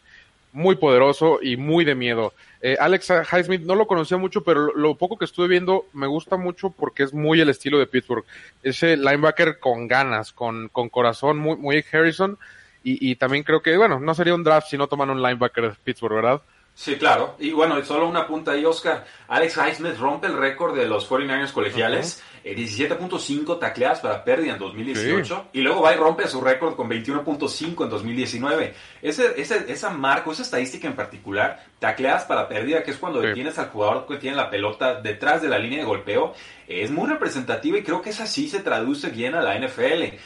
muy 0.54 0.76
poderoso 0.76 1.40
y 1.42 1.56
muy 1.56 1.84
de 1.84 1.94
miedo. 1.94 2.32
Eh, 2.62 2.76
Alex 2.80 3.12
Highsmith 3.30 3.62
no 3.62 3.74
lo 3.74 3.86
conocía 3.86 4.16
mucho, 4.16 4.44
pero 4.44 4.72
lo, 4.74 4.94
poco 4.94 5.18
que 5.18 5.26
estuve 5.26 5.48
viendo 5.48 5.86
me 5.92 6.06
gusta 6.06 6.36
mucho 6.36 6.70
porque 6.70 7.02
es 7.02 7.12
muy 7.12 7.40
el 7.40 7.50
estilo 7.50 7.78
de 7.78 7.86
Pittsburgh. 7.86 8.24
Ese 8.62 8.96
linebacker 8.96 9.58
con 9.58 9.88
ganas, 9.88 10.32
con, 10.32 10.68
con 10.68 10.88
corazón, 10.88 11.38
muy, 11.38 11.56
muy 11.56 11.84
Harrison. 11.92 12.38
Y, 12.84 13.10
y 13.10 13.16
también 13.16 13.42
creo 13.42 13.62
que, 13.62 13.76
bueno, 13.76 13.98
no 13.98 14.14
sería 14.14 14.34
un 14.34 14.44
draft 14.44 14.68
si 14.68 14.78
no 14.78 14.86
toman 14.86 15.10
un 15.10 15.22
linebacker 15.22 15.70
de 15.70 15.76
Pittsburgh, 15.82 16.14
¿verdad? 16.14 16.42
Sí, 16.74 16.96
claro. 16.96 17.36
Y 17.38 17.52
bueno, 17.52 17.82
solo 17.84 18.08
una 18.08 18.26
punta 18.26 18.50
ahí, 18.50 18.64
Oscar. 18.64 19.06
Alex 19.28 19.56
Highsmith 19.56 19.96
rompe 19.96 20.26
el 20.26 20.36
récord 20.36 20.76
de 20.76 20.86
los 20.86 21.08
49ers 21.08 21.52
colegiales. 21.52 22.22
17.5 22.44 23.54
eh, 23.54 23.58
tacleadas 23.58 24.00
para 24.00 24.22
pérdida 24.24 24.54
en 24.54 24.58
2018. 24.58 25.50
Y 25.52 25.62
luego 25.62 25.82
va 25.82 25.94
y 25.94 25.96
rompe 25.96 26.26
su 26.26 26.40
récord 26.40 26.74
con 26.74 26.90
21.5 26.90 27.84
en 27.84 27.88
2019. 27.88 28.74
Ese, 29.00 29.40
ese, 29.40 29.64
esa 29.72 29.90
marca, 29.90 30.30
esa 30.32 30.42
estadística 30.42 30.88
en 30.88 30.96
particular, 30.96 31.64
tacleadas 31.78 32.24
para 32.24 32.48
pérdida, 32.48 32.82
que 32.82 32.90
es 32.90 32.98
cuando 32.98 33.20
detienes 33.20 33.58
al 33.58 33.68
jugador 33.68 34.06
que 34.06 34.16
tiene 34.16 34.36
la 34.36 34.50
pelota 34.50 35.00
detrás 35.00 35.42
de 35.42 35.48
la 35.48 35.58
línea 35.58 35.78
de 35.78 35.84
golpeo, 35.84 36.34
es 36.66 36.90
muy 36.90 37.08
representativa 37.08 37.78
y 37.78 37.82
creo 37.82 38.02
que 38.02 38.10
esa 38.10 38.26
sí 38.26 38.48
se 38.48 38.60
traduce 38.60 39.10
bien 39.10 39.34
a 39.34 39.40
la 39.40 39.56
NFL. 39.58 40.16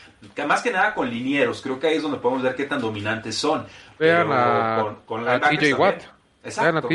Más 0.47 0.63
que 0.63 0.73
nada 0.73 0.95
con 0.95 1.11
linieros, 1.11 1.61
creo 1.63 1.79
que 1.79 1.89
ahí 1.89 1.97
es 1.97 2.03
donde 2.03 2.19
podemos 2.19 2.43
ver 2.43 2.57
qué 2.57 2.65
tan 2.65 2.81
dominantes 2.81 3.37
son. 3.37 3.67
Vean 3.99 4.29
a, 4.33 4.97
con, 5.07 5.25
la 5.25 5.39
TJ 5.41 5.75
Watt. 5.75 6.18
Exacto. 6.49 6.89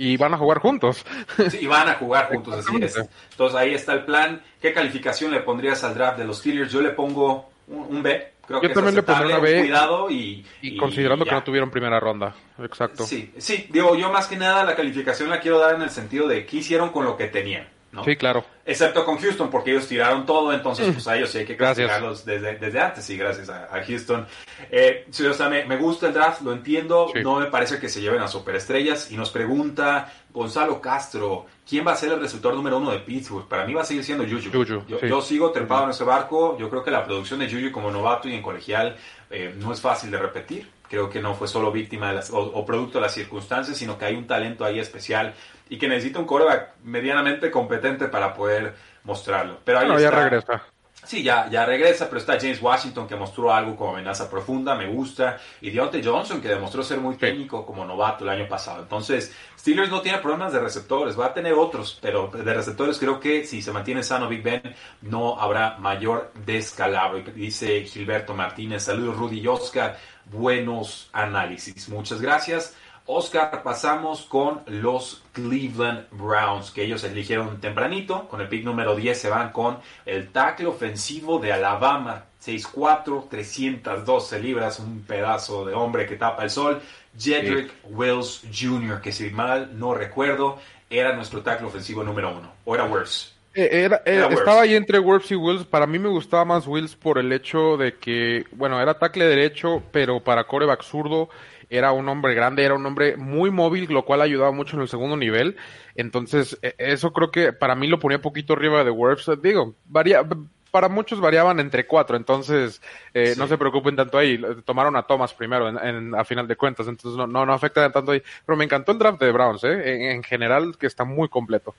Y 0.00 0.16
van 0.16 0.32
a 0.32 0.38
jugar 0.38 0.60
juntos. 0.60 1.04
Sí, 1.50 1.58
y 1.62 1.66
van 1.66 1.88
a 1.88 1.94
jugar 1.94 2.28
juntos, 2.32 2.54
así 2.54 2.76
es. 2.80 2.96
Entonces 3.32 3.58
ahí 3.58 3.74
está 3.74 3.94
el 3.94 4.04
plan. 4.04 4.40
¿Qué 4.62 4.72
calificación 4.72 5.32
le 5.32 5.40
pondrías 5.40 5.82
al 5.82 5.94
draft 5.94 6.18
de 6.18 6.24
los 6.24 6.38
Steelers? 6.38 6.70
Yo 6.70 6.80
le 6.80 6.90
pongo 6.90 7.50
un, 7.66 8.02
B. 8.02 8.32
Creo 8.46 8.62
Yo 8.62 8.72
también 8.72 8.94
le 8.94 9.02
pondría 9.02 9.36
una 9.36 9.38
B. 9.40 9.60
Cuidado 9.60 10.08
y, 10.08 10.46
y, 10.62 10.76
considerando 10.76 11.24
que 11.24 11.32
no 11.32 11.42
tuvieron 11.42 11.70
primera 11.70 11.98
ronda. 11.98 12.34
Exacto. 12.62 13.06
Sí, 13.06 13.34
sí. 13.38 13.66
Digo, 13.70 13.96
yo 13.96 14.10
más 14.12 14.28
que 14.28 14.36
nada 14.36 14.64
la 14.64 14.76
calificación 14.76 15.28
la 15.30 15.40
quiero 15.40 15.58
dar 15.58 15.74
en 15.74 15.82
el 15.82 15.90
sentido 15.90 16.28
de 16.28 16.46
qué 16.46 16.58
hicieron 16.58 16.90
con 16.90 17.04
lo 17.04 17.16
que 17.16 17.26
tenían. 17.26 17.66
Sí, 18.04 18.16
claro. 18.16 18.44
Excepto 18.64 19.04
con 19.04 19.16
Houston, 19.16 19.50
porque 19.50 19.70
ellos 19.70 19.88
tiraron 19.88 20.26
todo, 20.26 20.52
entonces 20.52 20.92
pues 20.92 21.08
a 21.08 21.16
ellos 21.16 21.30
sí 21.30 21.38
hay 21.38 21.46
que 21.46 21.56
castigarlos 21.56 22.24
desde, 22.26 22.56
desde 22.56 22.80
antes, 22.80 23.02
sí, 23.02 23.16
gracias 23.16 23.48
a, 23.48 23.82
Houston. 23.82 24.26
Eh, 24.70 25.06
o 25.08 25.32
sea, 25.32 25.48
me, 25.48 25.76
gusta 25.78 26.08
el 26.08 26.12
draft, 26.12 26.42
lo 26.42 26.52
entiendo, 26.52 27.10
no 27.22 27.40
me 27.40 27.46
parece 27.46 27.78
que 27.78 27.88
se 27.88 28.02
lleven 28.02 28.20
a 28.20 28.28
superestrellas, 28.28 29.10
y 29.10 29.16
nos 29.16 29.30
pregunta 29.30 30.12
Gonzalo 30.30 30.82
Castro, 30.82 31.46
¿quién 31.66 31.86
va 31.86 31.92
a 31.92 31.96
ser 31.96 32.12
el 32.12 32.20
receptor 32.20 32.54
número 32.54 32.76
uno 32.76 32.90
de 32.90 32.98
Pittsburgh? 32.98 33.48
Para 33.48 33.64
mí 33.64 33.72
va 33.72 33.82
a 33.82 33.84
seguir 33.86 34.04
siendo 34.04 34.24
Juju. 34.24 34.84
yo, 34.86 35.22
sigo 35.22 35.50
trepado 35.50 35.84
en 35.84 35.90
ese 35.90 36.04
barco, 36.04 36.58
yo 36.58 36.68
creo 36.68 36.84
que 36.84 36.90
la 36.90 37.04
producción 37.06 37.40
de 37.40 37.50
Juju 37.50 37.72
como 37.72 37.90
novato 37.90 38.28
y 38.28 38.34
en 38.34 38.42
colegial 38.42 38.96
eh, 39.30 39.54
no 39.56 39.72
es 39.72 39.80
fácil 39.80 40.10
de 40.10 40.18
repetir, 40.18 40.68
creo 40.90 41.08
que 41.08 41.20
no 41.20 41.34
fue 41.34 41.48
solo 41.48 41.72
víctima 41.72 42.08
de 42.08 42.16
las, 42.16 42.30
o 42.30 42.66
producto 42.66 42.98
de 42.98 43.02
las 43.02 43.14
circunstancias, 43.14 43.78
sino 43.78 43.96
que 43.96 44.04
hay 44.04 44.14
un 44.14 44.26
talento 44.26 44.64
ahí 44.64 44.78
especial 44.78 45.34
y 45.68 45.78
que 45.78 45.88
necesita 45.88 46.18
un 46.18 46.26
coreback 46.26 46.76
medianamente 46.84 47.50
competente 47.50 48.08
para 48.08 48.34
poder 48.34 48.74
mostrarlo. 49.04 49.58
Pero 49.64 49.80
ahí 49.80 50.02
ya 50.02 50.10
regresa. 50.10 50.62
Sí, 51.04 51.22
ya, 51.22 51.48
ya 51.48 51.64
regresa, 51.64 52.06
pero 52.06 52.18
está 52.18 52.38
James 52.38 52.60
Washington 52.60 53.06
que 53.06 53.16
mostró 53.16 53.50
algo 53.50 53.76
como 53.76 53.92
amenaza 53.92 54.28
profunda, 54.28 54.74
me 54.74 54.86
gusta, 54.88 55.38
y 55.60 55.70
Deontay 55.70 56.04
Johnson 56.04 56.40
que 56.40 56.48
demostró 56.48 56.82
ser 56.82 56.98
muy 56.98 57.16
técnico 57.16 57.64
como 57.64 57.84
novato 57.84 58.24
el 58.24 58.30
año 58.30 58.46
pasado. 58.48 58.82
Entonces, 58.82 59.34
Steelers 59.58 59.90
no 59.90 60.02
tiene 60.02 60.18
problemas 60.18 60.52
de 60.52 60.60
receptores, 60.60 61.18
va 61.18 61.26
a 61.26 61.32
tener 61.32 61.54
otros, 61.54 61.98
pero 62.02 62.28
de 62.28 62.52
receptores 62.52 62.98
creo 62.98 63.20
que 63.20 63.46
si 63.46 63.62
se 63.62 63.72
mantiene 63.72 64.02
sano 64.02 64.28
Big 64.28 64.42
Ben 64.42 64.74
no 65.00 65.40
habrá 65.40 65.78
mayor 65.78 66.30
descalabro. 66.44 67.22
Dice 67.32 67.84
Gilberto 67.84 68.34
Martínez, 68.34 68.82
saludos 68.82 69.16
Rudy 69.16 69.40
y 69.40 69.46
Oscar, 69.46 69.96
buenos 70.26 71.08
análisis. 71.12 71.88
Muchas 71.88 72.20
gracias. 72.20 72.76
Oscar, 73.10 73.62
pasamos 73.62 74.26
con 74.26 74.60
los 74.66 75.22
Cleveland 75.32 76.08
Browns, 76.10 76.70
que 76.70 76.84
ellos 76.84 77.02
eligieron 77.04 77.58
tempranito. 77.58 78.28
Con 78.28 78.42
el 78.42 78.48
pick 78.48 78.64
número 78.64 78.94
10 78.94 79.18
se 79.18 79.30
van 79.30 79.50
con 79.50 79.78
el 80.04 80.28
tackle 80.28 80.66
ofensivo 80.66 81.38
de 81.38 81.50
Alabama. 81.54 82.26
6'4, 82.44 83.28
312 83.30 84.40
libras, 84.40 84.78
un 84.78 85.04
pedazo 85.04 85.64
de 85.64 85.72
hombre 85.72 86.06
que 86.06 86.16
tapa 86.16 86.44
el 86.44 86.50
sol. 86.50 86.82
Jedrick 87.18 87.72
Wills 87.84 88.42
Jr., 88.52 89.00
que 89.00 89.10
si 89.10 89.30
mal 89.30 89.70
no 89.78 89.94
recuerdo, 89.94 90.58
era 90.90 91.16
nuestro 91.16 91.40
tackle 91.40 91.66
ofensivo 91.66 92.04
número 92.04 92.30
uno. 92.30 92.52
O 92.66 92.74
era 92.74 92.84
worse. 92.84 93.30
Eh, 93.54 93.88
estaba 94.30 94.62
ahí 94.62 94.74
entre 94.74 94.98
Wirfs 94.98 95.32
y 95.32 95.34
Wills. 95.34 95.64
Para 95.64 95.86
mí 95.86 95.98
me 95.98 96.08
gustaba 96.08 96.44
más 96.44 96.66
Wills 96.66 96.94
por 96.94 97.18
el 97.18 97.32
hecho 97.32 97.78
de 97.78 97.96
que, 97.96 98.44
bueno, 98.52 98.80
era 98.80 98.98
tackle 98.98 99.24
derecho, 99.24 99.82
pero 99.90 100.20
para 100.20 100.44
coreback 100.44 100.82
zurdo 100.82 101.30
era 101.70 101.92
un 101.92 102.08
hombre 102.08 102.34
grande, 102.34 102.64
era 102.64 102.74
un 102.74 102.86
hombre 102.86 103.16
muy 103.16 103.50
móvil, 103.50 103.86
lo 103.90 104.04
cual 104.04 104.22
ayudaba 104.22 104.52
mucho 104.52 104.76
en 104.76 104.82
el 104.82 104.88
segundo 104.88 105.16
nivel. 105.16 105.56
Entonces, 105.94 106.58
e, 106.62 106.74
eso 106.78 107.12
creo 107.12 107.30
que 107.30 107.52
para 107.52 107.74
mí 107.74 107.86
lo 107.86 107.98
ponía 107.98 108.20
poquito 108.20 108.54
arriba 108.54 108.84
de 108.84 108.90
Wirfs. 108.90 109.30
Digo, 109.42 109.74
varía, 109.86 110.22
para 110.70 110.88
muchos 110.88 111.20
variaban 111.20 111.60
entre 111.60 111.86
cuatro, 111.86 112.16
entonces 112.16 112.80
eh, 113.14 113.34
no 113.36 113.46
se 113.46 113.58
preocupen 113.58 113.96
tanto 113.96 114.18
ahí. 114.18 114.40
Tomaron 114.64 114.96
a 114.96 115.02
Thomas 115.02 115.32
primero 115.34 115.68
en, 115.68 116.14
a 116.14 116.24
final 116.24 116.46
de 116.46 116.56
cuentas, 116.56 116.86
entonces 116.88 117.16
no, 117.16 117.26
no, 117.26 117.52
afecta 117.52 117.90
tanto 117.90 118.12
ahí. 118.12 118.22
Pero 118.44 118.56
me 118.56 118.64
encantó 118.64 118.92
el 118.92 118.98
draft 118.98 119.20
de 119.20 119.32
Browns, 119.32 119.64
¿eh? 119.64 120.12
en, 120.12 120.22
general, 120.22 120.76
que 120.78 120.86
está 120.86 121.04
muy 121.04 121.28
completo. 121.28 121.74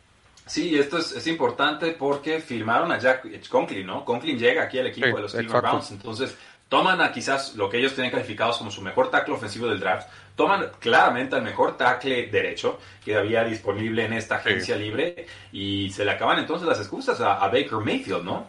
Sí, 0.46 0.76
esto 0.80 0.98
es, 0.98 1.12
es, 1.12 1.28
importante 1.28 1.92
porque 1.92 2.40
firmaron 2.40 2.92
a 2.92 2.98
Jack 2.98 3.48
Conklin, 3.50 3.86
¿no? 3.86 4.04
Conklin 4.04 4.40
llega 4.40 4.64
aquí 4.64 4.80
al 4.80 4.88
equipo 4.88 5.16
de 5.16 5.22
los 5.22 5.32
Cleveland 5.32 5.62
Browns, 5.62 5.92
entonces 5.92 6.36
toman 6.70 7.02
a 7.02 7.12
quizás 7.12 7.56
lo 7.56 7.70
que 7.70 7.78
ellos 7.78 7.96
tienen 7.96 8.12
calificados 8.12 8.58
como 8.58 8.72
su 8.72 8.82
mejor 8.82 9.10
tackle 9.10 9.34
ofensivo 9.34 9.68
del 9.68 9.80
draft, 9.80 10.08
toman 10.36 10.68
claramente 10.80 11.36
al 11.36 11.42
mejor 11.42 11.76
tackle 11.76 12.28
derecho 12.28 12.80
que 13.04 13.16
había 13.16 13.44
disponible 13.44 14.06
en 14.06 14.14
esta 14.14 14.36
agencia 14.36 14.78
libre 14.78 15.26
y 15.52 15.90
se 15.90 16.06
le 16.06 16.12
acaban 16.12 16.40
entonces 16.40 16.68
las 16.68 16.80
excusas 16.80 17.20
a, 17.20 17.46
Baker 17.48 17.80
Mayfield, 17.84 18.24
¿no? 18.24 18.48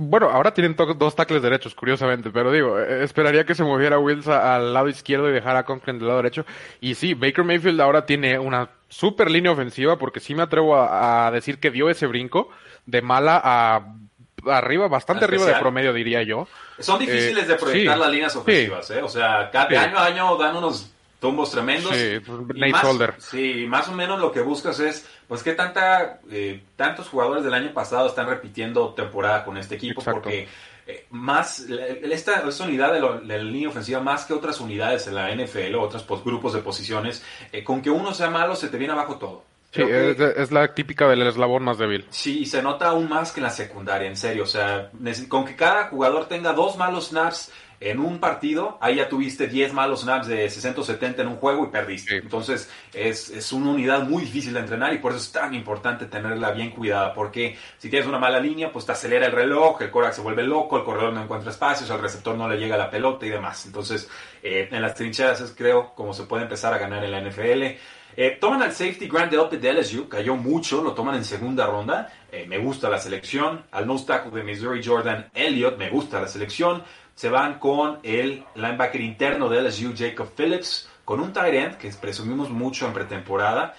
Bueno, 0.00 0.30
ahora 0.30 0.54
tienen 0.54 0.76
dos 0.96 1.16
tackles 1.16 1.42
derechos, 1.42 1.74
curiosamente, 1.74 2.30
pero 2.30 2.52
digo, 2.52 2.78
eh, 2.78 3.02
esperaría 3.02 3.44
que 3.44 3.56
se 3.56 3.64
moviera 3.64 3.98
Wills 3.98 4.28
al 4.28 4.72
lado 4.72 4.88
izquierdo 4.88 5.28
y 5.28 5.32
dejara 5.32 5.60
a 5.60 5.64
Conklin 5.64 5.98
del 5.98 6.06
lado 6.06 6.18
derecho. 6.18 6.46
Y 6.80 6.94
sí, 6.94 7.14
Baker 7.14 7.44
Mayfield 7.44 7.80
ahora 7.80 8.06
tiene 8.06 8.38
una 8.38 8.70
super 8.88 9.28
línea 9.28 9.50
ofensiva, 9.50 9.98
porque 9.98 10.20
sí 10.20 10.36
me 10.36 10.42
atrevo 10.42 10.76
a, 10.76 11.28
decir 11.32 11.58
que 11.58 11.72
dio 11.72 11.90
ese 11.90 12.06
brinco 12.06 12.48
de 12.86 13.02
mala 13.02 13.40
a 13.44 13.94
arriba, 14.46 14.88
bastante 14.88 15.24
arriba 15.24 15.46
de 15.46 15.54
promedio, 15.54 15.92
diría 15.92 16.22
yo. 16.22 16.46
Son 16.78 16.98
difíciles 16.98 17.48
de 17.48 17.54
eh, 17.54 17.58
proyectar 17.58 17.98
las 17.98 18.10
líneas 18.10 18.36
ofensivas, 18.36 18.90
¿eh? 18.90 19.02
O 19.02 19.08
sea, 19.08 19.50
cada 19.50 19.82
año 19.82 19.98
a 19.98 20.06
año 20.06 20.36
dan 20.36 20.56
unos 20.56 20.90
tumbos 21.20 21.50
tremendos. 21.50 21.94
Sí, 21.94 22.20
Nate 22.54 22.72
más, 22.72 23.14
Sí, 23.18 23.66
más 23.68 23.88
o 23.88 23.92
menos 23.92 24.20
lo 24.20 24.32
que 24.32 24.40
buscas 24.40 24.78
es, 24.80 25.06
pues, 25.26 25.42
que 25.42 25.52
tanta, 25.52 26.20
eh, 26.30 26.62
tantos 26.76 27.08
jugadores 27.08 27.44
del 27.44 27.54
año 27.54 27.72
pasado 27.72 28.08
están 28.08 28.28
repitiendo 28.28 28.94
temporada 28.94 29.44
con 29.44 29.56
este 29.56 29.74
equipo, 29.76 30.02
porque 30.02 30.48
eh, 30.86 31.06
más, 31.10 31.66
esta, 31.68 32.48
esta 32.48 32.64
unidad 32.64 32.94
de, 32.94 33.00
la 33.00 33.38
línea 33.38 33.68
ofensiva, 33.68 34.00
más 34.00 34.24
que 34.24 34.32
otras 34.32 34.58
unidades 34.58 35.06
en 35.06 35.16
la 35.16 35.34
NFL 35.34 35.74
o 35.74 35.82
otros 35.82 36.06
grupos 36.24 36.54
de 36.54 36.60
posiciones, 36.60 37.22
eh, 37.52 37.62
con 37.62 37.82
que 37.82 37.90
uno 37.90 38.14
sea 38.14 38.30
malo 38.30 38.56
se 38.56 38.68
te 38.68 38.78
viene 38.78 38.94
abajo 38.94 39.16
todo. 39.16 39.44
Sí, 39.70 39.82
es, 39.82 40.50
la 40.50 40.72
típica 40.74 41.06
del 41.08 41.26
eslabón 41.26 41.62
más 41.62 41.76
débil. 41.76 42.06
Sí, 42.10 42.40
y 42.40 42.46
se 42.46 42.62
nota 42.62 42.88
aún 42.88 43.08
más 43.08 43.32
que 43.32 43.40
en 43.40 43.44
la 43.44 43.50
secundaria, 43.50 44.08
en 44.08 44.16
serio. 44.16 44.44
O 44.44 44.46
sea, 44.46 44.90
con 45.28 45.44
que 45.44 45.56
cada 45.56 45.88
jugador 45.88 46.26
tenga 46.26 46.54
dos 46.54 46.78
malos 46.78 47.08
snaps 47.08 47.52
en 47.80 48.00
un 48.00 48.18
partido, 48.18 48.76
ahí 48.80 48.96
ya 48.96 49.08
tuviste 49.08 49.46
10 49.46 49.72
malos 49.72 50.00
snaps 50.02 50.26
de 50.26 50.50
60 50.50 50.80
o 50.80 50.84
70 50.84 51.22
en 51.22 51.28
un 51.28 51.36
juego 51.36 51.64
y 51.64 51.68
perdiste. 51.68 52.16
Entonces 52.16 52.70
es, 52.92 53.30
es, 53.30 53.52
una 53.52 53.70
unidad 53.70 54.02
muy 54.02 54.24
difícil 54.24 54.54
de 54.54 54.60
entrenar 54.60 54.92
y 54.92 54.98
por 54.98 55.12
eso 55.12 55.20
es 55.20 55.30
tan 55.30 55.54
importante 55.54 56.06
tenerla 56.06 56.50
bien 56.50 56.70
cuidada, 56.70 57.14
porque 57.14 57.56
si 57.78 57.88
tienes 57.88 58.08
una 58.08 58.18
mala 58.18 58.40
línea, 58.40 58.72
pues 58.72 58.84
te 58.84 58.92
acelera 58.92 59.26
el 59.26 59.32
reloj, 59.32 59.80
el 59.82 59.90
corax 59.90 60.16
se 60.16 60.22
vuelve 60.22 60.42
loco, 60.42 60.76
el 60.76 60.84
corredor 60.84 61.12
no 61.12 61.22
encuentra 61.22 61.50
espacios, 61.50 61.90
al 61.90 62.00
receptor 62.00 62.36
no 62.36 62.48
le 62.48 62.56
llega 62.56 62.76
la 62.76 62.90
pelota 62.90 63.26
y 63.26 63.30
demás. 63.30 63.64
Entonces, 63.66 64.08
eh, 64.42 64.68
en 64.70 64.82
las 64.82 64.94
trincheras 64.94 65.40
es 65.40 65.52
creo 65.52 65.94
como 65.94 66.12
se 66.12 66.24
puede 66.24 66.42
empezar 66.42 66.74
a 66.74 66.78
ganar 66.78 67.04
en 67.04 67.12
la 67.12 67.20
NFL. 67.20 67.78
Eh, 68.20 68.36
toman 68.40 68.62
al 68.62 68.72
safety 68.72 69.06
Grant 69.06 69.30
Delpit 69.30 69.60
de 69.60 69.72
LSU, 69.72 70.08
cayó 70.08 70.34
mucho, 70.34 70.82
lo 70.82 70.92
toman 70.92 71.14
en 71.14 71.24
segunda 71.24 71.66
ronda. 71.66 72.12
Eh, 72.32 72.46
me 72.48 72.58
gusta 72.58 72.88
la 72.88 72.98
selección. 72.98 73.64
Al 73.70 73.86
nose 73.86 74.06
tackle 74.06 74.32
de 74.32 74.42
Missouri 74.42 74.82
Jordan 74.84 75.30
Elliott, 75.34 75.78
me 75.78 75.88
gusta 75.88 76.20
la 76.20 76.26
selección 76.26 76.82
se 77.18 77.28
van 77.28 77.58
con 77.58 77.98
el 78.04 78.44
linebacker 78.54 79.00
interno 79.00 79.48
de 79.48 79.60
LSU, 79.60 79.92
Jacob 79.98 80.28
Phillips, 80.36 80.88
con 81.04 81.18
un 81.18 81.32
tight 81.32 81.52
end 81.52 81.76
que 81.76 81.90
presumimos 81.90 82.48
mucho 82.48 82.86
en 82.86 82.92
pretemporada, 82.92 83.74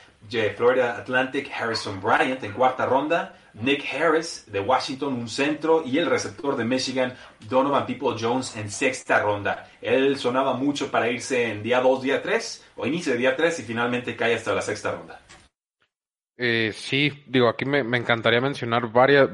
Florida 0.58 0.98
Atlantic, 0.98 1.50
Harrison 1.50 2.02
Bryant 2.02 2.44
en 2.44 2.52
cuarta 2.52 2.86
ronda, 2.86 3.38
Nick 3.54 3.86
Harris 3.94 4.44
de 4.52 4.60
Washington, 4.60 5.14
un 5.14 5.30
centro, 5.30 5.84
y 5.86 6.00
el 6.00 6.08
receptor 6.08 6.58
de 6.58 6.66
Michigan, 6.66 7.14
Donovan 7.48 7.86
People 7.86 8.18
Jones 8.20 8.58
en 8.58 8.70
sexta 8.70 9.22
ronda. 9.22 9.70
Él 9.82 10.18
sonaba 10.18 10.56
mucho 10.56 10.92
para 10.92 11.10
irse 11.10 11.50
en 11.50 11.64
día 11.64 11.80
2, 11.80 12.02
día 12.02 12.22
3, 12.22 12.72
o 12.76 12.86
inicio 12.86 13.14
de 13.14 13.20
día 13.20 13.38
3, 13.38 13.58
y 13.58 13.64
finalmente 13.64 14.18
cae 14.18 14.36
hasta 14.36 14.54
la 14.54 14.62
sexta 14.62 14.92
ronda. 14.92 15.22
Eh, 16.36 16.74
sí, 16.76 17.24
digo, 17.26 17.48
aquí 17.48 17.64
me, 17.64 17.86
me, 17.86 18.00
encantaría 18.00 18.42
mencionar 18.42 18.92
varias, 18.92 19.30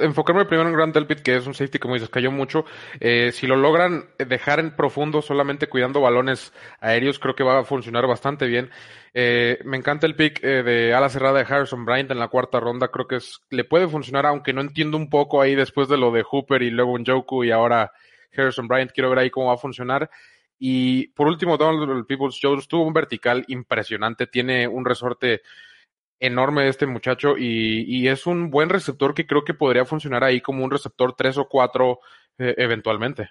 enfocarme 0.00 0.44
primero 0.44 0.68
en 0.68 0.74
Grant 0.74 0.94
Delpit, 0.94 1.20
que 1.20 1.36
es 1.36 1.46
un 1.46 1.54
safety, 1.54 1.78
como 1.78 1.94
dices, 1.94 2.08
cayó 2.08 2.30
mucho. 2.30 2.64
Eh, 3.00 3.32
si 3.32 3.46
lo 3.46 3.56
logran 3.56 4.06
dejar 4.18 4.60
en 4.60 4.74
profundo, 4.74 5.22
solamente 5.22 5.68
cuidando 5.68 6.00
balones 6.00 6.52
aéreos, 6.80 7.18
creo 7.18 7.34
que 7.34 7.44
va 7.44 7.58
a 7.58 7.64
funcionar 7.64 8.06
bastante 8.06 8.46
bien. 8.46 8.70
Eh, 9.14 9.58
me 9.64 9.76
encanta 9.76 10.06
el 10.06 10.14
pick 10.14 10.42
eh, 10.42 10.62
de 10.62 10.94
ala 10.94 11.08
cerrada 11.08 11.38
de 11.38 11.46
Harrison 11.52 11.84
Bryant 11.84 12.10
en 12.10 12.18
la 12.18 12.28
cuarta 12.28 12.60
ronda. 12.60 12.88
Creo 12.88 13.06
que 13.06 13.16
es, 13.16 13.40
le 13.50 13.64
puede 13.64 13.88
funcionar, 13.88 14.26
aunque 14.26 14.52
no 14.52 14.60
entiendo 14.60 14.96
un 14.96 15.10
poco 15.10 15.40
ahí 15.40 15.54
después 15.54 15.88
de 15.88 15.96
lo 15.96 16.10
de 16.10 16.22
Hooper 16.22 16.62
y 16.62 16.70
luego 16.70 16.96
Joku 17.04 17.44
y 17.44 17.50
ahora 17.50 17.92
Harrison 18.36 18.68
Bryant. 18.68 18.92
Quiero 18.92 19.10
ver 19.10 19.20
ahí 19.20 19.30
cómo 19.30 19.48
va 19.48 19.54
a 19.54 19.58
funcionar. 19.58 20.10
Y 20.58 21.08
por 21.08 21.28
último, 21.28 21.56
Donald 21.56 22.06
Peoples 22.06 22.38
Jones 22.42 22.66
tuvo 22.66 22.84
un 22.84 22.92
vertical 22.92 23.44
impresionante. 23.48 24.26
Tiene 24.26 24.66
un 24.66 24.84
resorte 24.84 25.42
enorme 26.20 26.68
este 26.68 26.86
muchacho 26.86 27.36
y, 27.38 27.84
y, 27.86 28.08
es 28.08 28.26
un 28.26 28.50
buen 28.50 28.68
receptor 28.68 29.14
que 29.14 29.26
creo 29.26 29.44
que 29.44 29.54
podría 29.54 29.84
funcionar 29.84 30.24
ahí 30.24 30.40
como 30.40 30.64
un 30.64 30.70
receptor 30.70 31.14
3 31.16 31.38
o 31.38 31.48
4 31.48 32.00
eh, 32.38 32.54
eventualmente. 32.58 33.30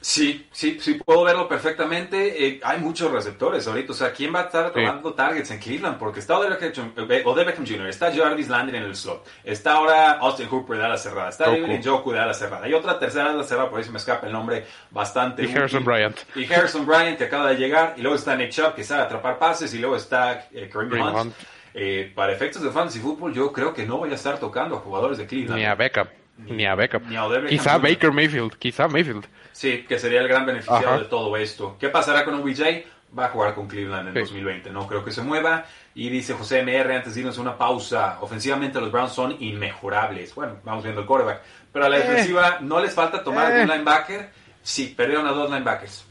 Sí, 0.00 0.48
sí, 0.50 0.78
sí, 0.80 0.94
puedo 0.94 1.24
verlo 1.24 1.46
perfectamente. 1.46 2.46
Eh, 2.46 2.60
hay 2.64 2.78
muchos 2.78 3.12
receptores 3.12 3.66
ahorita. 3.66 3.92
O 3.92 3.94
sea, 3.94 4.12
¿quién 4.12 4.34
va 4.34 4.40
a 4.40 4.44
estar 4.44 4.72
tomando 4.72 5.12
targets 5.12 5.50
en 5.50 5.58
Cleveland? 5.58 5.98
Porque 5.98 6.20
está 6.20 6.38
Odell 6.38 6.56
Beckham, 6.56 7.66
Jr., 7.66 7.86
está 7.86 8.12
Jarvis 8.12 8.48
Landry 8.48 8.78
en 8.78 8.84
el 8.84 8.96
slot, 8.96 9.26
está 9.44 9.74
ahora 9.74 10.12
Austin 10.12 10.48
Hooper 10.48 10.78
de 10.78 10.84
ala 10.84 10.96
cerrada, 10.96 11.28
está 11.28 11.46
David 11.46 11.80
Njoku 11.80 12.12
de 12.12 12.18
ala 12.18 12.34
cerrada. 12.34 12.64
Hay 12.64 12.72
otra 12.72 12.98
tercera 12.98 13.30
ala 13.30 13.44
cerrada, 13.44 13.68
por 13.68 13.78
ahí 13.78 13.84
se 13.84 13.90
me 13.90 13.98
escapa 13.98 14.26
el 14.26 14.32
nombre, 14.32 14.64
bastante. 14.90 15.44
Y 15.44 15.54
Harrison 15.54 15.84
Bryant. 15.84 16.16
Y 16.34 16.50
Harrison 16.50 16.86
Bryant, 16.86 17.18
que 17.18 17.24
acaba 17.24 17.50
de 17.50 17.56
llegar. 17.56 17.94
Y 17.96 18.02
luego 18.02 18.16
está 18.16 18.34
Nick 18.36 18.50
Chubb, 18.50 18.74
que 18.74 18.84
sabe 18.84 19.02
atrapar 19.02 19.38
pases. 19.38 19.72
Y 19.74 19.78
luego 19.78 19.96
está 19.96 20.48
eh, 20.52 20.70
Kareem 20.72 21.14
Hunt. 21.14 21.34
Eh, 21.72 22.10
para 22.14 22.32
efectos 22.32 22.62
de 22.62 22.70
fantasy 22.70 22.98
football, 22.98 23.32
yo 23.32 23.52
creo 23.52 23.72
que 23.72 23.86
no 23.86 23.98
voy 23.98 24.10
a 24.10 24.14
estar 24.14 24.38
tocando 24.38 24.76
a 24.76 24.78
jugadores 24.80 25.18
de 25.18 25.26
Cleveland. 25.26 25.58
Ni 25.58 25.66
a 25.66 25.74
Beckham. 25.74 26.08
Ni, 26.48 26.66
a 26.66 26.74
Beckham. 26.74 27.02
quizá 27.48 27.78
Baker 27.78 28.12
Mayfield. 28.12 28.56
Quizá 28.56 28.88
Mayfield. 28.88 29.26
Sí, 29.52 29.84
que 29.86 29.98
sería 29.98 30.20
el 30.20 30.28
gran 30.28 30.46
beneficiado 30.46 30.98
de 30.98 31.04
todo 31.06 31.36
esto. 31.36 31.76
¿Qué 31.78 31.88
pasará 31.88 32.24
con 32.24 32.34
OBJ? 32.34 32.84
Va 33.18 33.26
a 33.26 33.28
jugar 33.28 33.54
con 33.54 33.66
Cleveland 33.66 34.08
en 34.08 34.14
2020. 34.14 34.70
No 34.70 34.86
creo 34.86 35.04
que 35.04 35.10
se 35.10 35.22
mueva. 35.22 35.64
Y 35.94 36.08
dice 36.08 36.34
José 36.34 36.62
MR, 36.62 36.94
antes 36.94 37.14
de 37.14 37.20
irnos 37.20 37.38
una 37.38 37.58
pausa, 37.58 38.18
ofensivamente 38.20 38.80
los 38.80 38.92
Browns 38.92 39.12
son 39.12 39.36
inmejorables. 39.40 40.34
Bueno, 40.34 40.58
vamos 40.64 40.84
viendo 40.84 41.00
el 41.00 41.06
quarterback. 41.06 41.42
Pero 41.72 41.84
a 41.84 41.88
la 41.88 41.98
eh. 41.98 42.00
defensiva 42.00 42.58
no 42.60 42.80
les 42.80 42.94
falta 42.94 43.22
tomar 43.22 43.52
un 43.52 43.58
eh. 43.58 43.66
linebacker. 43.66 44.30
Sí, 44.62 44.94
perdieron 44.96 45.26
a 45.26 45.32
dos 45.32 45.50
linebackers. 45.50 46.06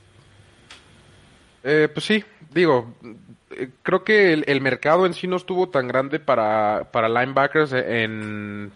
Eh, 1.64 1.90
pues 1.94 2.06
sí, 2.06 2.24
digo, 2.52 2.94
creo 3.84 4.04
que 4.04 4.34
el, 4.34 4.62
mercado 4.62 5.06
en 5.06 5.14
sí 5.14 5.28
no 5.28 5.36
estuvo 5.38 5.70
tan 5.70 5.88
grande 5.88 6.20
para, 6.20 6.90
para 6.92 7.10
linebackers 7.10 7.74
en, 7.74 8.72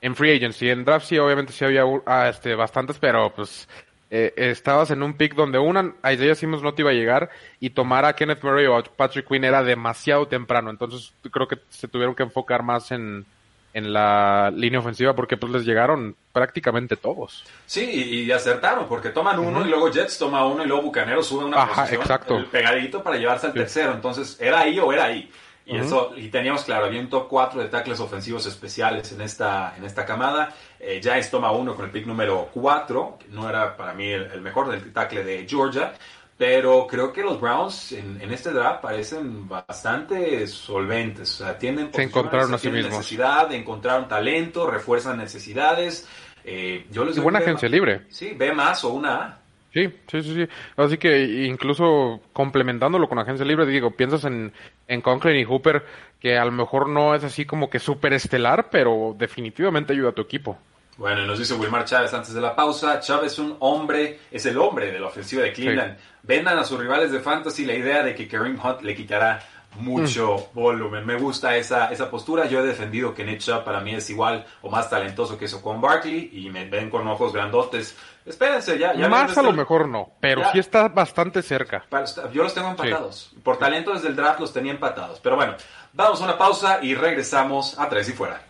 en 0.00 0.16
free 0.16 0.36
agency. 0.36 0.70
En 0.70 0.84
draft 0.84 1.06
sí, 1.06 1.18
obviamente 1.18 1.52
sí 1.52 1.64
había 1.64 1.84
ah, 2.06 2.28
este, 2.28 2.54
bastantes, 2.54 2.98
pero 2.98 3.32
pues 3.34 3.68
eh, 4.10 4.32
estabas 4.36 4.90
en 4.90 5.02
un 5.02 5.14
pick 5.14 5.34
donde 5.34 5.58
una 5.58 5.94
Isaiah 6.10 6.34
Simmons 6.34 6.62
no 6.62 6.74
te 6.74 6.82
iba 6.82 6.90
a 6.90 6.94
llegar 6.94 7.30
y 7.60 7.70
tomar 7.70 8.04
a 8.04 8.14
Kenneth 8.14 8.42
Murray 8.42 8.66
o 8.66 8.76
a 8.76 8.82
Patrick 8.82 9.28
Quinn 9.28 9.44
era 9.44 9.62
demasiado 9.62 10.26
temprano. 10.26 10.70
Entonces 10.70 11.12
creo 11.30 11.46
que 11.46 11.58
se 11.68 11.88
tuvieron 11.88 12.14
que 12.14 12.24
enfocar 12.24 12.62
más 12.62 12.90
en, 12.90 13.24
en 13.72 13.92
la 13.92 14.50
línea 14.54 14.80
ofensiva 14.80 15.14
porque 15.14 15.36
pues 15.36 15.52
les 15.52 15.64
llegaron 15.64 16.16
prácticamente 16.32 16.96
todos. 16.96 17.44
Sí, 17.66 18.24
y, 18.24 18.32
acertaron 18.32 18.88
porque 18.88 19.10
toman 19.10 19.38
uno 19.38 19.64
y 19.64 19.68
luego 19.68 19.90
Jets 19.90 20.18
toma 20.18 20.44
uno 20.44 20.64
y 20.64 20.66
luego 20.66 20.82
Bucaneros 20.82 21.26
sube 21.26 21.44
una 21.44 21.62
Ajá, 21.62 21.88
exacto. 21.92 22.36
el 22.36 22.46
pegadito 22.46 23.02
para 23.02 23.16
llevarse 23.16 23.46
al 23.46 23.52
tercero. 23.52 23.92
Entonces, 23.92 24.36
¿era 24.40 24.60
ahí 24.60 24.78
o 24.78 24.92
era 24.92 25.04
ahí? 25.04 25.30
Y, 25.66 25.76
eso, 25.76 26.12
y 26.16 26.28
teníamos 26.28 26.64
claro, 26.64 26.86
había 26.86 27.00
un 27.00 27.08
top 27.08 27.28
4 27.28 27.62
de 27.62 27.68
tackles 27.68 28.00
ofensivos 28.00 28.44
especiales 28.46 29.12
en 29.12 29.20
esta, 29.20 29.74
en 29.76 29.84
esta 29.84 30.04
camada. 30.04 30.54
Eh, 30.80 31.00
Giants 31.02 31.30
toma 31.30 31.52
uno 31.52 31.76
con 31.76 31.84
el 31.84 31.90
pick 31.90 32.06
número 32.06 32.48
4, 32.52 33.18
que 33.20 33.28
no 33.28 33.48
era 33.48 33.76
para 33.76 33.92
mí 33.92 34.08
el, 34.10 34.40
mejor 34.40 34.70
del 34.70 34.92
tackle 34.92 35.22
de 35.22 35.46
Georgia. 35.48 35.92
Pero 36.36 36.86
creo 36.86 37.12
que 37.12 37.22
los 37.22 37.38
Browns 37.38 37.92
en, 37.92 38.18
en, 38.20 38.32
este 38.32 38.50
draft 38.50 38.80
parecen 38.80 39.46
bastante 39.46 40.46
solventes. 40.46 41.38
O 41.40 41.44
sea, 41.44 41.58
tienen, 41.58 41.92
Se 41.92 42.02
encontraron 42.02 42.54
a 42.54 42.58
sí 42.58 42.70
mismos. 42.70 42.96
necesidad, 42.96 43.52
encontraron 43.52 44.08
talento, 44.08 44.66
refuerzan 44.66 45.18
necesidades. 45.18 46.08
Eh, 46.44 46.86
yo 46.90 47.04
les 47.04 47.16
y 47.16 47.20
buena 47.20 47.40
agencia 47.40 47.68
libre. 47.68 48.06
Sí, 48.08 48.32
B 48.36 48.52
más 48.52 48.82
o 48.84 48.88
una 48.90 49.16
A. 49.16 49.39
Sí, 49.72 49.88
sí, 50.08 50.22
sí, 50.22 50.34
sí. 50.34 50.48
Así 50.76 50.98
que 50.98 51.44
incluso 51.46 52.20
complementándolo 52.32 53.08
con 53.08 53.18
agencia 53.18 53.46
libre, 53.46 53.66
digo, 53.66 53.92
piensas 53.92 54.24
en, 54.24 54.52
en 54.88 55.00
Conklin 55.00 55.36
y 55.36 55.44
Hooper, 55.44 55.84
que 56.18 56.36
a 56.36 56.44
lo 56.44 56.52
mejor 56.52 56.88
no 56.88 57.14
es 57.14 57.22
así 57.22 57.44
como 57.44 57.70
que 57.70 57.78
súper 57.78 58.12
estelar, 58.12 58.68
pero 58.70 59.14
definitivamente 59.16 59.92
ayuda 59.92 60.10
a 60.10 60.12
tu 60.12 60.22
equipo. 60.22 60.58
Bueno, 60.96 61.24
nos 61.24 61.38
dice 61.38 61.54
Wilmar 61.54 61.86
Chávez 61.86 62.12
antes 62.12 62.34
de 62.34 62.42
la 62.42 62.54
pausa, 62.54 63.00
Chávez 63.00 63.32
es 63.32 63.38
un 63.38 63.56
hombre, 63.60 64.18
es 64.30 64.44
el 64.44 64.58
hombre 64.58 64.92
de 64.92 65.00
la 65.00 65.06
ofensiva 65.06 65.42
de 65.42 65.52
Cleveland. 65.52 65.96
Vendan 66.22 66.58
a 66.58 66.64
sus 66.64 66.78
rivales 66.78 67.10
de 67.10 67.20
fantasy 67.20 67.64
la 67.64 67.74
idea 67.74 68.02
de 68.02 68.14
que 68.14 68.28
Kareem 68.28 68.58
Hunt 68.62 68.82
le 68.82 68.94
quitará 68.94 69.40
mucho 69.78 70.50
mm. 70.52 70.54
volumen. 70.54 71.06
Me 71.06 71.16
gusta 71.16 71.56
esa, 71.56 71.90
esa 71.90 72.10
postura. 72.10 72.46
Yo 72.46 72.60
he 72.60 72.66
defendido 72.66 73.14
que 73.14 73.24
Nick 73.24 73.42
para 73.64 73.80
mí 73.80 73.94
es 73.94 74.10
igual 74.10 74.44
o 74.62 74.70
más 74.70 74.90
talentoso 74.90 75.38
que 75.38 75.46
eso 75.46 75.62
con 75.62 75.80
Barkley 75.80 76.30
y 76.32 76.50
me 76.50 76.68
ven 76.68 76.90
con 76.90 77.06
ojos 77.08 77.32
grandotes. 77.32 77.96
Espérense, 78.24 78.78
ya. 78.78 78.94
ya 78.94 79.08
más 79.08 79.36
a 79.36 79.42
lo 79.42 79.52
mejor 79.52 79.88
no, 79.88 80.12
pero 80.20 80.42
sí 80.52 80.58
está 80.58 80.88
bastante 80.88 81.42
cerca. 81.42 81.84
Yo 82.32 82.42
los 82.42 82.54
tengo 82.54 82.68
empatados. 82.68 83.32
Por 83.42 83.58
talento 83.58 83.92
desde 83.92 84.08
el 84.08 84.16
draft 84.16 84.40
los 84.40 84.52
tenía 84.52 84.72
empatados. 84.72 85.20
Pero 85.20 85.36
bueno, 85.36 85.54
vamos 85.92 86.20
a 86.20 86.24
una 86.24 86.38
pausa 86.38 86.80
y 86.82 86.94
regresamos 86.94 87.78
a 87.78 87.88
tres 87.88 88.08
y 88.08 88.12
fuera. 88.12 88.42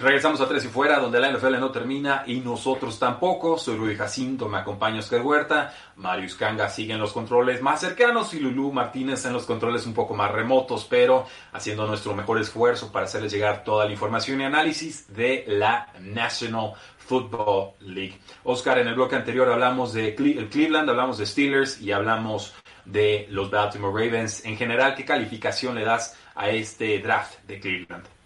Regresamos 0.00 0.40
a 0.40 0.48
Tres 0.48 0.64
y 0.64 0.68
Fuera, 0.68 0.98
donde 0.98 1.20
la 1.20 1.30
NFL 1.30 1.60
no 1.60 1.70
termina 1.70 2.22
y 2.26 2.40
nosotros 2.40 2.98
tampoco. 2.98 3.58
Soy 3.58 3.76
Rudy 3.76 3.96
Jacinto, 3.96 4.48
me 4.48 4.56
acompaña 4.56 5.00
Oscar 5.00 5.20
Huerta. 5.20 5.74
Marius 5.96 6.36
Kanga 6.36 6.70
sigue 6.70 6.94
en 6.94 7.00
los 7.00 7.12
controles 7.12 7.60
más 7.60 7.82
cercanos 7.82 8.32
y 8.32 8.40
Lulú 8.40 8.72
Martínez 8.72 9.26
en 9.26 9.34
los 9.34 9.44
controles 9.44 9.84
un 9.84 9.92
poco 9.92 10.14
más 10.14 10.32
remotos, 10.32 10.86
pero 10.88 11.26
haciendo 11.52 11.86
nuestro 11.86 12.14
mejor 12.14 12.40
esfuerzo 12.40 12.90
para 12.90 13.04
hacerles 13.04 13.30
llegar 13.30 13.62
toda 13.62 13.84
la 13.84 13.92
información 13.92 14.40
y 14.40 14.44
análisis 14.44 15.12
de 15.14 15.44
la 15.46 15.92
National 16.00 16.72
Football 16.96 17.72
League. 17.80 18.18
Oscar, 18.44 18.78
en 18.78 18.88
el 18.88 18.94
bloque 18.94 19.16
anterior 19.16 19.50
hablamos 19.52 19.92
de 19.92 20.14
Cleveland, 20.14 20.88
hablamos 20.88 21.18
de 21.18 21.26
Steelers 21.26 21.78
y 21.78 21.92
hablamos 21.92 22.54
de 22.86 23.26
los 23.28 23.50
Baltimore 23.50 23.92
Ravens. 23.92 24.46
En 24.46 24.56
general, 24.56 24.94
¿qué 24.94 25.04
calificación 25.04 25.74
le 25.74 25.84
das 25.84 26.16
a 26.34 26.48
este 26.48 27.00
draft 27.00 27.40
de 27.46 27.60
Cleveland? 27.60 28.19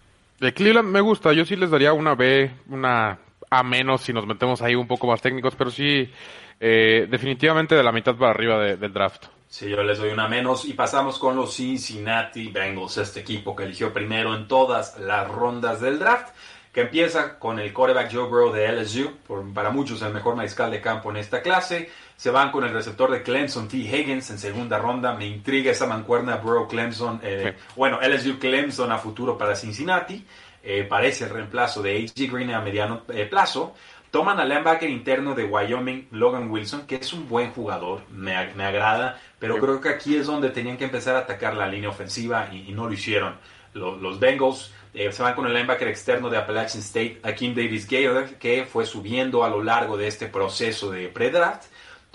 De 0.45 0.53
Cleveland 0.53 0.91
me 0.91 1.01
gusta, 1.01 1.33
yo 1.33 1.47
sí 1.47 1.57
les 1.57 1.71
daría 1.71 1.95
una 1.95 2.15
B, 2.15 2.51
una 2.69 3.19
A 3.49 3.63
menos 3.63 4.03
si 4.03 4.13
nos 4.13 4.27
metemos 4.27 4.61
ahí 4.61 4.75
un 4.75 4.87
poco 4.87 5.07
más 5.07 5.23
técnicos, 5.23 5.55
pero 5.57 5.71
sí, 5.71 6.13
eh, 6.61 7.07
definitivamente 7.11 7.75
de 7.75 7.83
la 7.83 7.93
mitad 7.93 8.15
para 8.15 8.33
arriba 8.33 8.59
del 8.59 8.93
draft. 8.93 9.25
Sí, 9.49 9.71
yo 9.71 9.83
les 9.83 9.97
doy 9.97 10.11
una 10.11 10.29
menos 10.29 10.67
y 10.67 10.75
pasamos 10.75 11.19
con 11.19 11.35
los 11.35 11.57
Cincinnati 11.57 12.49
Bengals, 12.49 12.99
este 12.99 13.21
equipo 13.21 13.57
que 13.57 13.63
eligió 13.63 13.91
primero 13.91 14.37
en 14.37 14.47
todas 14.47 14.99
las 14.99 15.27
rondas 15.29 15.81
del 15.81 15.99
draft, 15.99 16.35
que 16.75 16.83
empieza 16.83 17.39
con 17.39 17.59
el 17.59 17.73
quarterback 17.73 18.13
Joe 18.13 18.29
Burrow 18.29 18.53
de 18.53 18.71
LSU, 18.71 19.13
para 19.55 19.71
muchos 19.71 20.03
el 20.03 20.13
mejor 20.13 20.37
mariscal 20.37 20.71
de 20.71 20.83
campo 20.83 21.09
en 21.09 21.17
esta 21.17 21.41
clase. 21.41 21.89
Se 22.17 22.31
van 22.31 22.51
con 22.53 22.65
el 22.65 22.73
receptor 22.73 23.11
de 23.11 23.23
Clemson, 23.23 23.69
T. 23.69 23.77
Higgins, 23.77 24.31
en 24.31 24.39
segunda 24.39 24.79
ronda. 24.79 25.15
Me 25.15 25.27
intriga 25.27 25.73
esa 25.73 25.87
mancuerna 25.87 26.41
Burrow-Clemson. 26.41 27.21
Eh, 27.23 27.57
bueno, 27.77 28.01
LSU-Clemson 28.01 28.93
a 28.93 28.99
futuro 28.99 29.37
para 29.37 29.57
Cincinnati. 29.57 30.25
Eh, 30.63 30.87
parece 30.89 31.25
el 31.25 31.31
reemplazo 31.31 31.83
de 31.83 31.97
H.G. 31.97 32.33
Green 32.33 32.53
a 32.53 32.61
mediano 32.61 33.03
eh, 33.09 33.27
plazo. 33.27 33.75
Toman 34.11 34.39
al 34.39 34.49
linebacker 34.49 34.89
interno 34.89 35.35
de 35.35 35.45
Wyoming, 35.45 36.07
Logan 36.13 36.49
Wilson, 36.51 36.87
que 36.87 36.97
es 36.97 37.13
un 37.13 37.29
buen 37.29 37.51
jugador, 37.51 38.03
me, 38.11 38.37
agrada, 38.37 39.21
pero 39.41 39.59
creo 39.59 39.81
que 39.81 39.89
aquí 39.89 40.15
es 40.15 40.27
donde 40.27 40.51
tenían 40.51 40.77
que 40.77 40.85
empezar 40.85 41.17
a 41.17 41.21
atacar 41.21 41.57
la 41.57 41.67
línea 41.67 41.89
ofensiva 41.89 42.49
y, 42.53 42.71
no 42.71 42.87
lo 42.87 42.93
hicieron. 42.93 43.35
Los, 43.73 44.21
Bengals 44.21 44.73
se 44.93 45.21
van 45.21 45.35
con 45.35 45.47
el 45.47 45.53
linebacker 45.53 45.89
externo 45.89 46.31
de 46.31 46.37
Appalachian 46.37 46.81
State, 46.81 47.19
Akeem 47.25 47.57
Davis 47.57 47.89
Gaylor, 47.89 48.37
que 48.37 48.65
fue 48.65 48.87
subiendo 48.87 49.43
a 49.43 49.49
lo 49.49 49.61
largo 49.61 49.97
de 49.97 50.07
este 50.07 50.29
proceso 50.29 50.93
de 50.93 51.09
pre-draft. 51.09 51.65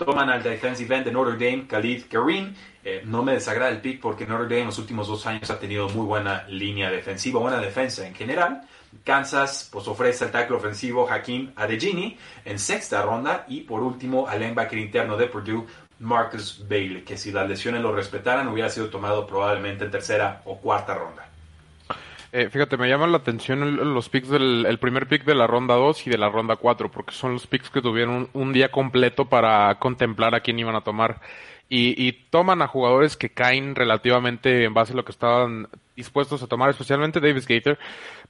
Toman 0.04 0.30
al 0.30 0.42
defensive 0.42 0.96
end 0.96 1.04
de 1.04 1.12
Notre 1.12 1.32
Dame, 1.34 1.66
Khalid 1.66 2.04
Kareem. 2.08 2.54
Eh, 2.82 3.02
no 3.04 3.22
me 3.22 3.34
desagrada 3.34 3.70
el 3.70 3.82
pick 3.82 4.00
porque 4.00 4.26
Notre 4.26 4.44
Dame 4.44 4.60
en 4.60 4.66
los 4.66 4.78
últimos 4.78 5.08
dos 5.08 5.26
años 5.26 5.50
ha 5.50 5.58
tenido 5.58 5.90
muy 5.90 6.06
buena 6.06 6.46
línea 6.48 6.90
defensiva, 6.90 7.38
buena 7.38 7.60
defensa 7.60 8.06
en 8.06 8.14
general. 8.14 8.62
Kansas 9.04 9.68
pues 9.70 9.86
ofrece 9.88 10.24
el 10.24 10.30
tackle 10.30 10.56
ofensivo 10.56 11.06
Hakim 11.08 11.52
Adegini 11.54 12.16
en 12.46 12.58
sexta 12.58 13.02
ronda 13.02 13.44
y 13.46 13.60
por 13.60 13.82
último 13.82 14.26
al 14.26 14.40
linebacker 14.40 14.78
interno 14.78 15.18
de 15.18 15.26
Purdue 15.26 15.66
Marcus 15.98 16.64
Bailey, 16.66 17.02
que 17.02 17.18
si 17.18 17.30
las 17.30 17.46
lesiones 17.46 17.82
lo 17.82 17.94
respetaran 17.94 18.48
hubiera 18.48 18.70
sido 18.70 18.88
tomado 18.88 19.26
probablemente 19.26 19.84
en 19.84 19.90
tercera 19.90 20.40
o 20.46 20.56
cuarta 20.56 20.94
ronda. 20.94 21.29
Eh, 22.32 22.48
fíjate, 22.48 22.76
me 22.76 22.88
llaman 22.88 23.10
la 23.10 23.18
atención 23.18 23.92
los 23.92 24.08
picks 24.08 24.28
del 24.28 24.64
el 24.66 24.78
primer 24.78 25.08
pick 25.08 25.24
de 25.24 25.34
la 25.34 25.48
ronda 25.48 25.74
2 25.74 26.06
y 26.06 26.10
de 26.10 26.18
la 26.18 26.28
ronda 26.28 26.56
4, 26.56 26.90
porque 26.90 27.12
son 27.12 27.32
los 27.32 27.46
picks 27.46 27.70
que 27.70 27.82
tuvieron 27.82 28.30
un, 28.32 28.52
día 28.52 28.70
completo 28.70 29.24
para 29.24 29.76
contemplar 29.80 30.34
a 30.34 30.40
quién 30.40 30.58
iban 30.58 30.76
a 30.76 30.82
tomar. 30.82 31.20
Y, 31.72 32.12
toman 32.30 32.62
a 32.62 32.66
jugadores 32.66 33.16
que 33.16 33.30
caen 33.30 33.76
relativamente 33.76 34.64
en 34.64 34.74
base 34.74 34.92
a 34.92 34.96
lo 34.96 35.04
que 35.04 35.12
estaban 35.12 35.68
dispuestos 35.94 36.42
a 36.42 36.48
tomar, 36.48 36.70
especialmente 36.70 37.20
Davis 37.20 37.46
Gator. 37.46 37.78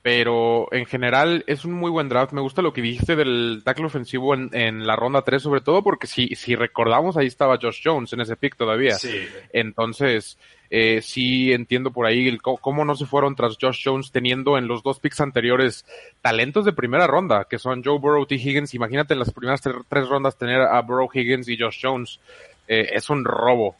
Pero 0.02 0.68
en 0.72 0.84
general 0.84 1.42
es 1.46 1.64
un 1.64 1.72
muy 1.72 1.90
buen 1.90 2.10
draft. 2.10 2.34
Me 2.34 2.42
gusta 2.42 2.60
lo 2.60 2.74
que 2.74 2.82
dijiste 2.82 3.16
del 3.16 3.62
tackle 3.64 3.86
ofensivo 3.86 4.34
en, 4.34 4.50
en 4.52 4.86
la 4.86 4.94
ronda 4.94 5.22
3, 5.22 5.42
sobre 5.42 5.62
todo 5.62 5.82
porque 5.82 6.06
si, 6.06 6.34
si 6.36 6.54
recordamos, 6.54 7.16
ahí 7.16 7.26
estaba 7.26 7.58
Josh 7.60 7.80
Jones 7.82 8.12
en 8.12 8.20
ese 8.20 8.36
pick 8.36 8.56
todavía. 8.56 8.96
Sí. 8.96 9.26
Entonces, 9.54 10.36
eh, 10.72 11.00
sí 11.02 11.52
entiendo 11.52 11.90
por 11.90 12.06
ahí 12.06 12.38
cómo 12.38 12.84
no 12.84 12.94
se 12.94 13.04
fueron 13.04 13.34
tras 13.34 13.58
Josh 13.60 13.82
Jones 13.84 14.12
teniendo 14.12 14.56
en 14.56 14.68
los 14.68 14.84
dos 14.84 15.00
picks 15.00 15.20
anteriores 15.20 15.84
talentos 16.22 16.64
de 16.64 16.72
primera 16.72 17.08
ronda, 17.08 17.46
que 17.50 17.58
son 17.58 17.82
Joe 17.82 17.98
Burrow, 17.98 18.24
T. 18.24 18.36
Higgins. 18.36 18.74
Imagínate 18.74 19.14
en 19.14 19.18
las 19.18 19.32
primeras 19.32 19.60
tres 19.60 20.08
rondas 20.08 20.36
tener 20.36 20.60
a 20.60 20.80
Burrow, 20.82 21.10
Higgins 21.12 21.48
y 21.48 21.58
Josh 21.58 21.80
Jones. 21.82 22.20
Eh, 22.68 22.90
es 22.92 23.10
un 23.10 23.24
robo. 23.24 23.74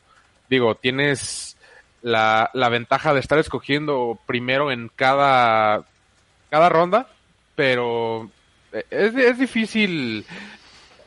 Digo, 0.48 0.74
tienes 0.74 1.56
la, 2.02 2.50
la 2.54 2.68
ventaja 2.68 3.14
de 3.14 3.20
estar 3.20 3.38
escogiendo 3.38 4.18
primero 4.26 4.72
en 4.72 4.90
cada, 4.96 5.84
cada 6.50 6.68
ronda, 6.70 7.06
pero 7.54 8.28
eh, 8.72 8.84
es, 8.90 9.14
es 9.14 9.38
difícil 9.38 10.24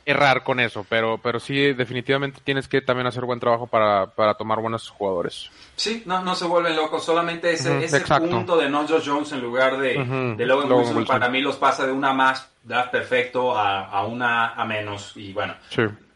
errar 0.06 0.44
con 0.44 0.60
eso, 0.60 0.86
pero, 0.90 1.18
pero 1.18 1.40
sí, 1.40 1.74
definitivamente 1.74 2.42
tienes 2.44 2.68
que 2.68 2.82
también 2.82 3.08
hacer 3.08 3.26
buen 3.26 3.40
trabajo 3.40 3.68
para, 3.68 4.08
para 4.08 4.36
tomar 4.36 4.60
buenos 4.60 4.90
jugadores. 4.90 5.50
Sí, 5.76 6.04
no, 6.06 6.22
no 6.22 6.36
se 6.36 6.46
vuelven 6.46 6.76
locos, 6.76 7.04
solamente 7.04 7.52
ese, 7.52 7.84
ese 7.84 8.02
punto 8.02 8.58
de 8.58 8.70
no 8.70 8.88
Josh 8.88 9.08
Jones 9.08 9.32
en 9.32 9.42
lugar 9.42 9.78
de, 9.78 10.36
de 10.38 10.46
Logan, 10.46 10.72
Wilson, 10.72 11.06
para 11.06 11.30
mí 11.30 11.42
los 11.42 11.56
pasa 11.56 11.86
de 11.86 11.92
una 11.92 12.14
más 12.14 12.50
da 12.64 12.90
perfecto 12.90 13.58
a, 13.58 13.86
a 13.86 14.06
una 14.06 14.54
a 14.54 14.66
menos 14.66 15.14
y 15.16 15.34
bueno, 15.34 15.56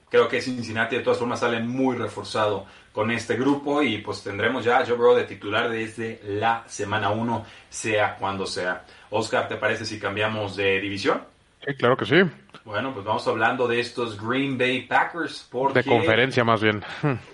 creo 0.09 0.27
que 0.27 0.41
Cincinnati 0.41 0.97
de 0.97 1.03
todas 1.03 1.19
formas 1.19 1.39
sale 1.39 1.59
muy 1.59 1.97
reforzado 1.97 2.65
con 2.91 3.11
este 3.11 3.35
grupo 3.35 3.83
y 3.83 3.99
pues 3.99 4.23
tendremos 4.23 4.65
ya 4.65 4.79
a 4.79 4.85
Joe 4.85 4.95
Burrow 4.95 5.15
de 5.15 5.25
titular 5.25 5.69
desde 5.69 6.19
la 6.25 6.63
semana 6.67 7.11
1, 7.11 7.45
sea 7.69 8.15
cuando 8.15 8.47
sea. 8.47 8.85
Oscar, 9.11 9.47
¿te 9.47 9.55
parece 9.55 9.85
si 9.85 9.99
cambiamos 9.99 10.55
de 10.55 10.79
división? 10.79 11.21
Sí, 11.67 11.75
claro 11.75 11.97
que 11.97 12.05
sí. 12.05 12.15
Bueno, 12.63 12.93
pues 12.93 13.05
vamos 13.05 13.27
hablando 13.27 13.67
de 13.67 13.79
estos 13.79 14.21
Green 14.21 14.57
Bay 14.57 14.83
Packers. 14.83 15.47
Porque, 15.51 15.79
de 15.79 15.85
conferencia 15.85 16.43
más 16.43 16.61
bien. 16.61 16.83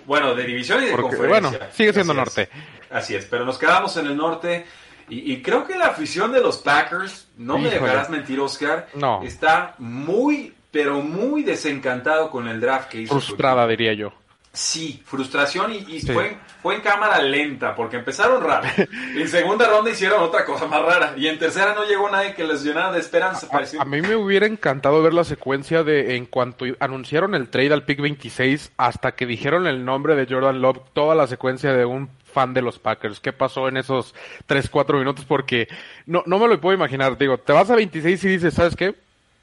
Bueno, 0.05 0.33
de 0.33 0.43
división 0.43 0.83
y 0.83 0.87
de 0.87 0.95
conferencia. 0.95 1.27
Bueno, 1.27 1.51
sigue 1.71 1.93
siendo 1.93 2.13
norte. 2.13 2.49
así 2.89 3.15
es, 3.15 3.25
pero 3.25 3.45
nos 3.45 3.57
quedamos 3.57 3.95
en 3.97 4.07
el 4.07 4.17
norte. 4.17 4.65
Y, 5.09 5.41
creo 5.43 5.67
que 5.67 5.77
la 5.77 5.87
afición 5.87 6.31
de 6.31 6.41
los 6.41 6.57
Packers, 6.57 7.27
no 7.37 7.59
me 7.59 7.69
dejarás 7.69 8.09
mentir, 8.09 8.39
Oscar, 8.39 8.87
no. 8.95 9.21
está 9.21 9.75
muy, 9.77 10.53
pero 10.71 11.01
muy 11.01 11.43
desencantado 11.43 12.31
con 12.31 12.47
el 12.47 12.59
draft 12.59 12.89
que 12.89 13.01
hizo. 13.01 13.19
Frustrada, 13.19 13.67
diría 13.67 13.93
yo. 13.93 14.13
Sí, 14.55 15.01
frustración 15.03 15.73
y, 15.73 15.99
fue, 16.01 16.37
fue, 16.61 16.75
en 16.75 16.81
cámara 16.81 17.19
lenta 17.19 17.75
porque 17.75 17.97
empezaron 17.97 18.43
raro. 18.43 18.67
en 19.15 19.27
segunda 19.27 19.67
ronda 19.67 19.89
hicieron 19.89 20.21
otra 20.21 20.45
cosa 20.45 20.67
más 20.67 20.79
rara 20.83 21.15
y 21.17 21.25
en 21.25 21.39
tercera 21.39 21.73
no 21.73 21.85
llegó 21.85 22.07
nadie 22.11 22.35
que 22.35 22.43
les 22.43 22.63
llenara 22.63 22.91
de 22.91 22.99
esperanza. 22.99 23.47
A, 23.79 23.85
mí 23.85 24.03
me 24.03 24.15
hubiera 24.15 24.45
encantado 24.45 25.01
ver 25.01 25.15
la 25.15 25.23
secuencia 25.23 25.83
de 25.83 26.17
en 26.17 26.27
cuanto 26.27 26.65
anunciaron 26.79 27.33
el 27.33 27.49
trade 27.49 27.73
al 27.73 27.83
pick 27.83 27.99
26 27.99 28.73
hasta 28.77 29.13
que 29.13 29.25
dijeron 29.25 29.65
el 29.65 29.85
nombre 29.85 30.15
de 30.15 30.31
Jordan 30.31 30.61
Love, 30.61 30.81
toda 30.93 31.15
la 31.15 31.25
secuencia 31.25 31.73
de 31.73 31.85
un 31.85 32.09
fan 32.31 32.53
de 32.53 32.61
los 32.61 32.77
Packers. 32.77 33.19
¿Qué 33.19 33.33
pasó 33.33 33.67
en 33.67 33.77
esos 33.77 34.13
3, 34.45 34.69
4 34.69 34.99
minutos? 34.99 35.25
Porque 35.25 35.67
no, 36.05 36.21
no 36.27 36.37
me 36.37 36.47
lo 36.47 36.61
puedo 36.61 36.75
imaginar. 36.75 37.17
Digo, 37.17 37.39
te 37.39 37.53
vas 37.53 37.71
a 37.71 37.75
26 37.75 38.23
y 38.23 38.27
dices, 38.27 38.53
¿sabes 38.53 38.75
qué? 38.75 38.93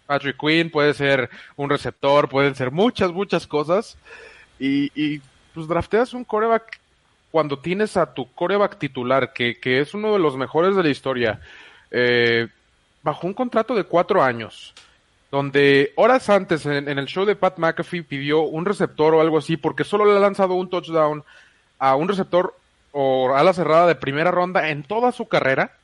Patrick 0.06 0.36
Quinn 0.38 0.70
puede 0.70 0.94
ser 0.94 1.30
un 1.56 1.68
receptor, 1.68 2.28
pueden 2.28 2.54
ser 2.54 2.70
muchas, 2.70 3.10
muchas 3.10 3.48
cosas 3.48 3.96
y, 4.60 4.92
y 4.94 5.20
pues 5.52 5.66
drafteas 5.66 6.14
un 6.14 6.24
coreback 6.24 6.78
cuando 7.30 7.58
tienes 7.58 7.96
a 7.96 8.12
tu 8.12 8.32
coreback 8.32 8.78
titular, 8.78 9.32
que, 9.32 9.58
que 9.58 9.80
es 9.80 9.94
uno 9.94 10.12
de 10.12 10.18
los 10.18 10.36
mejores 10.36 10.74
de 10.76 10.82
la 10.82 10.88
historia, 10.88 11.40
eh, 11.90 12.48
bajo 13.02 13.26
un 13.26 13.34
contrato 13.34 13.74
de 13.74 13.84
cuatro 13.84 14.22
años, 14.22 14.74
donde 15.30 15.92
horas 15.96 16.28
antes 16.28 16.66
en, 16.66 16.88
el 16.88 17.06
show 17.06 17.24
de 17.24 17.36
Pat 17.36 17.58
McAfee 17.58 18.02
pidió 18.02 18.42
un 18.42 18.64
receptor 18.64 19.14
o 19.14 19.20
algo 19.20 19.38
así, 19.38 19.56
porque 19.56 19.84
solo 19.84 20.04
le 20.04 20.16
ha 20.16 20.20
lanzado 20.20 20.54
un 20.54 20.68
touchdown 20.68 21.22
a 21.78 21.94
un 21.94 22.08
receptor 22.08 22.54
o 22.92 23.32
a 23.34 23.44
la 23.44 23.52
cerrada 23.52 23.86
de 23.86 23.94
primera 23.94 24.32
ronda 24.32 24.68
en 24.70 24.82
toda 24.82 25.12
su 25.12 25.28
carrera 25.28 25.76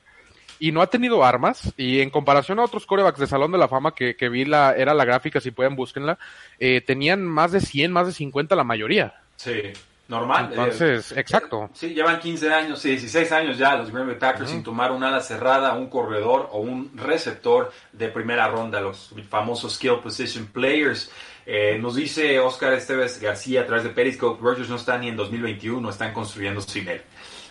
y 0.58 0.72
no 0.72 0.82
ha 0.82 0.86
tenido 0.88 1.24
armas 1.24 1.72
y 1.76 2.00
en 2.00 2.10
comparación 2.10 2.58
a 2.58 2.64
otros 2.64 2.86
corebacks 2.86 3.18
de 3.18 3.26
Salón 3.26 3.52
de 3.52 3.58
la 3.58 3.68
Fama 3.68 3.94
que, 3.94 4.16
que 4.16 4.28
vi 4.28 4.44
la, 4.44 4.74
era 4.74 4.94
la 4.94 5.04
gráfica, 5.04 5.40
si 5.40 5.50
pueden 5.50 5.76
búsquenla, 5.76 6.18
eh, 6.58 6.80
tenían 6.80 7.24
más 7.24 7.52
de 7.52 7.60
100, 7.60 7.92
más 7.92 8.06
de 8.06 8.12
50 8.12 8.56
la 8.56 8.64
mayoría. 8.64 9.14
Sí, 9.36 9.62
normal. 10.08 10.48
Entonces, 10.50 11.12
eh, 11.12 11.20
exacto. 11.20 11.70
Sí, 11.74 11.94
llevan 11.94 12.18
15 12.18 12.52
años, 12.52 12.82
16 12.82 13.32
años 13.32 13.58
ya 13.58 13.76
los 13.76 13.90
Green 13.90 14.06
Bay 14.06 14.16
Packers 14.16 14.50
sin 14.50 14.62
tomar 14.62 14.92
un 14.92 15.04
ala 15.04 15.20
cerrada, 15.20 15.74
un 15.74 15.88
corredor 15.88 16.48
o 16.52 16.60
un 16.60 16.92
receptor 16.96 17.72
de 17.92 18.08
primera 18.08 18.48
ronda, 18.48 18.80
los 18.80 19.14
famosos 19.28 19.74
skill 19.74 20.00
position 20.02 20.46
players. 20.46 21.10
Eh, 21.48 21.78
nos 21.78 21.94
dice 21.94 22.40
Oscar 22.40 22.72
Esteves 22.72 23.20
García 23.20 23.60
a 23.60 23.66
través 23.66 23.84
de 23.84 23.90
Periscope, 23.90 24.42
Rogers 24.42 24.68
no 24.68 24.76
está 24.76 24.98
ni 24.98 25.08
en 25.08 25.16
2021, 25.16 25.88
están 25.90 26.12
construyendo 26.12 26.60
sin 26.60 26.88
él. 26.88 27.02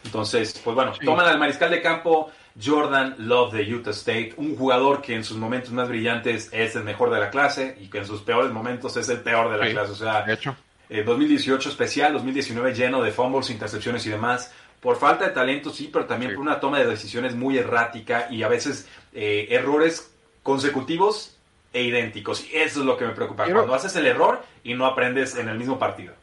Entonces, 0.03 0.61
pues 0.63 0.75
bueno, 0.75 0.91
toman 1.03 1.25
al 1.25 1.39
mariscal 1.39 1.71
de 1.71 1.81
campo 1.81 2.29
Jordan 2.63 3.15
Love 3.19 3.53
de 3.53 3.73
Utah 3.73 3.91
State, 3.91 4.33
un 4.37 4.55
jugador 4.55 5.01
que 5.01 5.13
en 5.13 5.23
sus 5.23 5.37
momentos 5.37 5.71
más 5.71 5.89
brillantes 5.89 6.49
es 6.51 6.75
el 6.75 6.83
mejor 6.83 7.11
de 7.11 7.19
la 7.19 7.29
clase 7.29 7.77
y 7.81 7.87
que 7.87 7.97
en 7.99 8.05
sus 8.05 8.21
peores 8.21 8.51
momentos 8.51 8.95
es 8.95 9.09
el 9.09 9.19
peor 9.19 9.51
de 9.51 9.57
la 9.57 9.71
clase. 9.71 9.91
O 9.91 9.95
sea, 9.95 10.23
de 10.23 10.33
hecho. 10.33 10.55
2018 10.89 11.67
eh, 11.67 11.71
especial, 11.71 12.13
2019 12.13 12.73
lleno 12.73 13.01
de 13.01 13.11
fumbles, 13.11 13.49
intercepciones 13.49 14.05
y 14.05 14.09
demás. 14.09 14.53
por 14.79 14.97
falta 14.97 15.25
de 15.25 15.31
talento, 15.31 15.71
sí, 15.71 15.89
pero 15.91 16.05
también 16.05 16.33
por 16.33 16.41
una 16.41 16.59
toma 16.59 16.79
de 16.79 16.85
decisiones 16.85 17.35
muy 17.35 17.57
errática 17.57 18.27
y 18.29 18.43
a 18.43 18.47
veces 18.47 18.87
eh, 19.13 19.47
errores 19.49 20.13
consecutivos 20.43 21.35
e 21.73 21.81
idénticos. 21.83 22.45
Y 22.45 22.55
eso 22.55 22.79
es 22.81 22.85
lo 22.85 22.95
que 22.95 23.05
me 23.05 23.13
preocupa. 23.13 23.45
Cuando 23.51 23.73
haces 23.73 23.95
el 23.95 24.05
error 24.05 24.43
y 24.63 24.75
no 24.75 24.85
aprendes 24.85 25.35
en 25.35 25.49
el 25.49 25.57
mismo 25.57 25.79
partido 25.79 26.13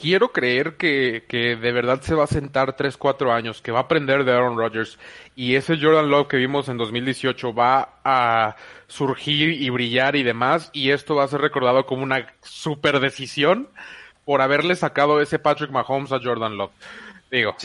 quiero 0.00 0.32
creer 0.32 0.76
que, 0.76 1.24
que, 1.28 1.56
de 1.56 1.72
verdad 1.72 2.00
se 2.00 2.14
va 2.14 2.24
a 2.24 2.28
sentar 2.28 2.76
3, 2.76 2.96
4 2.96 3.32
años, 3.32 3.60
que 3.60 3.72
va 3.72 3.80
a 3.80 3.82
aprender 3.82 4.24
de 4.24 4.32
Aaron 4.32 4.56
Rodgers 4.56 4.98
y 5.34 5.56
ese 5.56 5.78
Jordan 5.80 6.10
Love 6.10 6.28
que 6.28 6.36
vimos 6.36 6.68
en 6.68 6.78
2018 6.78 7.54
va 7.54 7.96
a 8.04 8.56
surgir 8.86 9.60
y 9.60 9.70
brillar 9.70 10.16
y 10.16 10.22
demás 10.22 10.70
y 10.72 10.90
esto 10.90 11.14
va 11.14 11.24
a 11.24 11.28
ser 11.28 11.40
recordado 11.40 11.86
como 11.86 12.02
una 12.02 12.26
super 12.42 13.00
decisión 13.00 13.68
por 14.24 14.40
haberle 14.42 14.76
sacado 14.76 15.20
ese 15.20 15.38
Patrick 15.38 15.70
Mahomes 15.70 16.12
a 16.12 16.20
Jordan 16.22 16.56
Love. 16.56 16.72
Digo, 17.30 17.56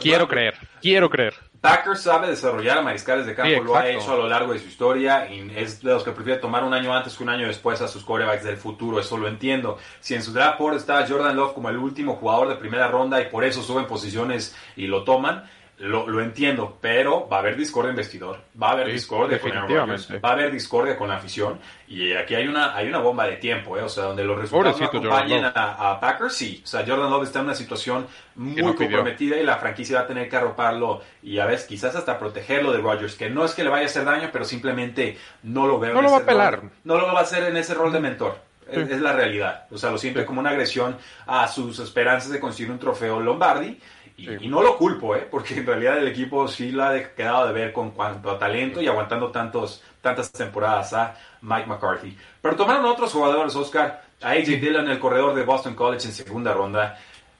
quiero 0.00 0.28
creer, 0.28 0.56
quiero 0.80 1.10
creer. 1.10 1.34
Packers 1.62 2.02
sabe 2.02 2.26
desarrollar 2.26 2.78
a 2.78 2.82
mariscales 2.82 3.24
de 3.24 3.36
campo, 3.36 3.62
lo 3.62 3.76
ha 3.76 3.88
hecho 3.88 4.12
a 4.12 4.16
lo 4.16 4.28
largo 4.28 4.52
de 4.52 4.58
su 4.58 4.66
historia 4.66 5.32
y 5.32 5.48
es 5.54 5.80
de 5.80 5.92
los 5.92 6.02
que 6.02 6.10
prefiere 6.10 6.40
tomar 6.40 6.64
un 6.64 6.74
año 6.74 6.92
antes 6.92 7.16
que 7.16 7.22
un 7.22 7.28
año 7.28 7.46
después 7.46 7.80
a 7.80 7.86
sus 7.86 8.02
corebacks 8.02 8.42
del 8.42 8.56
futuro, 8.56 8.98
eso 8.98 9.16
lo 9.16 9.28
entiendo. 9.28 9.78
Si 10.00 10.12
en 10.14 10.24
su 10.24 10.32
draft 10.32 10.58
board 10.58 10.78
estaba 10.78 11.06
Jordan 11.06 11.36
Love 11.36 11.54
como 11.54 11.68
el 11.68 11.76
último 11.76 12.16
jugador 12.16 12.48
de 12.48 12.56
primera 12.56 12.88
ronda 12.88 13.20
y 13.20 13.26
por 13.26 13.44
eso 13.44 13.62
suben 13.62 13.86
posiciones 13.86 14.56
y 14.74 14.88
lo 14.88 15.04
toman, 15.04 15.44
lo, 15.82 16.06
lo, 16.06 16.20
entiendo, 16.20 16.78
pero 16.80 17.28
va 17.28 17.38
a 17.38 17.40
haber 17.40 17.56
discordia 17.56 17.90
en 17.90 17.96
vestidor, 17.96 18.38
va 18.60 18.68
a 18.68 18.72
haber 18.72 18.92
discordia 18.92 19.40
con 19.40 19.50
va 19.50 20.28
a 20.28 20.32
haber 20.32 20.52
discordia 20.52 20.96
con 20.96 21.08
la 21.08 21.16
afición 21.16 21.58
y 21.88 22.12
aquí 22.12 22.36
hay 22.36 22.46
una 22.46 22.76
hay 22.76 22.86
una 22.86 22.98
bomba 22.98 23.26
de 23.26 23.36
tiempo, 23.36 23.76
¿eh? 23.76 23.82
o 23.82 23.88
sea, 23.88 24.04
donde 24.04 24.22
los 24.22 24.38
resultados 24.38 24.80
no 24.80 24.86
acompañen 24.86 25.44
a, 25.44 25.98
Packers, 26.00 26.36
sí, 26.36 26.60
o 26.62 26.66
sea, 26.68 26.84
Jordan 26.86 27.10
Love 27.10 27.24
está 27.24 27.40
en 27.40 27.46
una 27.46 27.56
situación 27.56 28.06
muy 28.36 28.74
comprometida 28.74 29.36
y 29.38 29.42
la 29.42 29.56
franquicia 29.56 29.98
va 29.98 30.04
a 30.04 30.06
tener 30.06 30.28
que 30.28 30.36
arroparlo 30.36 31.02
y 31.20 31.40
a 31.40 31.46
veces 31.46 31.66
quizás 31.66 31.96
hasta 31.96 32.16
protegerlo 32.16 32.72
de 32.72 32.78
Rodgers, 32.78 33.16
que 33.16 33.28
no 33.28 33.44
es 33.44 33.52
que 33.52 33.64
le 33.64 33.70
vaya 33.70 33.82
a 33.82 33.86
hacer 33.86 34.04
daño, 34.04 34.30
pero 34.32 34.44
simplemente 34.44 35.18
no 35.42 35.66
lo 35.66 35.80
veo. 35.80 35.94
No 35.94 36.02
lo 36.02 36.12
va 36.12 36.18
a 36.18 36.24
pelar. 36.24 36.62
no 36.84 36.96
lo 36.96 37.06
va 37.06 37.18
a 37.18 37.22
hacer 37.22 37.42
en 37.42 37.56
ese 37.56 37.74
rol 37.74 37.92
de 37.92 37.98
mentor. 37.98 38.36
Es, 38.70 38.88
es, 38.88 39.00
la 39.00 39.12
realidad. 39.12 39.66
O 39.70 39.76
sea, 39.76 39.90
lo 39.90 39.98
siento 39.98 40.24
como 40.24 40.40
una 40.40 40.50
agresión 40.50 40.96
a 41.26 41.48
sus 41.48 41.80
esperanzas 41.80 42.30
de 42.30 42.38
conseguir 42.38 42.70
un 42.70 42.78
trofeo 42.78 43.20
Lombardi. 43.20 43.78
Y, 44.16 44.48
no 44.48 44.62
lo 44.62 44.76
culpo, 44.76 45.16
¿eh? 45.16 45.26
porque 45.30 45.54
en 45.58 45.66
realidad 45.66 45.98
el 45.98 46.08
equipo 46.08 46.46
sí 46.46 46.70
lo 46.70 46.84
ha 46.84 46.98
quedado 46.98 47.46
de 47.46 47.52
ver 47.52 47.72
con 47.72 47.90
cuanto 47.90 48.30
a 48.30 48.38
talento 48.38 48.80
y 48.80 48.86
aguantando 48.86 49.30
tantos, 49.30 49.82
tantas 50.00 50.30
temporadas 50.30 50.92
a 50.92 51.16
Mike 51.40 51.66
McCarthy. 51.66 52.16
Pero 52.40 52.56
tomaron 52.56 52.84
otros 52.84 53.12
jugadores, 53.12 53.54
Oscar, 53.56 54.02
a 54.20 54.30
AJ 54.30 54.46
Dillon, 54.60 54.88
el 54.88 54.98
corredor 54.98 55.34
de 55.34 55.44
Boston 55.44 55.74
College 55.74 56.06
en 56.06 56.14
segunda 56.14 56.52
ronda, 56.52 56.98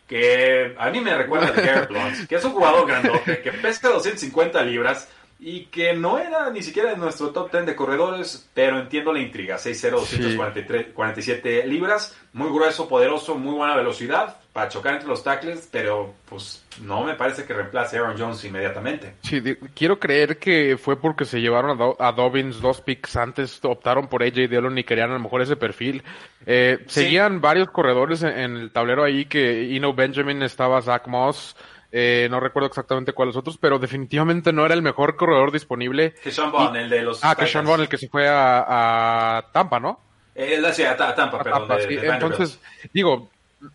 que 0.08 0.74
a 0.78 0.90
mí 0.90 1.00
me 1.00 1.14
recuerda 1.14 1.48
a 1.48 1.52
Garrett 1.52 1.88
Blunt, 1.88 2.26
que 2.26 2.34
es 2.34 2.44
un 2.44 2.52
jugador 2.52 2.86
grandote, 2.86 3.40
que 3.40 3.52
pesca 3.52 3.88
250 3.88 4.62
libras 4.62 5.08
y 5.44 5.64
que 5.66 5.92
no 5.94 6.18
era 6.18 6.50
ni 6.50 6.62
siquiera 6.62 6.92
en 6.92 7.00
nuestro 7.00 7.30
top 7.30 7.50
10 7.50 7.66
de 7.66 7.74
corredores, 7.74 8.48
pero 8.54 8.78
entiendo 8.78 9.12
la 9.12 9.18
intriga. 9.18 9.56
6'0", 9.56 9.90
247 9.90 11.66
libras, 11.66 12.16
muy 12.32 12.48
grueso, 12.48 12.88
poderoso, 12.88 13.34
muy 13.34 13.56
buena 13.56 13.74
velocidad 13.74 14.36
para 14.52 14.68
chocar 14.68 14.94
entre 14.94 15.08
los 15.08 15.24
tackles, 15.24 15.68
pero 15.72 16.14
pues 16.28 16.64
no 16.80 17.02
me 17.02 17.14
parece 17.14 17.44
que 17.44 17.54
reemplace 17.54 17.96
a 17.96 18.02
Aaron 18.02 18.16
Jones 18.16 18.44
inmediatamente. 18.44 19.14
Sí, 19.22 19.42
quiero 19.74 19.98
creer 19.98 20.38
que 20.38 20.76
fue 20.78 21.00
porque 21.00 21.24
se 21.24 21.40
llevaron 21.40 21.96
a, 21.98 22.12
Dobbins 22.12 22.60
dos 22.60 22.80
picks 22.80 23.16
antes, 23.16 23.58
optaron 23.64 24.06
por 24.06 24.22
AJ 24.22 24.48
Dillon 24.48 24.78
y 24.78 24.84
querían 24.84 25.10
a 25.10 25.14
lo 25.14 25.20
mejor 25.20 25.42
ese 25.42 25.56
perfil. 25.56 26.04
Eh, 26.46 26.84
seguían 26.86 27.40
varios 27.40 27.68
corredores 27.70 28.22
en, 28.22 28.56
el 28.56 28.70
tablero 28.70 29.02
ahí 29.02 29.24
que 29.24 29.74
Eno 29.74 29.92
Benjamin 29.92 30.40
estaba 30.42 30.80
Zach 30.82 31.08
Moss. 31.08 31.56
Eh, 31.94 32.26
no 32.30 32.40
recuerdo 32.40 32.68
exactamente 32.68 33.12
cuáles 33.12 33.36
otros, 33.36 33.58
pero 33.58 33.78
definitivamente 33.78 34.52
no 34.52 34.64
era 34.64 34.74
el 34.74 34.80
mejor 34.80 35.14
corredor 35.16 35.52
disponible. 35.52 36.14
Que 36.22 36.30
Sean 36.30 36.50
Bond, 36.50 36.74
el 36.76 36.88
de 36.88 37.02
los. 37.02 37.22
Ah, 37.22 37.36
que 37.36 37.46
Sean 37.46 37.66
Bond, 37.66 37.82
el 37.82 37.88
que 37.88 37.98
se 37.98 38.08
fue 38.08 38.26
a, 38.28 39.46
Tampa, 39.52 39.78
¿no? 39.78 40.00
Él 40.34 40.64
hacía 40.64 40.92
a, 40.92 41.14
Tampa, 41.14 41.42
perdón. 41.42 41.68
Entonces, 41.90 42.58
digo, 42.94 43.28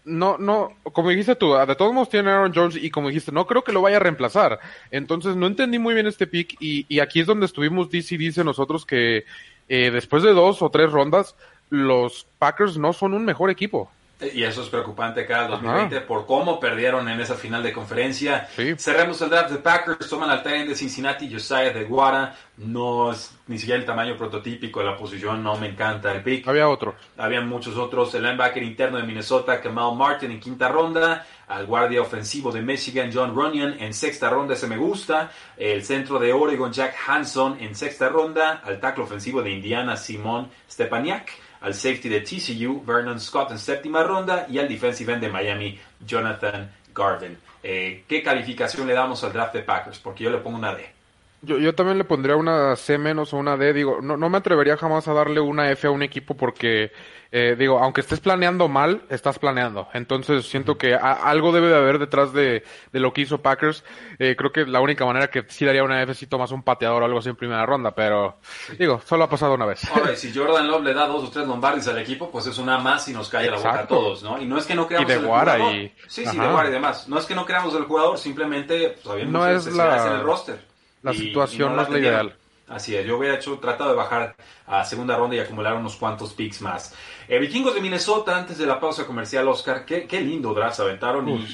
no, 0.03 0.37
no, 0.37 0.71
como 0.91 1.09
dijiste 1.09 1.35
tú, 1.35 1.53
de 1.53 1.75
todos 1.75 1.93
modos 1.93 2.09
tiene 2.09 2.31
Aaron 2.31 2.53
Jones 2.53 2.75
y 2.75 2.89
como 2.89 3.09
dijiste, 3.09 3.31
no 3.31 3.45
creo 3.45 3.63
que 3.63 3.71
lo 3.71 3.81
vaya 3.81 3.97
a 3.97 4.01
reemplazar. 4.01 4.59
Entonces 4.89 5.35
no 5.35 5.45
entendí 5.45 5.77
muy 5.77 5.93
bien 5.93 6.07
este 6.07 6.25
pick 6.27 6.57
y, 6.59 6.85
y 6.89 6.99
aquí 6.99 7.19
es 7.19 7.27
donde 7.27 7.45
estuvimos, 7.45 7.91
DC 7.91 8.17
dice 8.17 8.43
nosotros 8.43 8.85
que 8.85 9.25
eh, 9.69 9.91
después 9.91 10.23
de 10.23 10.33
dos 10.33 10.61
o 10.61 10.69
tres 10.69 10.91
rondas, 10.91 11.35
los 11.69 12.27
Packers 12.39 12.77
no 12.77 12.93
son 12.93 13.13
un 13.13 13.25
mejor 13.25 13.49
equipo. 13.49 13.91
Y 14.19 14.43
eso 14.43 14.63
es 14.63 14.69
preocupante 14.69 15.27
cada 15.27 15.47
2020 15.47 16.01
por 16.01 16.25
cómo 16.25 16.59
perdieron 16.59 17.07
en 17.07 17.19
esa 17.19 17.35
final 17.35 17.61
de 17.61 17.71
conferencia. 17.71 18.47
Cerremos 18.77 19.21
el 19.21 19.29
draft 19.29 19.51
de 19.51 19.59
Packers, 19.59 20.09
toman 20.09 20.31
al 20.31 20.41
tren 20.41 20.67
de 20.67 20.73
Cincinnati, 20.73 21.31
Josiah 21.31 21.71
de 21.71 21.83
Guara. 21.83 22.35
No 22.57 23.11
es 23.11 23.37
ni 23.45 23.59
siquiera 23.59 23.79
el 23.79 23.85
tamaño 23.85 24.17
prototípico 24.17 24.79
de 24.79 24.87
la 24.87 24.97
posición, 24.97 25.43
no 25.43 25.55
me 25.57 25.67
encanta 25.67 26.11
el 26.11 26.23
pick. 26.23 26.47
Había 26.47 26.67
otro. 26.67 26.95
Había 27.17 27.41
muchos 27.41 27.77
otros. 27.77 28.11
El 28.15 28.23
linebacker 28.23 28.63
interno 28.63 28.97
de 28.97 29.03
Minnesota, 29.03 29.61
Kamal 29.61 29.95
Martin 29.95 30.31
en 30.31 30.39
quinta 30.39 30.67
ronda. 30.67 31.27
Al 31.47 31.67
guardia 31.67 32.01
ofensivo 32.01 32.51
de 32.51 32.61
Michigan, 32.61 33.11
John 33.13 33.35
Runyon 33.35 33.79
en 33.79 33.93
sexta 33.93 34.29
ronda, 34.31 34.55
ese 34.55 34.67
me 34.67 34.77
gusta. 34.77 35.31
El 35.55 35.83
centro 35.83 36.17
de 36.17 36.33
Oregon, 36.33 36.73
Jack 36.73 36.95
Hanson 37.07 37.57
en 37.61 37.75
sexta 37.75 38.09
ronda. 38.09 38.61
Al 38.65 38.79
tackle 38.79 39.03
ofensivo 39.03 39.43
de 39.43 39.51
Indiana, 39.51 39.95
Simón 39.95 40.49
Stepaniak 40.69 41.46
al 41.61 41.73
safety 41.73 42.09
de 42.09 42.21
TCU, 42.21 42.83
Vernon 42.85 43.19
Scott 43.19 43.51
en 43.51 43.59
séptima 43.59 44.03
ronda, 44.03 44.45
y 44.49 44.59
al 44.59 44.67
defensive 44.67 45.13
end 45.13 45.21
de 45.21 45.29
Miami, 45.29 45.79
Jonathan 46.05 46.71
Garvin. 46.93 47.37
Eh, 47.63 48.03
¿Qué 48.07 48.23
calificación 48.23 48.87
le 48.87 48.93
damos 48.93 49.23
al 49.23 49.33
draft 49.33 49.53
de 49.53 49.61
Packers? 49.61 49.99
Porque 49.99 50.23
yo 50.23 50.29
le 50.29 50.37
pongo 50.37 50.57
una 50.57 50.73
D. 50.73 50.96
Yo, 51.41 51.57
yo 51.59 51.75
también 51.75 51.97
le 51.97 52.03
pondría 52.03 52.35
una 52.35 52.75
C 52.75 52.97
menos 52.97 53.33
o 53.33 53.37
una 53.37 53.57
D. 53.57 53.73
Digo, 53.73 53.99
no, 54.01 54.17
no 54.17 54.29
me 54.29 54.37
atrevería 54.37 54.77
jamás 54.77 55.07
a 55.07 55.13
darle 55.13 55.39
una 55.39 55.71
F 55.71 55.87
a 55.87 55.91
un 55.91 56.03
equipo 56.03 56.35
porque 56.35 56.91
eh, 57.31 57.55
digo, 57.57 57.79
aunque 57.79 58.01
estés 58.01 58.19
planeando 58.19 58.67
mal, 58.67 59.03
estás 59.09 59.39
planeando. 59.39 59.87
Entonces 59.93 60.47
siento 60.47 60.77
que 60.77 60.95
algo 60.95 61.51
debe 61.51 61.67
de 61.67 61.75
haber 61.75 61.99
detrás 61.99 62.31
de, 62.33 62.63
lo 62.91 63.13
que 63.13 63.21
hizo 63.21 63.41
Packers. 63.41 63.83
Eh, 64.19 64.35
creo 64.37 64.51
que 64.51 64.65
la 64.65 64.79
única 64.79 65.05
manera 65.05 65.27
que 65.27 65.45
sí 65.49 65.65
daría 65.65 65.83
una 65.83 66.01
F 66.01 66.13
si 66.13 66.27
tomas 66.27 66.51
un 66.51 66.63
pateador 66.63 67.03
o 67.03 67.05
algo 67.05 67.19
así 67.19 67.29
en 67.29 67.35
primera 67.35 67.65
ronda, 67.65 67.91
pero 67.91 68.37
digo, 68.79 69.01
solo 69.05 69.25
ha 69.25 69.29
pasado 69.29 69.55
una 69.55 69.65
vez. 69.65 69.89
Ahora, 69.91 70.15
si 70.15 70.33
Jordan 70.33 70.67
Love 70.67 70.83
le 70.83 70.93
da 70.93 71.07
dos 71.07 71.25
o 71.25 71.29
tres 71.29 71.47
lombardis 71.47 71.87
al 71.87 71.97
equipo, 71.97 72.31
pues 72.31 72.47
es 72.47 72.57
una 72.57 72.77
más 72.77 73.07
y 73.09 73.13
nos 73.13 73.29
cae 73.29 73.49
la 73.49 73.57
boca 73.57 73.79
a 73.81 73.87
todos, 73.87 74.23
¿no? 74.23 74.41
Y 74.41 74.45
no 74.45 74.57
es 74.57 74.65
que 74.65 74.75
no 74.75 74.87
creamos 74.87 75.09
y 75.09 75.13
de 75.13 75.19
el 75.19 75.25
jugador. 75.25 75.75
Y... 75.75 75.93
Sí, 76.07 76.25
sí, 76.25 76.37
de 76.37 76.47
Guara 76.47 76.69
y 76.69 76.71
demás. 76.71 77.07
No 77.09 77.19
es 77.19 77.25
que 77.25 77.35
no 77.35 77.45
creamos 77.45 77.75
el 77.75 77.83
jugador, 77.83 78.17
simplemente 78.17 78.97
pues, 79.03 79.27
no 79.27 79.45
es 79.47 79.67
la... 79.73 80.07
en 80.07 80.13
el 80.13 80.23
roster. 80.23 80.76
La 81.07 81.13
situación 81.13 81.75
no, 81.75 81.81
es 81.81 81.89
la 81.89 81.99
ideal. 81.99 82.35
Así 82.67 82.93
es, 82.95 83.05
yo 83.05 83.17
hubiera 83.17 83.35
hecho, 83.35 83.57
tratado 83.59 83.91
de 83.91 83.95
bajar 83.95 84.35
a 84.65 84.83
segunda 84.83 85.15
ronda 85.15 85.37
y 85.37 85.39
acumular 85.39 85.73
unos 85.75 85.95
cuantos 85.95 86.33
picks 86.33 86.61
más. 86.61 86.93
Eh, 87.29 87.39
vikingos 87.39 87.73
de 87.73 87.79
Minnesota, 87.79 88.37
antes 88.37 88.57
de 88.57 88.65
la 88.65 88.77
pausa 88.77 89.05
comercial, 89.05 89.47
Oscar, 89.47 89.85
qué, 89.85 90.05
qué 90.05 90.19
lindo 90.19 90.53
draft 90.53 90.75
se 90.75 90.81
aventaron 90.81 91.29
y, 91.29 91.47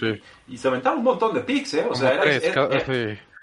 y, 0.47 0.57
se 0.57 0.67
aventaron 0.67 0.99
un 0.99 1.05
montón 1.05 1.35
de 1.35 1.41
picks, 1.41 1.75
¿eh? 1.75 1.85
O 1.87 1.93
sea, 1.93 2.13
era, 2.13 2.23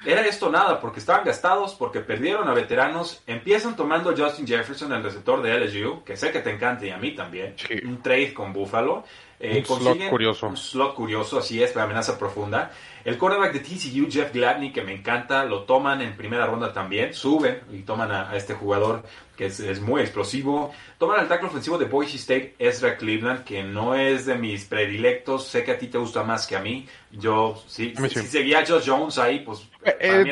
era, 0.05 0.27
esto 0.27 0.51
nada, 0.51 0.81
porque 0.81 0.99
estaban 0.99 1.25
gastados, 1.25 1.75
porque 1.75 2.01
perdieron 2.01 2.49
a 2.49 2.55
veteranos, 2.55 3.23
empiezan 3.29 3.77
tomando 3.77 4.17
Justin 4.17 4.49
Jefferson, 4.49 4.93
el 4.93 5.05
receptor 5.05 5.41
de 5.41 5.61
LSU, 5.61 6.03
que 6.03 6.17
sé 6.17 6.33
que 6.33 6.41
te 6.41 6.51
encanta 6.51 6.87
y 6.87 6.91
a 6.91 6.97
mí 6.97 7.15
también, 7.15 7.55
un 7.85 8.03
trade 8.03 8.35
con 8.35 8.53
Buffalo. 8.53 9.05
Eh, 9.43 9.65
un 9.67 9.79
slot 9.79 10.09
curioso. 10.11 10.49
Un 10.49 10.57
slot 10.57 10.95
curioso, 10.95 11.39
así 11.39 11.63
es, 11.63 11.75
la 11.75 11.85
amenaza 11.85 12.19
profunda. 12.19 12.73
El 13.07 13.17
quarterback 13.17 13.55
de 13.55 13.61
TCU, 13.61 14.07
Jeff 14.11 14.35
Gladney, 14.35 14.71
que 14.71 14.83
me 14.83 14.93
encanta, 14.93 15.47
lo 15.47 15.63
toman 15.63 16.03
en 16.03 16.15
primera 16.15 16.45
ronda 16.45 16.75
también, 16.75 17.15
suben 17.15 17.61
y 17.73 17.79
toman 17.79 18.13
a, 18.13 18.37
este 18.37 18.53
jugador 18.53 19.03
que 19.39 19.47
es, 19.47 19.81
muy 19.81 20.03
explosivo. 20.03 20.75
Toman 20.99 21.21
al 21.21 21.29
tackle 21.29 21.49
ofensivo 21.49 21.79
de 21.79 21.87
Boise 21.87 22.19
State, 22.19 22.57
Ezra 22.59 22.99
Cleveland, 22.99 23.45
que 23.45 23.63
no 23.63 23.95
es 23.95 24.27
de 24.27 24.35
mis 24.35 24.67
predilectos, 24.67 25.47
sé 25.47 25.65
que 25.65 25.71
a 25.71 25.79
ti 25.79 25.87
te 25.87 25.97
gusta 25.97 26.23
más 26.23 26.47
que 26.47 26.57
a 26.57 26.61
mí. 26.61 26.87
Yo, 27.11 27.63
sí, 27.67 27.95
si, 27.97 28.27
seguía 28.27 28.59
a 28.59 28.67
Josh 28.67 28.85
Jones 28.85 29.17
ahí, 29.17 29.39
pues... 29.39 29.67
Eh, 29.83 29.97
eh 29.99 30.25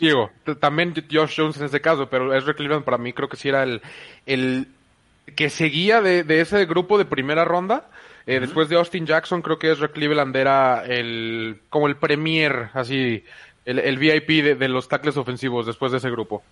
Diego, 0.00 0.30
también 0.58 0.92
Josh 1.08 1.34
Jones 1.36 1.58
en 1.58 1.66
este 1.66 1.80
caso, 1.80 2.08
pero 2.08 2.34
Ezra 2.34 2.54
Cleveland 2.54 2.82
para 2.84 2.98
mí 2.98 3.12
creo 3.12 3.28
que 3.28 3.36
sí 3.36 3.48
era 3.48 3.62
el, 3.62 3.80
el 4.26 4.66
que 5.36 5.48
seguía 5.48 6.00
de, 6.00 6.24
de 6.24 6.40
ese 6.40 6.66
grupo 6.66 6.98
de 6.98 7.04
primera 7.04 7.44
ronda 7.44 7.86
eh, 8.26 8.40
después 8.40 8.68
de 8.68 8.76
Austin 8.76 9.06
Jackson, 9.06 9.42
creo 9.42 9.58
que 9.58 9.70
Ezra 9.70 9.88
Cleveland 9.88 10.34
era 10.36 10.84
el, 10.84 11.60
como 11.68 11.88
el 11.88 11.96
premier, 11.96 12.70
así, 12.74 13.24
el, 13.64 13.98
VIP 13.98 14.58
de, 14.58 14.68
los 14.68 14.88
tackles 14.88 15.16
ofensivos 15.16 15.66
después 15.66 15.92
de 15.92 15.98
ese 15.98 16.10
grupo. 16.10 16.42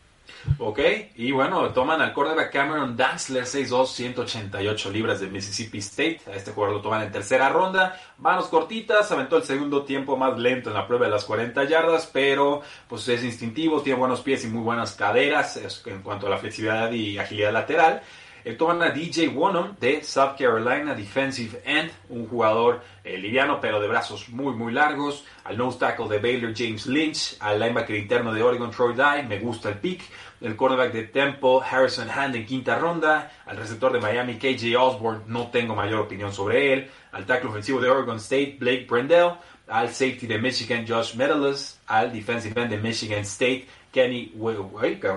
Ok, 0.58 0.78
y 1.16 1.32
bueno, 1.32 1.68
toman 1.70 2.00
al 2.00 2.14
quarterback 2.14 2.50
Cameron 2.50 2.96
Dantzler, 2.96 3.44
6'2", 3.44 3.86
188 3.86 4.90
libras 4.90 5.20
de 5.20 5.26
Mississippi 5.26 5.78
State. 5.78 6.20
A 6.28 6.34
este 6.34 6.52
jugador 6.52 6.76
lo 6.76 6.82
toman 6.82 7.02
en 7.02 7.12
tercera 7.12 7.50
ronda. 7.50 8.00
Manos 8.18 8.46
cortitas, 8.46 9.10
aventó 9.12 9.36
el 9.36 9.42
segundo 9.42 9.82
tiempo 9.82 10.16
más 10.16 10.38
lento 10.38 10.70
en 10.70 10.76
la 10.76 10.86
prueba 10.86 11.06
de 11.06 11.12
las 11.12 11.24
40 11.24 11.64
yardas, 11.64 12.08
pero 12.10 12.62
pues 12.88 13.06
es 13.08 13.22
instintivo, 13.22 13.82
tiene 13.82 13.98
buenos 13.98 14.20
pies 14.20 14.44
y 14.44 14.48
muy 14.48 14.62
buenas 14.62 14.94
caderas 14.94 15.60
en 15.84 16.00
cuanto 16.00 16.26
a 16.26 16.30
la 16.30 16.38
flexibilidad 16.38 16.90
y 16.90 17.18
agilidad 17.18 17.52
lateral. 17.52 18.02
Eh, 18.44 18.54
toman 18.54 18.82
a 18.82 18.90
DJ 18.90 19.28
Wonnum 19.28 19.76
de 19.78 20.02
South 20.02 20.36
Carolina, 20.38 20.94
defensive 20.94 21.60
end, 21.64 21.90
un 22.08 22.26
jugador 22.26 22.80
eh, 23.04 23.18
liviano 23.18 23.60
pero 23.60 23.80
de 23.80 23.88
brazos 23.88 24.28
muy 24.30 24.54
muy 24.54 24.72
largos. 24.72 25.24
Al 25.44 25.58
nose 25.58 25.78
tackle 25.78 26.08
de 26.08 26.18
Baylor, 26.18 26.52
James 26.56 26.86
Lynch. 26.86 27.36
Al 27.40 27.58
linebacker 27.60 27.96
interno 27.96 28.32
de 28.32 28.42
Oregon, 28.42 28.70
Troy 28.70 28.94
Dye. 28.94 29.24
Me 29.28 29.38
gusta 29.38 29.68
el 29.68 29.78
pick. 29.78 30.02
El 30.40 30.56
cornerback 30.56 30.92
de 30.92 31.02
Temple, 31.04 31.58
Harrison 31.70 32.08
Hand 32.08 32.34
en 32.34 32.46
quinta 32.46 32.78
ronda. 32.78 33.30
Al 33.44 33.58
receptor 33.58 33.92
de 33.92 34.00
Miami, 34.00 34.36
KJ 34.36 34.74
Osborne, 34.76 35.24
no 35.26 35.48
tengo 35.48 35.74
mayor 35.74 36.00
opinión 36.00 36.32
sobre 36.32 36.72
él. 36.72 36.90
Al 37.12 37.26
tackle 37.26 37.50
ofensivo 37.50 37.80
de 37.80 37.90
Oregon 37.90 38.16
State, 38.16 38.56
Blake 38.58 38.86
Brendel. 38.88 39.32
Al 39.68 39.90
safety 39.90 40.26
de 40.26 40.38
Michigan, 40.38 40.86
Josh 40.88 41.14
Medalis. 41.14 41.78
Al 41.86 42.12
defensive 42.12 42.58
end 42.60 42.70
de 42.70 42.78
Michigan 42.78 43.20
State, 43.20 43.66
Kenny 43.92 44.32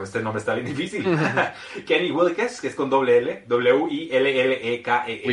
este 0.03 0.21
nombre 0.21 0.39
está 0.39 0.55
bien 0.55 0.65
difícil. 0.65 1.05
Kenny 1.85 2.11
Wilkes, 2.11 2.59
que 2.59 2.67
es 2.67 2.75
con 2.75 2.89
doble 2.89 3.17
L, 3.17 3.43
W-I-L-L-E-K-E-S. 3.47 5.27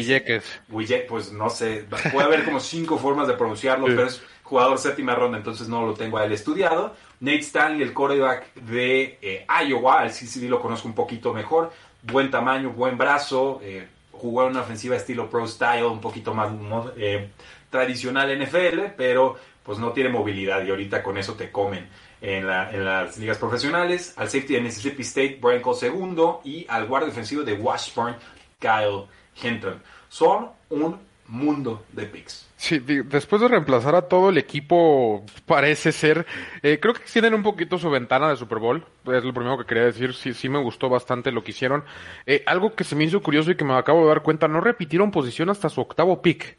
Wilkes. 0.69 1.05
pues 1.09 1.33
no 1.33 1.49
sé, 1.49 1.87
puede 2.13 2.27
haber 2.27 2.45
como 2.45 2.61
cinco 2.61 2.99
formas 2.99 3.27
de 3.29 3.35
pronunciarlo, 3.35 3.87
pero 3.87 4.07
es 4.07 4.23
jugador 4.43 4.79
séptima 4.79 5.15
ronda, 5.15 5.39
entonces 5.39 5.69
no 5.69 5.87
lo 5.87 5.95
tengo 5.95 6.19
a 6.19 6.27
él 6.27 6.33
estudiado. 6.33 6.95
Nate 7.21 7.39
Stanley, 7.39 7.83
el 7.83 7.95
quarterback 7.95 8.53
de 8.55 9.19
eh, 9.23 9.47
Iowa, 9.67 10.05
el 10.05 10.13
sí 10.13 10.49
lo 10.49 10.61
conozco 10.61 10.87
un 10.89 10.95
poquito 10.95 11.33
mejor. 11.33 11.73
Buen 12.03 12.31
tamaño, 12.31 12.71
buen 12.71 12.99
brazo, 12.99 13.61
eh, 13.63 13.87
jugó 14.13 14.45
en 14.45 14.51
una 14.51 14.61
ofensiva 14.61 14.97
estilo 14.97 15.31
pro 15.31 15.47
style, 15.47 15.85
un 15.85 16.01
poquito 16.01 16.35
más 16.35 16.53
eh, 16.97 17.31
tradicional 17.71 18.39
NFL, 18.39 18.97
pero 18.97 19.37
pues 19.63 19.79
no 19.79 19.93
tiene 19.93 20.11
movilidad 20.11 20.65
y 20.65 20.71
ahorita 20.71 21.03
con 21.03 21.17
eso 21.17 21.35
te 21.35 21.51
comen 21.51 21.87
en, 22.21 22.47
las 22.47 23.17
ligas 23.19 23.39
profesionales, 23.39 24.15
al 24.17 24.29
safety 24.29 24.55
de 24.55 24.61
Mississippi 24.61 25.03
State, 25.03 25.39
Brian 25.41 25.63
Cole 25.63 25.79
segundo, 25.79 26.41
y 26.45 26.67
al 26.69 26.87
guardia 26.87 27.09
defensivo 27.09 27.43
de 27.43 27.55
Washburn, 27.55 28.17
Kyle 28.59 29.07
Hinton. 29.43 29.83
Son 30.09 30.51
un 30.71 30.99
mundo 31.29 31.85
de 31.93 32.07
picks. 32.07 32.47
Sí, 32.57 32.79
después 32.79 33.41
de 33.41 33.49
reemplazar 33.49 33.95
a 33.95 34.03
todo 34.03 34.29
el 34.29 34.37
equipo, 34.37 35.25
parece 35.47 35.93
ser, 35.93 36.27
eh, 36.63 36.79
creo 36.81 36.93
que 36.93 37.01
tienen 37.11 37.33
un 37.33 37.43
poquito 37.43 37.79
su 37.79 37.89
ventana 37.89 38.29
de 38.29 38.37
Super 38.37 38.59
Bowl, 38.59 38.85
es 39.07 39.25
lo 39.25 39.33
primero 39.33 39.57
que 39.57 39.65
quería 39.65 39.85
decir, 39.85 40.13
sí, 40.13 40.35
sí 40.35 40.49
me 40.49 40.59
gustó 40.59 40.89
bastante 40.89 41.33
lo 41.33 41.43
que 41.43 41.53
hicieron. 41.53 41.85
Eh, 42.27 42.43
algo 42.47 42.75
que 42.75 42.85
se 42.85 42.97
me 42.97 43.05
hizo 43.05 43.23
curioso 43.23 43.51
y 43.51 43.57
que 43.57 43.65
me 43.65 43.75
acabo 43.75 44.03
de 44.03 44.09
dar 44.09 44.23
cuenta, 44.23 44.49
no 44.49 44.61
repitieron 44.61 45.11
posición 45.11 45.49
hasta 45.49 45.71
su 45.71 45.81
octavo 45.81 46.21
pick, 46.21 46.59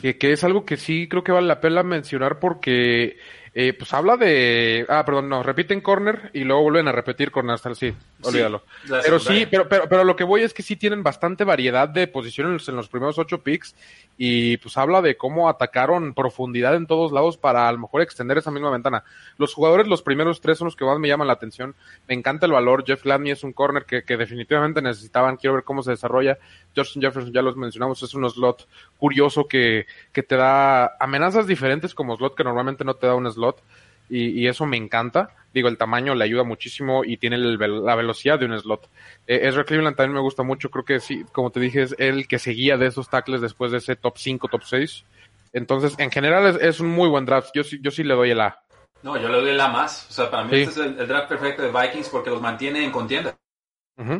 que, 0.00 0.18
que 0.18 0.32
es 0.32 0.44
algo 0.44 0.64
que 0.64 0.76
sí 0.76 1.08
creo 1.08 1.24
que 1.24 1.32
vale 1.32 1.48
la 1.48 1.60
pena 1.60 1.82
mencionar 1.82 2.38
porque 2.38 3.16
eh, 3.54 3.74
pues 3.74 3.92
habla 3.92 4.16
de. 4.16 4.86
Ah, 4.88 5.04
perdón, 5.04 5.28
no, 5.28 5.42
repiten 5.42 5.80
corner 5.80 6.30
y 6.32 6.44
luego 6.44 6.62
vuelven 6.62 6.88
a 6.88 6.92
repetir 6.92 7.30
corner 7.30 7.54
hasta 7.54 7.68
el 7.68 7.76
sí, 7.76 7.94
olvídalo. 8.22 8.62
pero 8.88 9.18
sí, 9.18 9.46
pero, 9.50 9.68
pero, 9.68 9.88
pero 9.88 10.04
lo 10.04 10.16
que 10.16 10.24
voy 10.24 10.42
es 10.42 10.54
que 10.54 10.62
sí 10.62 10.76
tienen 10.76 11.02
bastante 11.02 11.44
variedad 11.44 11.88
de 11.88 12.06
posiciones 12.06 12.68
en 12.68 12.76
los 12.76 12.88
primeros 12.88 13.18
ocho 13.18 13.42
picks 13.42 13.74
y 14.16 14.56
pues 14.58 14.76
habla 14.76 15.02
de 15.02 15.16
cómo 15.16 15.48
atacaron 15.48 16.14
profundidad 16.14 16.74
en 16.74 16.86
todos 16.86 17.12
lados 17.12 17.36
para 17.36 17.68
a 17.68 17.72
lo 17.72 17.78
mejor 17.78 18.02
extender 18.02 18.38
esa 18.38 18.50
misma 18.50 18.70
ventana. 18.70 19.04
Los 19.38 19.54
jugadores, 19.54 19.86
los 19.86 20.02
primeros 20.02 20.40
tres 20.40 20.58
son 20.58 20.66
los 20.66 20.76
que 20.76 20.84
más 20.84 20.98
me 20.98 21.08
llaman 21.08 21.26
la 21.26 21.32
atención. 21.32 21.74
Me 22.08 22.14
encanta 22.14 22.46
el 22.46 22.52
valor. 22.52 22.84
Jeff 22.86 23.02
Gladney 23.02 23.32
es 23.32 23.44
un 23.44 23.52
corner 23.52 23.84
que, 23.84 24.04
que 24.04 24.16
definitivamente 24.16 24.82
necesitaban. 24.82 25.36
Quiero 25.36 25.54
ver 25.54 25.64
cómo 25.64 25.82
se 25.82 25.90
desarrolla. 25.90 26.38
Justin 26.76 27.02
Jefferson, 27.02 27.32
ya 27.32 27.42
los 27.42 27.56
mencionamos, 27.56 28.02
es 28.02 28.14
un 28.14 28.28
slot 28.28 28.68
curioso 28.98 29.46
que, 29.46 29.86
que 30.12 30.22
te 30.22 30.36
da 30.36 30.96
amenazas 31.00 31.46
diferentes 31.46 31.94
como 31.94 32.16
slot 32.16 32.34
que 32.34 32.44
normalmente 32.44 32.84
no 32.84 32.94
te 32.94 33.06
da 33.06 33.14
un 33.14 33.30
slot 33.30 33.62
y, 34.08 34.46
eso 34.46 34.66
me 34.66 34.76
encanta. 34.76 35.34
Digo, 35.54 35.68
el 35.68 35.78
tamaño 35.78 36.14
le 36.14 36.24
ayuda 36.24 36.44
muchísimo 36.44 37.04
y 37.04 37.16
tiene 37.16 37.38
la 37.38 37.94
velocidad 37.94 38.38
de 38.38 38.46
un 38.46 38.58
slot. 38.58 38.88
Eh, 39.26 39.40
Ezra 39.44 39.64
Cleveland 39.64 39.96
también 39.96 40.14
me 40.14 40.20
gusta 40.20 40.42
mucho, 40.42 40.70
creo 40.70 40.84
que 40.84 41.00
sí, 41.00 41.24
como 41.32 41.50
te 41.50 41.60
dije, 41.60 41.82
es 41.82 41.94
el 41.98 42.26
que 42.26 42.38
seguía 42.38 42.76
de 42.76 42.86
esos 42.86 43.08
tackles 43.08 43.40
después 43.40 43.72
de 43.72 43.78
ese 43.78 43.96
top 43.96 44.16
5, 44.16 44.48
top 44.48 44.62
6. 44.64 45.04
Entonces, 45.52 45.94
en 45.98 46.10
general 46.10 46.58
es, 46.60 46.80
un 46.80 46.88
muy 46.88 47.08
buen 47.08 47.26
draft. 47.26 47.50
Yo 47.54 47.64
sí, 47.64 47.78
yo 47.82 47.90
sí 47.90 48.04
le 48.04 48.14
doy 48.14 48.30
el 48.30 48.40
A. 48.40 48.58
No, 49.02 49.16
yo 49.16 49.28
le 49.28 49.40
doy 49.40 49.50
el 49.50 49.60
A 49.60 49.68
más. 49.68 50.08
O 50.08 50.12
sea, 50.12 50.30
para 50.30 50.44
mí 50.44 50.56
este 50.56 50.80
es 50.80 50.86
el, 50.86 51.08
draft 51.08 51.28
perfecto 51.28 51.62
de 51.62 51.70
Vikings 51.70 52.08
porque 52.08 52.30
los 52.30 52.40
mantiene 52.40 52.84
en 52.84 52.90
contienda. 52.90 53.36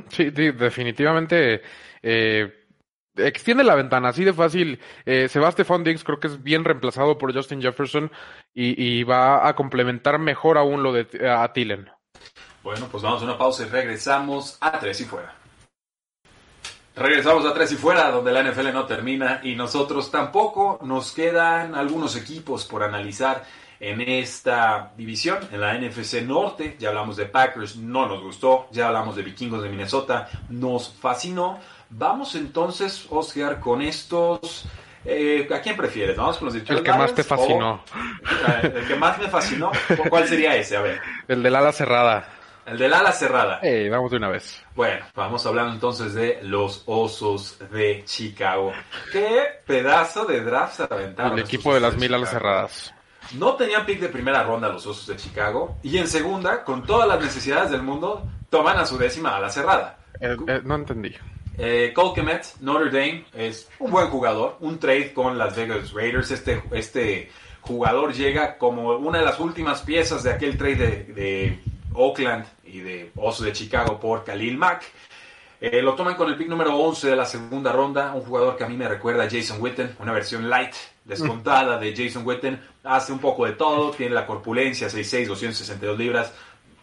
sí, 0.09 0.30
definitivamente. 0.30 1.62
Eh, 2.03 2.62
extiende 3.17 3.65
la 3.65 3.75
ventana, 3.75 4.09
así 4.09 4.25
de 4.25 4.33
fácil. 4.33 4.81
Eh, 5.07 5.29
Sebastian 5.29 5.85
creo 6.05 6.21
que 6.21 6.29
es 6.29 6.43
bien 6.43 6.65
reemplazado 6.65 7.19
por 7.19 7.35
Justin 7.35 7.63
Jefferson 7.63 8.11
y, 8.55 9.03
va 9.05 9.49
a 9.49 9.55
complementar 9.55 10.19
mejor 10.19 10.59
aún 10.59 10.83
lo 10.83 10.93
de 10.93 11.29
a 11.29 11.53
Tillen. 11.53 11.91
Bueno, 12.63 12.87
pues 12.91 13.03
vamos 13.03 13.23
a 13.23 13.25
una 13.25 13.39
pausa 13.39 13.65
y 13.65 13.71
regresamos 13.71 14.57
a 14.61 14.79
tres 14.79 15.01
y 15.01 15.05
fuera. 15.05 15.35
Regresamos 16.95 17.47
a 17.47 17.55
tres 17.55 17.73
y 17.73 17.77
fuera, 17.77 18.11
donde 18.11 18.33
la 18.33 18.43
NFL 18.43 18.73
no 18.73 18.85
termina 18.85 19.41
y 19.43 19.55
nosotros 19.55 20.11
tampoco. 20.11 20.79
Nos 20.83 21.13
quedan 21.13 21.75
algunos 21.75 22.17
equipos 22.17 22.67
por 22.67 22.83
analizar 22.83 23.45
en 23.81 24.01
esta 24.03 24.93
división, 24.97 25.39
en 25.51 25.61
la 25.61 25.77
NFC 25.77 26.23
Norte. 26.23 26.77
Ya 26.79 26.91
hablamos 26.91 27.17
de 27.17 27.27
Packers, 27.27 27.77
no 27.77 28.07
nos 28.07 28.23
gustó. 28.23 28.69
Ya 28.71 28.89
hablamos 28.89 29.17
de 29.17 29.23
Vikingos 29.23 29.63
de 29.63 29.71
Minnesota, 29.71 30.29
nos 30.51 30.93
fascinó. 30.93 31.59
Vamos 31.95 32.34
entonces, 32.34 33.07
Oscar, 33.11 33.61
con 33.61 33.82
estos. 33.82 34.64
Eh, 35.05 35.49
¿A 35.53 35.61
quién 35.61 35.76
prefieres? 35.76 36.16
Vamos 36.16 36.38
con 36.38 36.47
los 36.47 36.55
de 36.55 36.61
El 36.61 36.82
que 36.82 36.93
más 36.93 37.14
te 37.14 37.22
fascinó. 37.22 37.84
Eh, 38.62 38.72
el 38.76 38.86
que 38.86 38.95
más 38.95 39.18
me 39.18 39.28
fascinó. 39.28 39.70
¿Cuál 40.09 40.26
sería 40.26 40.57
ese? 40.57 40.76
A 40.76 40.80
ver. 40.80 41.01
El 41.28 41.43
del 41.43 41.55
ala 41.55 41.72
cerrada. 41.72 42.28
El 42.64 42.78
del 42.78 42.95
ala 42.95 43.12
cerrada. 43.12 43.59
Eh, 43.62 43.88
vamos 43.90 44.11
de 44.11 44.16
una 44.16 44.28
vez. 44.28 44.64
Bueno, 44.74 45.05
vamos 45.14 45.45
hablando 45.45 45.72
entonces 45.72 46.14
de 46.14 46.38
los 46.43 46.84
Osos 46.86 47.59
de 47.70 48.05
Chicago. 48.07 48.72
¿Qué 49.11 49.61
pedazo 49.66 50.24
de 50.24 50.40
draft 50.40 50.76
se 50.76 50.82
aventaron? 50.84 51.32
El 51.34 51.45
equipo 51.45 51.74
de 51.74 51.80
las 51.80 51.97
mil 51.97 52.14
alas 52.14 52.30
cerradas. 52.30 52.95
No 53.34 53.55
tenían 53.55 53.84
pick 53.84 54.01
de 54.01 54.09
primera 54.09 54.43
ronda 54.45 54.68
los 54.68 54.86
Osos 54.86 55.09
de 55.09 55.16
Chicago. 55.16 55.76
Y 55.82 55.99
en 55.99 56.09
segunda, 56.09 56.64
con 56.64 56.84
todas 56.86 57.07
las 57.07 57.20
necesidades 57.20 57.70
del 57.70 57.82
mundo, 57.82 58.26
toman 58.49 58.78
a 58.78 58.86
su 58.86 58.97
décima 58.97 59.36
ala 59.36 59.51
cerrada. 59.51 59.99
no 60.64 60.74
entendí. 60.74 61.14
Eh, 61.59 61.93
Cole 61.95 62.15
Kemet, 62.15 62.47
Notre 62.61 62.87
Dame, 62.87 63.25
es 63.35 63.69
un 63.79 63.91
buen 63.91 64.09
jugador. 64.09 64.57
Un 64.61 64.79
trade 64.79 65.13
con 65.13 65.37
Las 65.37 65.57
Vegas 65.57 65.93
Raiders. 65.93 66.31
Este, 66.31 66.63
este 66.73 67.31
jugador 67.61 68.13
llega 68.13 68.57
como 68.59 68.97
una 68.97 69.19
de 69.19 69.25
las 69.25 69.39
últimas 69.39 69.83
piezas 69.83 70.23
de 70.23 70.33
aquel 70.33 70.57
trade 70.57 71.05
de, 71.15 71.59
Oakland 71.95 72.47
y 72.65 72.81
de 72.81 73.13
Oso 73.17 73.45
de 73.45 73.53
Chicago 73.53 74.01
por 74.01 74.25
Khalil 74.25 74.57
Mack. 74.57 74.85
Eh, 75.61 75.81
lo 75.81 75.95
toman 75.95 76.17
con 76.17 76.29
el 76.29 76.37
pick 76.37 76.49
número 76.49 76.77
11 76.77 77.11
de 77.11 77.17
la 77.17 77.27
segunda 77.27 77.71
ronda. 77.71 78.15
Un 78.15 78.23
jugador 78.23 78.57
que 78.57 78.65
a 78.65 78.69
mí 78.69 78.77
me 78.77 78.89
recuerda 78.89 79.25
a 79.25 79.31
Jason 79.31 79.61
Witten, 79.61 79.95
una 80.01 80.13
versión 80.13 80.49
light, 80.49 80.75
descontada 81.05 81.79
de 81.79 81.95
Jason 81.95 82.27
Witten. 82.27 82.61
Hace 82.83 83.13
un 83.13 83.19
poco 83.19 83.45
de 83.45 83.53
todo, 83.53 83.91
tiene 83.93 84.15
la 84.15 84.27
corpulencia, 84.27 84.89
6'6, 84.89 85.27
262 85.27 85.99
libras 85.99 86.33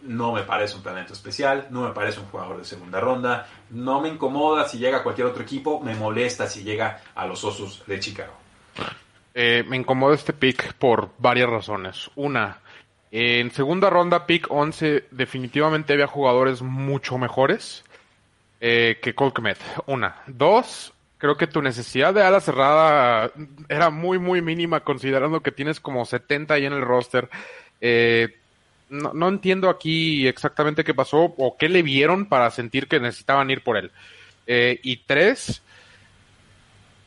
no 0.02 0.32
me 0.32 0.42
parece 0.42 0.76
un 0.76 0.82
talento 0.82 1.12
especial, 1.12 1.68
no 1.70 1.82
me 1.82 1.90
parece 1.90 2.20
un 2.20 2.26
jugador 2.26 2.58
de 2.58 2.64
segunda 2.64 3.00
ronda, 3.00 3.46
no 3.70 4.00
me 4.00 4.08
incomoda 4.08 4.68
si 4.68 4.78
llega 4.78 4.98
a 4.98 5.02
cualquier 5.02 5.26
otro 5.28 5.42
equipo, 5.42 5.80
me 5.80 5.94
molesta 5.94 6.46
si 6.46 6.62
llega 6.62 7.02
a 7.14 7.26
los 7.26 7.42
Osos 7.44 7.82
de 7.86 8.00
Chicago. 8.00 8.32
Eh, 9.34 9.64
me 9.66 9.76
incomoda 9.76 10.14
este 10.14 10.32
pick 10.32 10.74
por 10.74 11.10
varias 11.18 11.48
razones. 11.48 12.10
Una, 12.16 12.58
en 13.10 13.50
segunda 13.50 13.90
ronda, 13.90 14.26
pick 14.26 14.46
11, 14.50 15.06
definitivamente 15.10 15.92
había 15.92 16.06
jugadores 16.06 16.62
mucho 16.62 17.18
mejores 17.18 17.84
eh, 18.60 18.98
que 19.02 19.14
Colquemet. 19.14 19.58
Una. 19.86 20.16
Dos, 20.26 20.92
creo 21.18 21.36
que 21.36 21.46
tu 21.46 21.62
necesidad 21.62 22.12
de 22.12 22.22
ala 22.22 22.40
cerrada 22.40 23.32
era 23.68 23.90
muy, 23.90 24.18
muy 24.18 24.42
mínima 24.42 24.80
considerando 24.80 25.40
que 25.40 25.52
tienes 25.52 25.80
como 25.80 26.04
70 26.04 26.54
ahí 26.54 26.66
en 26.66 26.72
el 26.72 26.82
roster. 26.82 27.28
Eh, 27.80 28.39
no, 28.90 29.12
no, 29.14 29.28
entiendo 29.28 29.68
aquí 29.68 30.26
exactamente 30.26 30.84
qué 30.84 30.94
pasó 30.94 31.34
o 31.36 31.56
qué 31.56 31.68
le 31.68 31.82
vieron 31.82 32.26
para 32.26 32.50
sentir 32.50 32.88
que 32.88 33.00
necesitaban 33.00 33.50
ir 33.50 33.62
por 33.62 33.76
él. 33.76 33.90
Eh, 34.46 34.80
y 34.82 34.98
tres, 34.98 35.62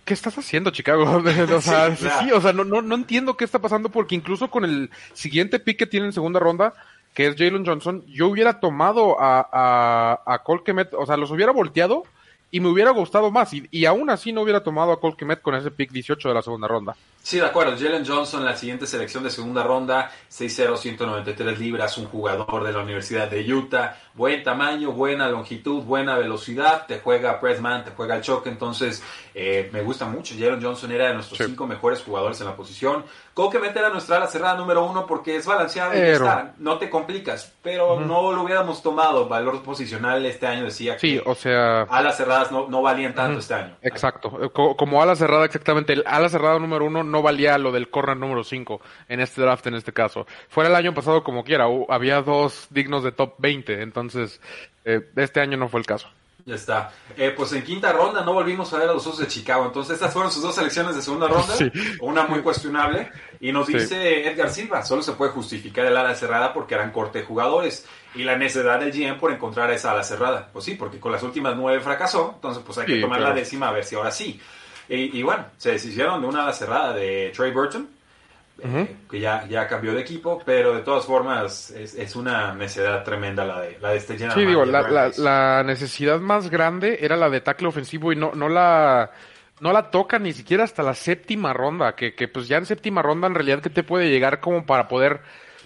¿qué 0.06 0.14
estás 0.14 0.38
haciendo, 0.38 0.72
Chicago? 0.72 1.04
o 1.56 1.62
sea, 1.62 1.96
sí, 1.96 2.32
o 2.32 2.42
sea, 2.42 2.54
no, 2.54 2.64
no, 2.64 2.82
no 2.82 2.96
entiendo 2.96 3.38
qué 3.38 3.46
está 3.46 3.60
pasando 3.60 3.90
porque 3.90 4.16
incluso 4.16 4.50
con 4.50 4.66
el 4.66 4.90
siguiente 5.14 5.60
pick 5.60 5.78
que 5.78 5.86
tiene 5.88 6.08
en 6.08 6.14
segunda 6.14 6.40
ronda, 6.40 6.74
que 7.14 7.28
es 7.28 7.36
Jalen 7.36 7.66
Johnson, 7.66 8.04
yo 8.08 8.28
hubiera 8.28 8.60
tomado 8.60 9.22
a, 9.22 9.48
a, 9.52 10.22
a 10.26 10.44
Colquemet, 10.44 10.94
o 10.94 11.06
sea, 11.06 11.18
los 11.18 11.32
hubiera 11.32 11.52
volteado 11.52 12.04
y 12.54 12.60
me 12.60 12.70
hubiera 12.70 12.92
gustado 12.92 13.32
más. 13.32 13.52
Y, 13.56 13.68
y 13.72 13.86
aún 13.86 14.12
así 14.12 14.32
no 14.32 14.44
hubiera 14.44 14.62
tomado 14.62 14.92
a 14.92 15.00
Colquemet 15.00 15.42
con 15.42 15.56
ese 15.56 15.72
pick 15.72 15.92
18 15.92 16.30
de 16.30 16.36
la 16.36 16.44
segunda 16.44 16.68
ronda. 16.68 16.96
Sí, 17.24 17.38
de 17.38 17.46
acuerdo. 17.48 17.76
Jalen 17.76 18.06
Johnson, 18.06 18.46
la 18.46 18.56
siguiente 18.56 18.86
selección 18.86 19.24
de 19.24 19.32
segunda 19.32 19.64
ronda, 19.64 20.12
6'0, 20.30 20.78
193 20.78 21.58
libras, 21.58 21.98
un 21.98 22.06
jugador 22.06 22.64
de 22.64 22.72
la 22.72 22.84
Universidad 22.84 23.28
de 23.28 23.52
Utah. 23.52 23.98
Buen 24.14 24.44
tamaño, 24.44 24.92
buena 24.92 25.30
longitud, 25.30 25.82
buena 25.82 26.16
velocidad. 26.16 26.86
Te 26.86 27.00
juega 27.00 27.40
pressman, 27.40 27.86
te 27.86 27.92
juega 27.92 28.18
el 28.18 28.22
choque. 28.22 28.50
Entonces, 28.50 29.02
eh, 29.34 29.70
me 29.74 29.82
gusta 29.82 30.06
mucho. 30.06 30.36
Jalen 30.38 30.62
Johnson 30.62 30.92
era 30.92 31.08
de 31.08 31.16
nuestros 31.16 31.40
cinco 31.40 31.66
mejores 31.66 32.04
jugadores 32.04 32.40
en 32.42 32.48
la 32.48 32.56
posición. 32.56 33.04
Colquemet 33.34 33.76
era 33.76 33.90
nuestra 33.90 34.18
ala 34.18 34.28
cerrada 34.28 34.56
número 34.56 34.86
uno 34.86 35.08
porque 35.08 35.36
es 35.36 35.46
balanceado 35.46 35.96
y 35.96 35.98
está. 35.98 36.54
No 36.58 36.78
te 36.78 36.90
complicas. 36.90 37.52
Pero 37.64 38.00
no 38.00 38.32
lo 38.32 38.44
hubiéramos 38.44 38.84
tomado. 38.84 39.28
Valor 39.28 39.64
posicional 39.64 40.24
este 40.26 40.46
año 40.46 40.66
decía 40.66 41.00
sí, 41.00 41.20
o 41.26 41.34
sea... 41.34 41.82
ala 41.84 42.12
cerrada 42.12 42.46
cerradas 42.46 42.52
no, 42.52 42.68
no 42.68 42.82
valían 42.82 43.16
tanto 43.16 43.40
este 43.40 43.56
año. 43.56 43.76
Exacto. 43.82 44.52
Como, 44.54 45.02
ala 45.02 45.16
cerrada, 45.16 45.46
exactamente. 45.46 45.94
El 45.94 46.04
ala 46.06 46.30
cerrada 46.30 46.60
número 46.60 46.86
uno 46.86 47.04
no 47.04 47.22
valía 47.24 47.58
lo 47.58 47.72
del 47.72 47.90
corner 47.90 48.18
número 48.18 48.44
cinco 48.44 48.82
en 49.10 49.20
este 49.20 49.42
draft, 49.42 49.66
en 49.66 49.76
este 49.76 49.94
caso. 49.94 50.28
Fuera 50.50 50.70
el 50.70 50.76
año 50.76 50.94
pasado 50.94 51.24
como 51.24 51.44
quiera. 51.44 51.66
Había 51.90 52.22
dos 52.22 52.68
dignos 52.70 53.04
de 53.04 53.12
top 53.12 53.34
20. 53.40 53.82
Entonces, 53.82 54.40
eh, 54.86 55.02
este 55.16 55.40
año 55.40 55.58
no 55.58 55.70
fue 55.70 55.80
el 55.80 55.86
caso. 55.88 56.08
Ya 56.46 56.56
está. 56.56 56.92
Eh, 57.16 57.34
pues 57.36 57.54
en 57.54 57.64
quinta 57.64 57.94
ronda 57.94 58.24
no 58.24 58.34
volvimos 58.34 58.74
a 58.74 58.78
ver 58.78 58.90
a 58.90 58.94
los 58.94 59.08
Osos 59.08 59.20
de 59.20 59.28
Chicago. 59.28 59.66
Entonces, 59.66 59.94
estas 59.94 60.12
fueron 60.12 60.32
sus 60.32 60.42
dos 60.42 60.54
selecciones 60.54 60.96
de 60.96 61.02
segunda 61.02 61.28
ronda. 61.28 61.54
Una 62.02 62.26
muy 62.26 62.42
cuestionable. 62.42 63.10
Y 63.40 63.52
nos 63.52 63.68
dice 63.68 64.28
Edgar 64.28 64.50
Silva: 64.50 64.84
solo 64.84 65.02
se 65.02 65.14
puede 65.14 65.32
justificar 65.32 65.86
el 65.86 65.96
ala 65.96 66.14
cerrada 66.16 66.54
porque 66.54 66.76
eran 66.76 66.92
corte 66.92 67.20
de 67.20 67.26
jugadores. 67.26 67.86
Y 68.16 68.24
la 68.24 68.38
necesidad 68.38 68.80
del 68.80 68.92
GM 68.92 69.20
por 69.20 69.32
encontrar 69.32 69.72
esa 69.72 69.92
ala 69.92 70.04
cerrada. 70.04 70.50
Pues 70.52 70.66
sí, 70.66 70.76
porque 70.76 71.00
con 71.00 71.12
las 71.12 71.24
últimas 71.24 71.56
nueve 71.56 71.80
fracasó. 71.80 72.34
Entonces, 72.36 72.62
pues 72.66 72.78
hay 72.78 72.88
que 72.88 73.02
tomar 73.02 73.22
la 73.22 73.34
décima 73.34 73.70
a 73.70 73.72
ver 73.72 73.86
si 73.86 73.96
ahora 73.96 74.12
sí. 74.12 74.40
Y, 74.90 75.18
y, 75.18 75.24
bueno, 75.24 75.46
se 75.58 75.72
deshicieron 75.72 76.22
de 76.22 76.28
una 76.28 76.44
ala 76.44 76.52
cerrada 76.52 76.94
de 76.94 77.32
Trey 77.34 77.52
Burton 77.52 77.88
que 79.10 79.20
ya, 79.20 79.46
ya 79.48 79.68
cambió 79.68 79.94
de 79.94 80.02
equipo, 80.02 80.42
pero 80.46 80.74
de 80.76 80.82
todas 80.82 81.06
formas 81.06 81.72
es, 81.72 82.16
una 82.16 82.54
necesidad 82.54 83.04
tremenda 83.04 83.44
la 83.44 83.62
de, 83.62 83.78
la 83.82 83.90
de 83.90 83.98
este 83.98 84.18
Sí, 84.18 84.46
digo, 84.46 84.64
la, 84.66 85.64
necesidad 85.66 86.20
más 86.20 86.50
grande 86.50 87.00
era 87.02 87.18
la 87.18 87.30
de 87.30 87.42
tackle 87.42 87.68
ofensivo 87.68 88.12
y 88.12 88.16
no, 88.16 88.32
no 88.34 88.50
la 88.50 89.12
no 89.60 89.72
la 89.72 89.92
toca 89.92 90.20
ni 90.20 90.34
siquiera 90.34 90.64
hasta 90.64 90.84
la 90.84 90.94
séptima 90.94 91.54
ronda, 91.54 91.96
que, 91.96 92.16
que 92.16 92.28
pues 92.28 92.48
ya 92.48 92.58
en 92.58 92.66
séptima 92.66 93.02
ronda 93.02 93.28
en 93.28 93.36
realidad 93.36 93.62
que 93.62 93.70
te 93.70 93.84
puede 93.84 94.10
llegar 94.10 94.40
como 94.40 94.66
para 94.66 94.88
poder 94.88 95.22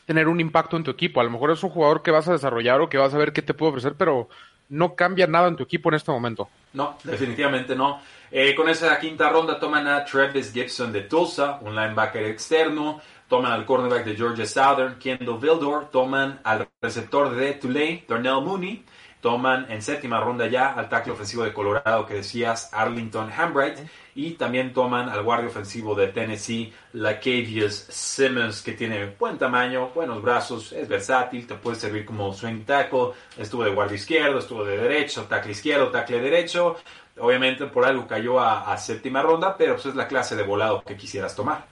tener 0.05 0.27
un 0.27 0.39
impacto 0.39 0.77
en 0.77 0.83
tu 0.83 0.91
equipo. 0.91 1.19
A 1.19 1.23
lo 1.23 1.29
mejor 1.29 1.51
es 1.51 1.63
un 1.63 1.69
jugador 1.69 2.01
que 2.01 2.11
vas 2.11 2.27
a 2.27 2.31
desarrollar 2.31 2.79
o 2.79 2.89
que 2.89 2.97
vas 2.97 3.13
a 3.13 3.17
ver 3.17 3.33
qué 3.33 3.41
te 3.41 3.53
puede 3.53 3.71
ofrecer, 3.71 3.95
pero 3.97 4.29
no 4.69 4.95
cambia 4.95 5.27
nada 5.27 5.49
en 5.49 5.55
tu 5.55 5.63
equipo 5.63 5.89
en 5.89 5.95
este 5.95 6.11
momento. 6.11 6.49
No, 6.73 6.97
definitivamente 7.03 7.75
no. 7.75 7.99
Eh, 8.29 8.53
con 8.55 8.67
esa 8.67 8.99
quinta 8.99 9.29
ronda 9.29 9.57
toman 9.57 9.87
a 9.87 10.03
Travis 10.03 10.51
Gibson 10.51 10.91
de 10.91 11.01
Tulsa, 11.01 11.59
un 11.61 11.75
linebacker 11.75 12.25
externo. 12.25 13.01
Toman 13.29 13.51
al 13.51 13.65
cornerback 13.65 14.05
de 14.05 14.15
Georgia 14.15 14.45
Southern, 14.45 14.99
Kendall 14.99 15.39
Vildor. 15.39 15.89
Toman 15.91 16.39
al 16.43 16.67
receptor 16.81 17.33
de 17.35 17.53
Tulane, 17.53 18.03
Darnell 18.07 18.41
Mooney. 18.41 18.83
Toman 19.21 19.65
en 19.69 19.81
séptima 19.81 20.19
ronda 20.19 20.47
ya 20.47 20.73
al 20.73 20.89
tackle 20.89 21.13
ofensivo 21.13 21.43
de 21.43 21.51
Colorado 21.51 22.05
que 22.05 22.15
decías, 22.15 22.69
Arlington 22.73 23.31
Hambright. 23.31 23.79
Y 24.13 24.31
también 24.31 24.73
toman 24.73 25.09
al 25.09 25.23
guardia 25.23 25.47
ofensivo 25.47 25.95
de 25.95 26.07
Tennessee, 26.07 26.73
Lacavius 26.93 27.75
Simmons, 27.89 28.61
que 28.61 28.73
tiene 28.73 29.15
buen 29.17 29.37
tamaño, 29.37 29.89
buenos 29.89 30.21
brazos, 30.21 30.71
es 30.71 30.87
versátil, 30.87 31.45
te 31.45 31.55
puede 31.55 31.77
servir 31.77 32.05
como 32.05 32.33
swing 32.33 32.63
tackle. 32.65 33.11
Estuvo 33.37 33.63
de 33.63 33.71
guardia 33.71 33.95
izquierdo, 33.95 34.39
estuvo 34.39 34.65
de 34.65 34.77
derecho, 34.77 35.25
tackle 35.25 35.51
izquierdo, 35.51 35.89
tackle 35.89 36.19
derecho. 36.19 36.77
Obviamente 37.19 37.65
por 37.65 37.85
algo 37.85 38.07
cayó 38.07 38.39
a, 38.39 38.75
séptima 38.77 39.21
ronda, 39.21 39.55
pero 39.57 39.73
pues 39.73 39.87
es 39.87 39.95
la 39.95 40.07
clase 40.07 40.35
de 40.35 40.43
volado 40.43 40.83
que 40.83 40.95
quisieras 40.95 41.35
tomar. 41.35 41.65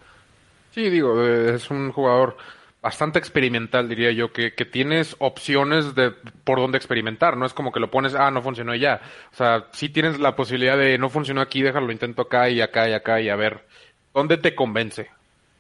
Sí, 0.72 0.90
digo, 0.90 1.24
eh, 1.24 1.56
es 1.56 1.70
un 1.70 1.92
jugador 1.92 2.38
bastante 2.82 3.18
experimental, 3.18 3.90
diría 3.90 4.12
yo, 4.12 4.32
que, 4.32 4.54
que, 4.54 4.66
tienes 4.66 5.16
opciones 5.20 5.96
de 5.96 6.12
por 6.44 6.60
dónde 6.60 6.78
experimentar, 6.78 7.36
no 7.36 7.46
es 7.46 7.54
como 7.54 7.72
que 7.72 7.80
lo 7.80 7.90
pones, 7.90 8.14
ah, 8.14 8.30
no 8.30 8.42
funcionó 8.42 8.76
ya. 8.76 9.02
O 9.34 9.36
sea, 9.36 9.68
sí 9.72 9.90
tienes 9.90 10.20
la 10.20 10.36
posibilidad 10.36 10.78
de 10.78 10.98
no 10.98 11.10
funcionó 11.10 11.42
aquí, 11.42 11.62
déjalo, 11.62 11.92
intento 11.92 12.24
acá 12.24 12.50
y 12.50 12.62
acá 12.62 12.88
y 12.88 12.94
acá 12.94 13.22
y 13.22 13.30
a 13.30 13.36
ver 13.36 13.66
dónde 14.14 14.38
te 14.38 14.54
convence. 14.54 15.10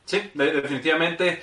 Sí, 0.05 0.31
definitivamente. 0.35 1.41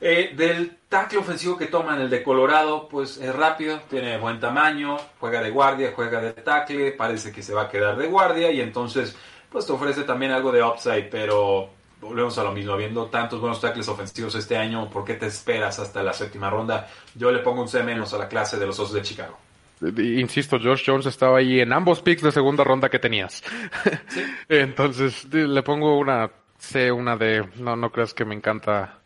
Eh, 0.00 0.32
del 0.34 0.79
tackle 0.90 1.20
ofensivo 1.20 1.56
que 1.56 1.66
toman, 1.66 2.00
el 2.00 2.10
de 2.10 2.22
Colorado, 2.22 2.88
pues 2.88 3.16
es 3.16 3.34
rápido, 3.34 3.80
tiene 3.88 4.18
buen 4.18 4.40
tamaño, 4.40 4.98
juega 5.20 5.40
de 5.40 5.50
guardia, 5.50 5.92
juega 5.94 6.20
de 6.20 6.32
tackle, 6.32 6.92
parece 6.92 7.30
que 7.30 7.44
se 7.44 7.54
va 7.54 7.62
a 7.62 7.68
quedar 7.70 7.96
de 7.96 8.08
guardia 8.08 8.50
y 8.50 8.60
entonces 8.60 9.16
pues 9.48 9.66
te 9.66 9.72
ofrece 9.72 10.02
también 10.02 10.32
algo 10.32 10.50
de 10.50 10.62
upside, 10.62 11.08
pero 11.08 11.70
volvemos 12.00 12.36
a 12.38 12.42
lo 12.42 12.50
mismo, 12.50 12.72
habiendo 12.72 13.06
tantos 13.06 13.40
buenos 13.40 13.60
tackles 13.60 13.88
ofensivos 13.88 14.34
este 14.34 14.56
año, 14.56 14.90
¿por 14.90 15.04
qué 15.04 15.14
te 15.14 15.26
esperas 15.26 15.78
hasta 15.78 16.02
la 16.02 16.12
séptima 16.12 16.50
ronda? 16.50 16.88
Yo 17.14 17.30
le 17.30 17.38
pongo 17.38 17.62
un 17.62 17.68
C 17.68 17.84
menos 17.84 18.12
a 18.12 18.18
la 18.18 18.28
clase 18.28 18.58
de 18.58 18.66
los 18.66 18.78
Osos 18.80 18.94
de 18.94 19.02
Chicago. 19.02 19.38
Insisto, 19.80 20.58
Josh 20.58 20.84
Jones 20.84 21.06
estaba 21.06 21.38
ahí 21.38 21.60
en 21.60 21.72
ambos 21.72 22.02
picks 22.02 22.22
de 22.22 22.32
segunda 22.32 22.64
ronda 22.64 22.90
que 22.90 22.98
tenías. 22.98 23.42
Entonces 24.48 25.32
le 25.32 25.62
pongo 25.62 25.98
una 25.98 26.30
C, 26.58 26.92
una 26.92 27.16
D. 27.16 27.48
No, 27.56 27.76
no 27.76 27.90
creas 27.90 28.12
que 28.12 28.24
me 28.24 28.34
encanta. 28.34 28.99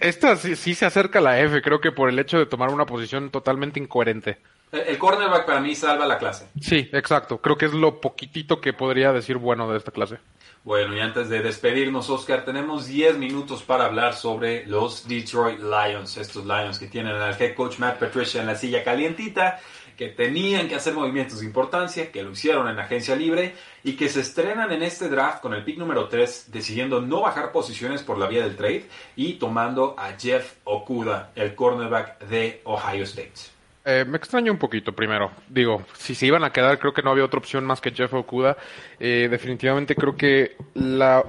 Esta 0.00 0.36
sí, 0.36 0.74
se 0.74 0.86
acerca 0.86 1.18
a 1.18 1.22
la 1.22 1.40
F, 1.40 1.62
creo 1.62 1.80
que 1.80 1.92
por 1.92 2.08
el 2.08 2.18
hecho 2.18 2.38
de 2.38 2.46
tomar 2.46 2.72
una 2.72 2.86
posición 2.86 3.30
totalmente 3.30 3.80
incoherente. 3.80 4.38
El 4.72 4.98
cornerback 4.98 5.46
para 5.46 5.60
mí 5.60 5.74
salva 5.74 6.06
la 6.06 6.18
clase. 6.18 6.48
Sí, 6.60 6.90
exacto. 6.92 7.38
Creo 7.38 7.56
que 7.56 7.66
es 7.66 7.72
lo 7.72 8.00
poquitito 8.00 8.60
que 8.60 8.72
podría 8.72 9.12
decir 9.12 9.36
bueno 9.36 9.70
de 9.70 9.78
esta 9.78 9.92
clase. 9.92 10.18
Bueno, 10.64 10.96
y 10.96 11.00
antes 11.00 11.28
de 11.28 11.40
despedirnos, 11.42 12.10
Oscar, 12.10 12.44
tenemos 12.44 12.88
10 12.88 13.18
minutos 13.18 13.62
para 13.62 13.84
hablar 13.84 14.14
sobre 14.14 14.66
los 14.66 15.06
Detroit 15.06 15.60
Lions. 15.60 16.16
Estos 16.16 16.44
Lions 16.44 16.80
que 16.80 16.88
tienen 16.88 17.14
al 17.14 17.40
head 17.40 17.54
coach 17.54 17.78
Matt 17.78 18.00
Patricia 18.00 18.40
en 18.40 18.48
la 18.48 18.56
silla 18.56 18.82
calientita, 18.82 19.60
que 19.96 20.08
tenían 20.08 20.68
que 20.68 20.74
hacer 20.74 20.94
movimientos 20.94 21.40
de 21.40 21.46
importancia, 21.46 22.12
que 22.12 22.22
lo 22.22 22.32
hicieron 22.32 22.68
en 22.68 22.78
agencia 22.78 23.16
libre 23.16 23.54
y 23.82 23.96
que 23.96 24.08
se 24.08 24.20
estrenan 24.20 24.70
en 24.72 24.82
este 24.82 25.08
draft 25.08 25.40
con 25.40 25.54
el 25.54 25.64
pick 25.64 25.78
número 25.78 26.08
3, 26.08 26.50
decidiendo 26.52 27.00
no 27.00 27.22
bajar 27.22 27.52
posiciones 27.52 28.02
por 28.02 28.18
la 28.18 28.26
vía 28.26 28.42
del 28.42 28.56
trade 28.56 28.86
y 29.16 29.34
tomando 29.34 29.94
a 29.98 30.12
Jeff 30.18 30.54
Okuda, 30.64 31.32
el 31.34 31.54
cornerback 31.54 32.20
de 32.26 32.60
Ohio 32.64 33.04
State. 33.04 33.56
Eh, 33.84 34.04
me 34.04 34.16
extraño 34.16 34.50
un 34.50 34.58
poquito 34.58 34.92
primero. 34.92 35.30
Digo, 35.48 35.84
si 35.94 36.16
se 36.16 36.26
iban 36.26 36.42
a 36.42 36.50
quedar, 36.50 36.78
creo 36.78 36.92
que 36.92 37.02
no 37.02 37.12
había 37.12 37.24
otra 37.24 37.38
opción 37.38 37.64
más 37.64 37.80
que 37.80 37.92
Jeff 37.92 38.12
Okuda. 38.14 38.56
Eh, 38.98 39.28
definitivamente 39.30 39.94
creo 39.94 40.16
que 40.16 40.56
la 40.74 41.24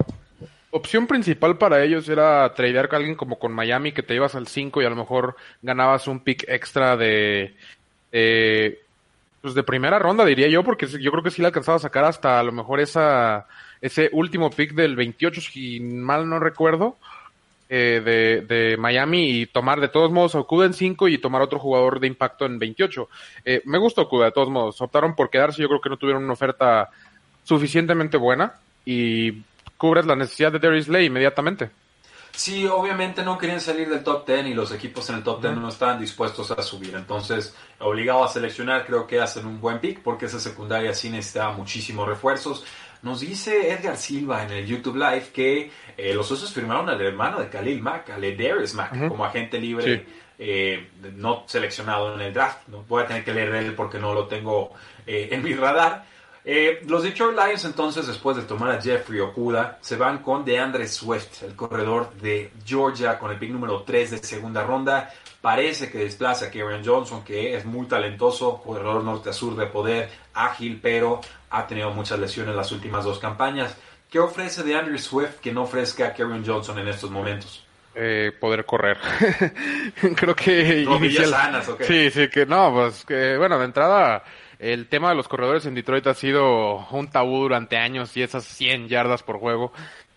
opción 0.70 1.06
principal 1.06 1.56
para 1.56 1.82
ellos 1.82 2.08
era 2.08 2.52
tradear 2.54 2.88
con 2.88 2.96
alguien 2.96 3.14
como 3.14 3.38
con 3.38 3.52
Miami, 3.52 3.92
que 3.92 4.02
te 4.02 4.14
ibas 4.14 4.34
al 4.34 4.48
5 4.48 4.82
y 4.82 4.84
a 4.84 4.90
lo 4.90 4.96
mejor 4.96 5.36
ganabas 5.62 6.08
un 6.08 6.20
pick 6.20 6.44
extra 6.48 6.96
de, 6.96 7.56
pues 8.10 9.54
de 9.54 9.62
primera 9.62 9.98
ronda, 9.98 10.24
diría 10.24 10.48
yo, 10.48 10.64
porque 10.64 10.86
yo 10.86 11.10
creo 11.10 11.22
que 11.22 11.30
sí 11.30 11.42
le 11.42 11.48
alcanzaba 11.48 11.76
a 11.76 11.80
sacar 11.80 12.04
hasta 12.04 12.40
a 12.40 12.42
lo 12.42 12.52
mejor 12.52 12.80
esa, 12.80 13.46
ese 13.80 14.10
último 14.12 14.50
pick 14.50 14.72
del 14.74 14.96
28, 14.96 15.40
si 15.40 15.80
mal 15.80 16.28
no 16.28 16.38
recuerdo. 16.38 16.96
Eh, 17.70 18.00
de, 18.02 18.46
de, 18.46 18.78
Miami 18.78 19.40
y 19.40 19.46
tomar 19.46 19.78
de 19.78 19.88
todos 19.88 20.10
modos 20.10 20.34
a 20.34 20.38
Okuda 20.38 20.64
en 20.64 20.72
5 20.72 21.06
y 21.08 21.18
tomar 21.18 21.42
otro 21.42 21.58
jugador 21.58 22.00
de 22.00 22.06
impacto 22.06 22.46
en 22.46 22.58
28. 22.58 23.08
Eh, 23.44 23.60
me 23.66 23.76
gusta 23.76 24.00
Okuda 24.00 24.26
de 24.26 24.32
todos 24.32 24.48
modos. 24.48 24.80
Optaron 24.80 25.14
por 25.14 25.28
quedarse. 25.28 25.60
Yo 25.60 25.68
creo 25.68 25.80
que 25.82 25.90
no 25.90 25.98
tuvieron 25.98 26.24
una 26.24 26.32
oferta 26.32 26.88
suficientemente 27.44 28.16
buena 28.16 28.54
y 28.86 29.42
cubres 29.76 30.06
la 30.06 30.16
necesidad 30.16 30.50
de 30.50 30.60
Darius 30.60 30.88
Lay 30.88 31.06
inmediatamente. 31.06 31.68
Sí, 32.38 32.68
obviamente 32.68 33.24
no 33.24 33.36
querían 33.36 33.60
salir 33.60 33.88
del 33.88 34.04
top 34.04 34.24
10 34.24 34.46
y 34.46 34.54
los 34.54 34.70
equipos 34.70 35.10
en 35.10 35.16
el 35.16 35.22
top 35.24 35.42
10 35.42 35.56
no 35.56 35.68
estaban 35.68 35.98
dispuestos 35.98 36.52
a 36.52 36.62
subir. 36.62 36.94
Entonces, 36.94 37.52
obligado 37.80 38.22
a 38.22 38.28
seleccionar, 38.28 38.86
creo 38.86 39.08
que 39.08 39.20
hacen 39.20 39.44
un 39.44 39.60
buen 39.60 39.80
pick 39.80 40.02
porque 40.04 40.26
esa 40.26 40.38
secundaria 40.38 40.94
sí 40.94 41.10
necesitaba 41.10 41.50
muchísimos 41.54 42.06
refuerzos. 42.06 42.64
Nos 43.02 43.18
dice 43.18 43.72
Edgar 43.72 43.96
Silva 43.96 44.44
en 44.44 44.52
el 44.52 44.66
YouTube 44.66 44.94
Live 44.94 45.30
que 45.32 45.72
eh, 45.96 46.14
los 46.14 46.30
Osos 46.30 46.52
firmaron 46.52 46.88
al 46.88 47.00
hermano 47.00 47.40
de 47.40 47.48
Khalil 47.48 47.82
Mack, 47.82 48.10
a 48.10 48.18
Ledarius 48.18 48.72
Mack, 48.72 49.08
como 49.08 49.24
agente 49.24 49.58
libre 49.58 50.06
eh, 50.38 50.90
no 51.16 51.42
seleccionado 51.48 52.14
en 52.14 52.20
el 52.20 52.32
draft. 52.32 52.68
No 52.68 52.84
voy 52.84 53.02
a 53.02 53.06
tener 53.08 53.24
que 53.24 53.34
leer 53.34 53.52
él 53.56 53.74
porque 53.74 53.98
no 53.98 54.14
lo 54.14 54.28
tengo 54.28 54.70
eh, 55.08 55.30
en 55.32 55.42
mi 55.42 55.54
radar. 55.54 56.04
Los 56.86 57.02
Detroit 57.02 57.36
Lions 57.36 57.64
entonces, 57.66 58.06
después 58.06 58.34
de 58.36 58.44
tomar 58.44 58.70
a 58.70 58.80
Jeffrey 58.80 59.20
Okuda, 59.20 59.78
se 59.82 59.96
van 59.96 60.18
con 60.18 60.46
DeAndre 60.46 60.88
Swift, 60.88 61.42
el 61.42 61.54
corredor 61.54 62.14
de 62.14 62.50
Georgia, 62.64 63.18
con 63.18 63.30
el 63.30 63.38
pick 63.38 63.50
número 63.50 63.82
3 63.82 64.12
de 64.12 64.18
segunda 64.18 64.64
ronda. 64.64 65.12
Parece 65.42 65.90
que 65.90 65.98
desplaza 65.98 66.46
a 66.46 66.50
Kieran 66.50 66.82
Johnson, 66.82 67.22
que 67.22 67.54
es 67.54 67.66
muy 67.66 67.86
talentoso, 67.86 68.62
corredor 68.64 69.04
norte 69.04 69.28
a 69.28 69.32
sur 69.34 69.56
de 69.56 69.66
poder, 69.66 70.08
ágil, 70.32 70.78
pero 70.82 71.20
ha 71.50 71.66
tenido 71.66 71.90
muchas 71.90 72.18
lesiones 72.18 72.52
en 72.52 72.56
las 72.56 72.72
últimas 72.72 73.04
dos 73.04 73.18
campañas. 73.18 73.76
¿Qué 74.10 74.18
ofrece 74.18 74.62
de 74.62 74.74
Andrew 74.74 74.98
Swift 74.98 75.40
que 75.40 75.52
no 75.52 75.64
ofrezca 75.64 76.06
a 76.06 76.14
Kieran 76.14 76.44
Johnson 76.46 76.78
en 76.78 76.88
estos 76.88 77.10
momentos? 77.10 77.62
Eh, 77.94 78.32
poder 78.40 78.64
correr. 78.64 78.96
Creo 80.16 80.34
que 80.34 80.80
inicial... 80.80 81.28
sanas, 81.28 81.70
Sí, 81.80 82.10
sí, 82.10 82.28
que 82.28 82.46
no, 82.46 82.72
pues 82.72 83.04
que 83.04 83.36
bueno, 83.36 83.58
de 83.58 83.66
entrada 83.66 84.24
el 84.58 84.88
tema 84.88 85.10
de 85.10 85.14
los 85.14 85.28
corredores 85.28 85.66
en 85.66 85.74
Detroit 85.74 86.06
ha 86.08 86.14
sido 86.14 86.86
un 86.90 87.08
tabú 87.08 87.42
durante 87.42 87.76
años 87.76 88.16
y 88.16 88.22
esas 88.22 88.44
100 88.44 88.88
yardas 88.88 89.22
por 89.22 89.38
juego. 89.38 89.72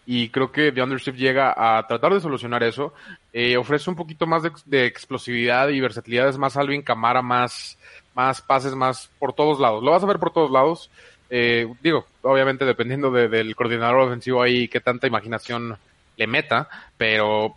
Y 0.06 0.30
creo 0.30 0.52
que 0.52 0.72
DeAndre 0.72 1.00
Swift 1.00 1.18
llega 1.18 1.54
a 1.56 1.86
tratar 1.86 2.14
de 2.14 2.20
solucionar 2.20 2.64
eso. 2.64 2.94
Eh, 3.34 3.56
ofrece 3.56 3.90
un 3.90 3.96
poquito 3.96 4.26
más 4.26 4.44
de, 4.66 4.86
explosividad 4.86 5.70
y 5.70 5.80
versatilidad. 5.80 6.28
Es 6.28 6.40
más 6.40 6.58
Alvin 6.58 6.82
Camara, 6.82 7.22
más, 7.22 7.78
más 8.16 8.42
pases, 8.42 8.74
más 8.74 9.12
por 9.20 9.34
todos 9.34 9.60
lados. 9.60 9.84
Lo 9.84 9.92
vas 9.92 10.04
a 10.04 10.08
ver 10.08 10.18
por 10.18 10.34
todos 10.34 10.50
lados. 10.50 10.90
Eh, 11.30 11.72
digo, 11.82 12.06
obviamente 12.24 12.66
dependiendo 12.66 13.12
del 13.12 13.56
coordinador 13.56 14.00
ofensivo 14.00 14.42
ahí, 14.42 14.68
qué 14.68 14.82
tanta 14.82 15.08
imaginación 15.08 15.78
le 16.18 16.28
meta, 16.28 16.68
pero 16.98 17.56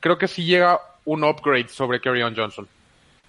creo 0.00 0.18
que 0.18 0.28
sí 0.28 0.44
llega 0.44 0.78
un 1.04 1.24
upgrade 1.24 1.68
sobre 1.68 2.00
Kerryon 2.00 2.36
Johnson. 2.36 2.68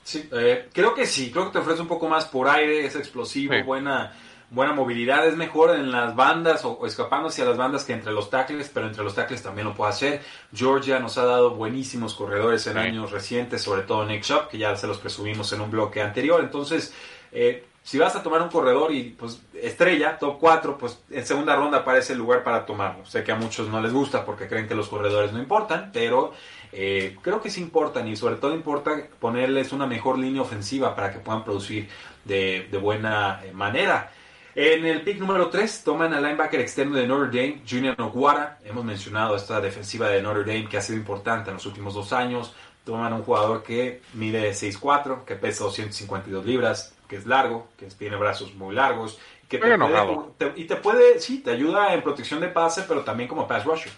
Sí, 0.10 0.28
eh, 0.32 0.70
creo 0.74 0.96
que 0.96 1.06
sí, 1.06 1.30
creo 1.30 1.46
que 1.46 1.52
te 1.52 1.60
ofrece 1.60 1.84
un 1.84 1.88
poco 1.88 2.10
más 2.10 2.26
por 2.26 2.50
aire, 2.50 2.84
es 2.84 2.96
explosivo, 2.96 3.54
buena, 3.64 4.12
buena 4.50 4.74
movilidad, 4.74 5.28
es 5.28 5.36
mejor 5.36 5.76
en 5.76 5.92
las 5.92 6.16
bandas 6.16 6.66
o, 6.66 6.84
escapando 6.88 7.28
hacia 7.28 7.46
las 7.46 7.58
bandas 7.58 7.86
que 7.86 7.94
entre 7.94 8.12
los 8.12 8.28
tackles, 8.32 8.72
pero 8.74 8.88
entre 8.88 9.04
los 9.04 9.14
tackles 9.14 9.44
también 9.44 9.68
lo 9.68 9.76
puede 9.76 9.92
hacer. 9.92 10.22
Georgia 10.52 10.98
nos 10.98 11.20
ha 11.20 11.26
dado 11.26 11.52
buenísimos 11.52 12.16
corredores 12.16 12.66
en 12.66 12.80
años 12.80 13.12
recientes, 13.12 13.62
sobre 13.62 13.84
todo 13.84 14.04
Nick 14.04 14.24
Shop, 14.24 14.48
que 14.48 14.58
ya 14.58 14.76
se 14.76 14.88
los 14.88 14.98
presumimos 14.98 15.54
en 15.54 15.62
un 15.62 15.70
bloque 15.70 16.02
anterior. 16.02 16.42
Entonces, 16.42 16.92
eh, 17.32 17.68
si 17.84 17.98
vas 17.98 18.16
a 18.16 18.24
tomar 18.24 18.42
un 18.42 18.50
corredor 18.50 18.92
y 18.92 19.12
pues 19.12 19.42
estrella, 19.54 20.18
top 20.18 20.38
4, 20.40 20.78
pues 20.78 21.00
en 21.12 21.26
segunda 21.26 21.56
ronda 21.56 21.80
aparece 21.80 22.14
el 22.14 22.20
lugar 22.20 22.44
para 22.44 22.66
tomarlo. 22.66 23.06
Sé 23.06 23.24
que 23.24 23.32
a 23.32 23.36
muchos 23.36 23.68
no 23.68 23.80
les 23.80 23.94
gusta 23.94 24.26
porque 24.26 24.48
creen 24.48 24.68
que 24.68 24.76
los 24.76 24.90
corredores 24.90 25.32
no 25.34 25.40
importan, 25.40 25.92
pero 25.94 26.34
eh, 26.72 27.18
creo 27.22 27.42
que 27.42 27.50
sí 27.50 27.62
importan 27.62 28.08
y 28.08 28.16
sobre 28.16 28.36
todo 28.36 28.54
importa 28.54 29.08
ponerles 29.20 29.72
una 29.74 29.88
mejor 29.88 30.20
línea 30.20 30.42
ofensiva 30.42 30.96
para 30.96 31.12
que 31.12 31.20
puedan 31.20 31.44
producir 31.44 31.90
de, 32.26 32.68
buena 32.82 33.42
eh, 33.44 33.52
manera. 33.52 34.12
En 34.56 34.86
el 34.86 35.02
pick 35.02 35.20
número 35.20 35.50
3 35.50 35.84
toman 35.84 36.14
al 36.14 36.24
linebacker 36.24 36.60
externo 36.60 36.96
de 36.96 37.08
Notre 37.08 37.28
Dame, 37.28 37.62
Junior 37.68 38.00
Oguara. 38.00 38.60
Hemos 38.64 38.84
mencionado 38.84 39.36
esta 39.36 39.62
defensiva 39.62 40.10
de 40.10 40.22
Notre 40.22 40.44
Dame 40.44 40.68
que 40.68 40.78
ha 40.78 40.82
sido 40.82 40.98
importante 40.98 41.50
en 41.50 41.56
los 41.56 41.66
últimos 41.66 41.94
dos 41.94 42.14
años. 42.14 42.54
Toman 42.84 43.14
a 43.14 43.16
un 43.16 43.24
jugador 43.24 43.64
que 43.64 44.02
mide 44.14 44.52
6'4, 44.52 45.24
que 45.24 45.36
pesa 45.36 45.64
252 45.64 46.46
libras, 46.46 46.96
que 47.08 47.18
es 47.18 47.26
largo, 47.26 47.68
que 47.78 47.86
tiene 47.88 48.16
brazos 48.16 48.54
muy 48.56 48.76
largos. 48.76 49.20
Que 49.48 49.58
te 49.58 49.78
puede, 49.78 50.54
y 50.56 50.66
te 50.66 50.76
puede, 50.76 51.20
sí, 51.20 51.40
te 51.40 51.52
ayuda 51.52 51.94
en 51.94 52.04
protección 52.04 52.40
de 52.40 52.50
pase, 52.50 52.84
pero 52.88 53.02
también 53.02 53.28
como 53.28 53.48
pass 53.48 53.66
rusher. 53.66 53.92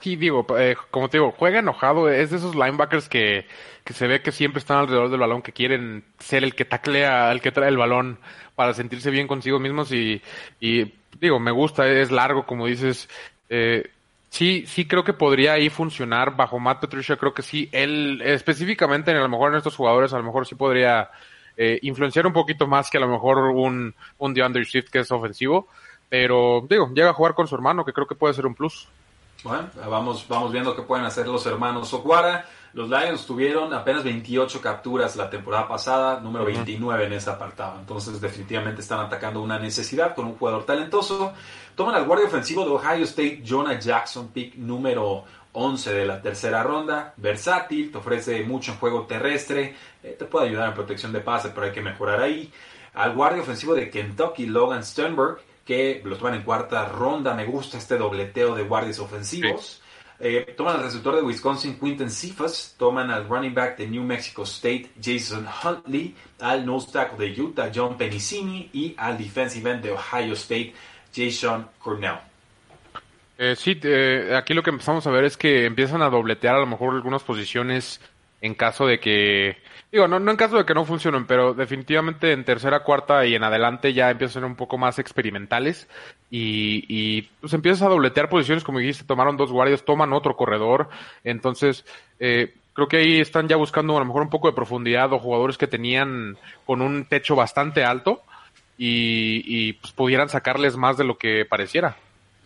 Sí, 0.00 0.16
digo, 0.16 0.46
eh, 0.58 0.76
como 0.90 1.10
te 1.10 1.18
digo, 1.18 1.32
juega 1.32 1.58
enojado, 1.58 2.08
es 2.08 2.30
de 2.30 2.38
esos 2.38 2.54
linebackers 2.54 3.08
que, 3.08 3.46
que 3.84 3.92
se 3.92 4.06
ve 4.06 4.22
que 4.22 4.32
siempre 4.32 4.58
están 4.60 4.78
alrededor 4.78 5.10
del 5.10 5.20
balón, 5.20 5.42
que 5.42 5.52
quieren 5.52 6.04
ser 6.18 6.42
el 6.42 6.54
que 6.54 6.64
taclea, 6.64 7.30
el 7.30 7.42
que 7.42 7.52
trae 7.52 7.68
el 7.68 7.76
balón 7.76 8.18
para 8.54 8.72
sentirse 8.72 9.10
bien 9.10 9.28
consigo 9.28 9.58
mismos 9.58 9.92
y, 9.92 10.22
digo, 11.20 11.38
me 11.38 11.50
gusta, 11.50 11.86
es 11.86 12.10
largo, 12.10 12.46
como 12.46 12.66
dices, 12.66 13.10
eh, 13.50 13.90
sí, 14.30 14.64
sí 14.66 14.86
creo 14.86 15.04
que 15.04 15.12
podría 15.12 15.52
ahí 15.52 15.68
funcionar 15.68 16.34
bajo 16.34 16.58
Matt 16.58 16.80
Patricia, 16.80 17.16
creo 17.16 17.34
que 17.34 17.42
sí, 17.42 17.68
él 17.72 18.22
específicamente, 18.24 19.10
a 19.10 19.20
lo 19.20 19.28
mejor 19.28 19.52
en 19.52 19.58
estos 19.58 19.76
jugadores, 19.76 20.14
a 20.14 20.18
lo 20.18 20.24
mejor 20.24 20.46
sí 20.46 20.54
podría 20.54 21.10
eh, 21.58 21.78
influenciar 21.82 22.26
un 22.26 22.32
poquito 22.32 22.66
más 22.66 22.88
que 22.88 22.96
a 22.96 23.00
lo 23.02 23.08
mejor 23.08 23.36
un, 23.38 23.94
un 24.16 24.34
DeAndre 24.34 24.64
Swift 24.64 24.88
que 24.90 25.00
es 25.00 25.10
ofensivo, 25.10 25.68
pero 26.08 26.66
digo, 26.68 26.90
llega 26.94 27.10
a 27.10 27.14
jugar 27.14 27.34
con 27.34 27.46
su 27.46 27.54
hermano, 27.54 27.84
que 27.84 27.92
creo 27.92 28.06
que 28.06 28.14
puede 28.14 28.32
ser 28.32 28.46
un 28.46 28.54
plus. 28.54 28.88
Bueno, 29.42 29.70
vamos, 29.88 30.26
vamos 30.28 30.52
viendo 30.52 30.76
qué 30.76 30.82
pueden 30.82 31.06
hacer 31.06 31.26
los 31.26 31.46
hermanos 31.46 31.92
Okwara. 31.94 32.44
Los 32.74 32.90
Lions 32.90 33.26
tuvieron 33.26 33.72
apenas 33.72 34.04
28 34.04 34.60
capturas 34.60 35.16
la 35.16 35.30
temporada 35.30 35.66
pasada, 35.66 36.20
número 36.20 36.44
29 36.44 37.06
en 37.06 37.14
ese 37.14 37.30
apartado. 37.30 37.78
Entonces, 37.80 38.20
definitivamente 38.20 38.82
están 38.82 39.00
atacando 39.00 39.40
una 39.42 39.58
necesidad 39.58 40.14
con 40.14 40.26
un 40.26 40.36
jugador 40.36 40.66
talentoso. 40.66 41.32
Toman 41.74 41.94
al 41.94 42.04
guardia 42.04 42.26
ofensivo 42.26 42.64
de 42.64 42.70
Ohio 42.70 43.04
State, 43.04 43.42
Jonah 43.44 43.78
Jackson, 43.78 44.28
pick 44.28 44.56
número 44.56 45.24
11 45.52 45.94
de 45.94 46.06
la 46.06 46.20
tercera 46.20 46.62
ronda. 46.62 47.14
Versátil, 47.16 47.90
te 47.90 47.98
ofrece 47.98 48.44
mucho 48.44 48.72
en 48.72 48.78
juego 48.78 49.06
terrestre, 49.06 49.74
eh, 50.02 50.16
te 50.18 50.26
puede 50.26 50.48
ayudar 50.48 50.68
en 50.68 50.74
protección 50.74 51.12
de 51.12 51.20
pase, 51.20 51.48
pero 51.48 51.66
hay 51.66 51.72
que 51.72 51.80
mejorar 51.80 52.20
ahí. 52.20 52.52
Al 52.92 53.14
guardia 53.14 53.42
ofensivo 53.42 53.74
de 53.74 53.88
Kentucky, 53.88 54.46
Logan 54.46 54.84
Sternberg, 54.84 55.38
que 55.64 56.02
lo 56.04 56.16
toman 56.16 56.34
en 56.34 56.42
cuarta 56.42 56.86
ronda. 56.86 57.34
Me 57.34 57.44
gusta 57.44 57.78
este 57.78 57.96
dobleteo 57.96 58.54
de 58.54 58.62
guardias 58.62 58.98
ofensivos. 58.98 59.82
Eh, 60.18 60.54
toman 60.56 60.76
al 60.76 60.82
receptor 60.82 61.16
de 61.16 61.22
Wisconsin, 61.22 61.78
Quinton 61.78 62.10
Cephas. 62.10 62.74
Toman 62.78 63.10
al 63.10 63.28
running 63.28 63.54
back 63.54 63.78
de 63.78 63.86
New 63.86 64.02
Mexico 64.02 64.42
State, 64.42 64.90
Jason 65.02 65.46
Huntley. 65.64 66.14
Al 66.40 66.66
nose 66.66 66.92
tackle 66.92 67.26
de 67.26 67.40
Utah, 67.40 67.70
John 67.74 67.96
Penicini. 67.96 68.68
Y 68.72 68.94
al 68.96 69.16
defensive 69.16 69.70
end 69.70 69.82
de 69.82 69.92
Ohio 69.92 70.34
State, 70.34 70.74
Jason 71.14 71.68
Cornell. 71.78 72.18
Eh, 73.38 73.56
sí, 73.56 73.80
eh, 73.82 74.34
aquí 74.36 74.52
lo 74.52 74.62
que 74.62 74.68
empezamos 74.68 75.06
a 75.06 75.10
ver 75.10 75.24
es 75.24 75.38
que 75.38 75.64
empiezan 75.64 76.02
a 76.02 76.10
dobletear 76.10 76.56
a 76.56 76.60
lo 76.60 76.66
mejor 76.66 76.94
algunas 76.94 77.22
posiciones 77.22 77.98
en 78.42 78.54
caso 78.54 78.86
de 78.86 79.00
que 79.00 79.56
Digo, 79.92 80.06
no, 80.06 80.20
no 80.20 80.30
en 80.30 80.36
caso 80.36 80.56
de 80.56 80.64
que 80.64 80.74
no 80.74 80.84
funcionen, 80.84 81.26
pero 81.26 81.52
definitivamente 81.52 82.32
en 82.32 82.44
tercera, 82.44 82.84
cuarta 82.84 83.26
y 83.26 83.34
en 83.34 83.42
adelante 83.42 83.92
ya 83.92 84.10
empiezan 84.10 84.30
a 84.30 84.34
ser 84.34 84.44
un 84.44 84.54
poco 84.54 84.78
más 84.78 85.00
experimentales 85.00 85.88
y, 86.30 86.84
y 86.88 87.22
pues 87.40 87.52
empiezas 87.54 87.82
a 87.82 87.88
dobletear 87.88 88.28
posiciones, 88.28 88.62
como 88.62 88.78
dijiste, 88.78 89.02
tomaron 89.02 89.36
dos 89.36 89.50
guardias, 89.50 89.84
toman 89.84 90.12
otro 90.12 90.36
corredor, 90.36 90.88
entonces 91.24 91.84
eh, 92.20 92.54
creo 92.72 92.86
que 92.86 92.98
ahí 92.98 93.20
están 93.20 93.48
ya 93.48 93.56
buscando 93.56 93.96
a 93.96 94.00
lo 94.00 94.06
mejor 94.06 94.22
un 94.22 94.30
poco 94.30 94.46
de 94.46 94.54
profundidad 94.54 95.12
o 95.12 95.18
jugadores 95.18 95.58
que 95.58 95.66
tenían 95.66 96.38
con 96.66 96.82
un 96.82 97.04
techo 97.06 97.34
bastante 97.34 97.82
alto 97.82 98.22
y, 98.78 99.42
y 99.44 99.72
pues 99.72 99.92
pudieran 99.92 100.28
sacarles 100.28 100.76
más 100.76 100.98
de 100.98 101.04
lo 101.04 101.18
que 101.18 101.44
pareciera. 101.44 101.96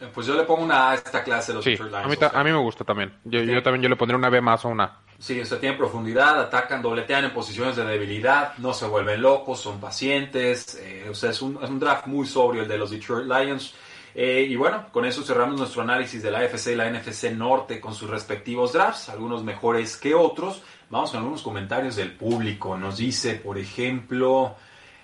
Eh, 0.01 0.09
pues 0.15 0.27
yo 0.27 0.35
le 0.35 0.45
pongo 0.45 0.65
una 0.65 0.89
A 0.89 0.91
a 0.93 0.95
esta 0.95 1.23
clase 1.23 1.53
de 1.53 1.57
los 1.57 1.65
sí, 1.65 1.77
A 1.79 2.09
mí, 2.09 2.17
a 2.21 2.43
mí 2.43 2.51
me 2.51 2.59
gusta 2.59 2.85
también. 2.85 3.13
Yo, 3.25 3.43
yo 3.43 3.63
también 3.63 3.83
yo 3.83 3.89
le 3.91 3.97
pondría 3.97 4.17
una 4.17 4.31
B 4.31 4.41
más 4.41 4.65
o 4.65 4.69
una 4.69 5.04
Sí, 5.19 5.41
o 5.41 5.47
sea, 5.47 5.59
tienen 5.59 5.79
profundidad, 5.79 6.41
atacan, 6.41 6.83
dobletean 6.83 7.25
en 7.25 7.31
posiciones 7.33 7.77
de 7.77 7.85
debilidad, 7.85 8.57
no 8.59 8.75
se 8.75 8.87
vuelven 8.87 9.23
locos, 9.23 9.61
son 9.61 9.81
pacientes. 9.81 10.79
Eh, 10.83 11.07
o 11.11 11.15
sea, 11.15 11.31
es 11.31 11.41
un, 11.41 11.59
es 11.63 11.71
un, 11.71 11.79
draft 11.79 12.07
muy 12.07 12.27
sobrio 12.27 12.63
el 12.63 12.69
de 12.69 12.79
los 12.79 12.91
Detroit 12.91 13.27
Lions. 13.27 13.75
Eh, 14.15 14.47
y 14.49 14.55
bueno, 14.55 14.87
con 14.93 15.05
eso 15.05 15.23
cerramos 15.23 15.59
nuestro 15.59 15.83
análisis 15.83 16.23
de 16.23 16.31
la 16.31 16.41
AFC 16.41 16.69
y 16.69 16.75
la 16.77 16.89
NFC 16.91 17.33
Norte 17.33 17.81
con 17.81 17.95
sus 17.95 18.09
respectivos 18.09 18.73
drafts, 18.73 19.09
algunos 19.09 19.43
mejores 19.43 19.97
que 19.97 20.15
otros. 20.15 20.63
Vamos 20.91 21.11
con 21.11 21.19
algunos 21.19 21.43
comentarios 21.43 21.97
del 21.97 22.13
público. 22.13 22.77
Nos 22.77 22.99
dice, 22.99 23.35
por 23.35 23.59
ejemplo, 23.59 24.57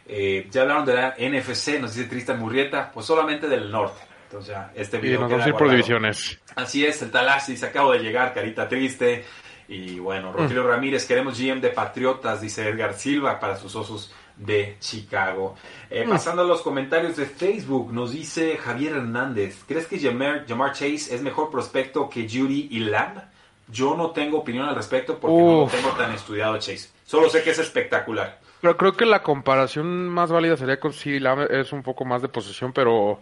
eh, 0.07 0.49
ya 0.51 0.63
hablaron 0.63 0.85
de 0.85 0.95
la 0.95 1.15
NFC, 1.19 1.81
nos 1.81 1.95
dice 1.95 2.09
Tristan 2.09 2.39
Murrieta, 2.39 2.91
pues 2.93 3.07
solamente 3.07 3.49
del 3.49 3.71
norte. 3.71 4.01
Entonces 4.25 4.53
ya, 4.53 4.71
este 4.77 4.99
video. 4.99 5.19
Y 5.19 5.21
nos 5.23 5.31
vamos 5.31 5.47
a 5.47 5.49
ir 5.49 5.55
por 5.55 5.71
divisiones. 5.71 6.39
Así 6.55 6.85
es, 6.85 7.03
el 7.03 7.11
Talassi 7.11 7.57
se 7.57 7.67
acaba 7.67 7.93
de 7.95 8.01
llegar, 8.01 8.33
carita 8.33 8.69
triste. 8.69 9.25
Y 9.71 10.01
bueno, 10.01 10.33
Rogelio 10.33 10.67
Ramírez, 10.67 11.07
queremos 11.07 11.39
GM 11.39 11.61
de 11.61 11.69
Patriotas, 11.69 12.41
dice 12.41 12.69
Edgar 12.69 12.93
Silva, 12.95 13.39
para 13.39 13.57
sus 13.57 13.77
osos 13.77 14.13
de 14.37 14.77
Chicago. 14.81 15.55
Eh, 15.89 16.05
pasando 16.09 16.43
a 16.43 16.45
los 16.45 16.63
comentarios 16.63 17.17
de 17.17 17.25
Facebook, 17.27 17.93
nos 17.93 18.11
dice 18.11 18.57
Javier 18.57 18.97
Hernández, 18.97 19.63
¿crees 19.69 19.87
que 19.87 20.01
Jamar, 20.01 20.45
Chase 20.73 21.15
es 21.15 21.23
mejor 21.23 21.53
prospecto 21.53 22.11
que 22.11 22.29
Judy 22.29 22.67
y 22.73 22.81
Lamb? 22.81 23.23
Yo 23.69 23.97
no 23.97 24.11
tengo 24.11 24.39
opinión 24.39 24.69
al 24.69 24.75
respecto 24.75 25.21
porque 25.21 25.41
no 25.41 25.69
tengo 25.71 25.91
tan 25.97 26.11
estudiado 26.11 26.59
Chase. 26.59 26.91
Solo 27.07 27.31
sé 27.31 27.45
que 27.45 27.51
es 27.51 27.59
espectacular. 27.61 28.41
Pero 28.61 28.77
creo 28.77 28.95
que 28.95 29.07
la 29.07 29.23
comparación 29.23 30.09
más 30.09 30.33
válida 30.33 30.57
sería 30.57 30.81
con 30.81 30.93
CD 30.93 31.21
Lamb, 31.21 31.47
es 31.49 31.73
un 31.73 31.85
poco 31.85 32.05
más 32.05 32.23
de 32.23 32.29
posesión, 32.29 32.73
pero... 32.73 33.21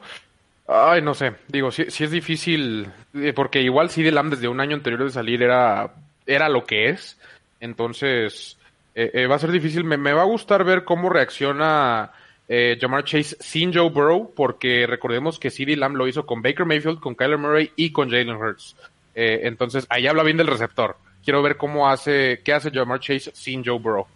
Ay, 0.67 1.03
no 1.03 1.13
sé, 1.13 1.35
digo, 1.47 1.71
si 1.71 1.83
es 1.83 2.11
difícil, 2.11 2.91
eh, 3.15 3.33
porque 3.35 3.61
igual 3.61 3.91
CD 3.91 4.11
Lamb 4.13 4.31
desde 4.31 4.49
un 4.49 4.61
año 4.61 4.77
anterior 4.77 5.05
de 5.05 5.11
salir 5.11 5.43
era 5.43 5.93
era 6.29 6.49
lo 6.49 6.65
que 6.65 6.91
es. 6.91 7.19
Entonces, 7.59 8.57
eh, 8.95 9.11
eh, 9.15 9.27
va 9.27 9.37
a 9.37 9.41
ser 9.41 9.51
difícil. 9.51 9.83
Me, 9.85 10.13
va 10.13 10.23
a 10.23 10.27
gustar 10.27 10.63
ver 10.63 10.85
cómo 10.85 11.09
reacciona 11.09 12.13
eh, 12.49 12.79
Jamar 12.81 13.05
Chase 13.05 13.37
sin 13.41 13.75
Joe 13.75 13.91
Burrow, 13.91 14.33
porque 14.35 14.87
recordemos 14.87 15.39
que 15.39 15.51
CeeDee 15.51 15.77
Lamb 15.77 15.97
lo 15.97 16.07
hizo 16.07 16.27
con 16.27 16.43
Baker 16.43 16.67
Mayfield, 16.67 17.01
con 17.01 17.15
Kyler 17.15 17.39
Murray 17.39 17.73
y 17.75 17.91
con 17.91 18.11
Jalen 18.11 18.37
Hurts. 18.37 18.77
entonces, 19.15 19.85
ahí 19.89 20.07
habla 20.07 20.23
bien 20.23 20.37
del 20.37 20.47
receptor. 20.47 20.97
Quiero 21.25 21.43
ver 21.43 21.57
cómo 21.57 21.89
hace, 21.89 22.41
qué 22.45 22.53
hace 22.53 22.71
Jamar 22.71 23.01
Chase 23.01 23.33
sin 23.35 23.65
Joe 23.65 23.79
Burrow. 23.79 24.07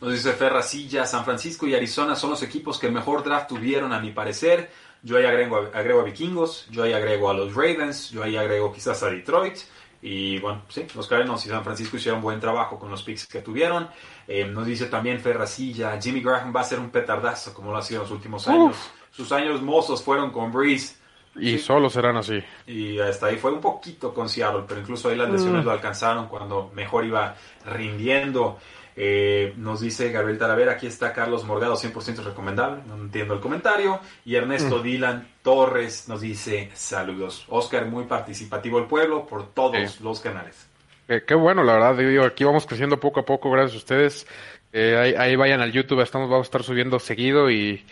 Nos 0.00 0.12
dice 0.12 0.32
Ferracilla, 0.34 1.06
San 1.06 1.24
Francisco 1.24 1.66
y 1.66 1.74
Arizona 1.74 2.14
son 2.14 2.30
los 2.30 2.42
equipos 2.42 2.78
que 2.78 2.90
mejor 2.90 3.24
draft 3.24 3.48
tuvieron, 3.48 3.92
a 3.92 3.98
mi 3.98 4.10
parecer. 4.10 4.70
Yo 5.02 5.16
ahí 5.16 5.24
agrego, 5.24 5.68
agrego 5.72 6.00
a 6.00 6.04
Vikingos, 6.04 6.66
yo 6.70 6.82
ahí 6.82 6.92
agrego 6.92 7.30
a 7.30 7.34
los 7.34 7.54
Ravens, 7.54 8.10
yo 8.10 8.22
ahí 8.22 8.36
agrego 8.36 8.72
quizás 8.72 9.02
a 9.02 9.10
Detroit. 9.10 9.58
Y 10.02 10.38
bueno, 10.38 10.62
sí, 10.68 10.86
los 10.94 11.08
Cardinals 11.08 11.44
y 11.46 11.48
San 11.48 11.64
Francisco 11.64 11.96
hicieron 11.96 12.20
buen 12.20 12.38
trabajo 12.38 12.78
con 12.78 12.90
los 12.90 13.02
picks 13.02 13.26
que 13.26 13.40
tuvieron. 13.40 13.88
Eh, 14.28 14.44
nos 14.44 14.66
dice 14.66 14.86
también 14.86 15.20
Ferracilla, 15.20 16.00
Jimmy 16.00 16.20
Graham 16.20 16.54
va 16.54 16.60
a 16.60 16.64
ser 16.64 16.78
un 16.78 16.90
petardazo 16.90 17.54
como 17.54 17.72
lo 17.72 17.78
ha 17.78 17.82
sido 17.82 18.00
en 18.00 18.02
los 18.04 18.12
últimos 18.12 18.46
años. 18.48 18.76
Sus 19.10 19.32
años 19.32 19.62
mozos 19.62 20.02
fueron 20.02 20.30
con 20.30 20.52
Breeze. 20.52 20.96
Y 21.38 21.58
solo 21.58 21.90
serán 21.90 22.16
así. 22.16 22.42
Y 22.66 22.98
hasta 22.98 23.26
ahí 23.26 23.36
fue 23.36 23.52
un 23.52 23.60
poquito 23.60 24.12
con 24.14 24.28
Seattle, 24.28 24.64
pero 24.66 24.80
incluso 24.80 25.08
ahí 25.08 25.16
las 25.16 25.30
lesiones 25.30 25.62
mm. 25.62 25.66
lo 25.66 25.72
alcanzaron 25.72 26.28
cuando 26.28 26.70
mejor 26.74 27.04
iba 27.04 27.34
rindiendo. 27.64 28.58
Eh, 28.98 29.52
nos 29.58 29.82
dice 29.82 30.10
Gabriel 30.10 30.38
Talavera, 30.38 30.72
aquí 30.72 30.86
está 30.86 31.12
Carlos 31.12 31.44
Morgado, 31.44 31.74
100% 31.76 32.24
recomendable, 32.24 32.82
no 32.86 32.96
entiendo 32.96 33.34
el 33.34 33.40
comentario. 33.40 34.00
Y 34.24 34.36
Ernesto 34.36 34.78
mm. 34.78 34.82
Dylan 34.82 35.28
Torres 35.42 36.08
nos 36.08 36.22
dice 36.22 36.70
saludos. 36.74 37.44
Oscar, 37.48 37.84
muy 37.86 38.04
participativo 38.04 38.78
el 38.78 38.86
pueblo 38.86 39.26
por 39.26 39.52
todos 39.52 40.00
los 40.00 40.20
canales. 40.20 40.66
Eh, 41.08 41.22
qué 41.26 41.34
bueno, 41.34 41.62
la 41.62 41.74
verdad, 41.74 41.96
digo, 41.96 42.24
aquí 42.24 42.42
vamos 42.44 42.66
creciendo 42.66 42.98
poco 42.98 43.20
a 43.20 43.24
poco, 43.24 43.50
gracias 43.50 43.74
a 43.74 43.78
ustedes. 43.78 44.26
Eh, 44.72 45.14
ahí, 45.16 45.36
vayan 45.36 45.60
al 45.60 45.72
YouTube, 45.72 46.00
estamos, 46.00 46.28
vamos 46.28 46.46
a 46.46 46.48
estar 46.48 46.62
subiendo 46.62 46.98
seguido 46.98 47.50
y, 47.50 47.84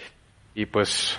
y 0.55 0.67
pues 0.67 1.19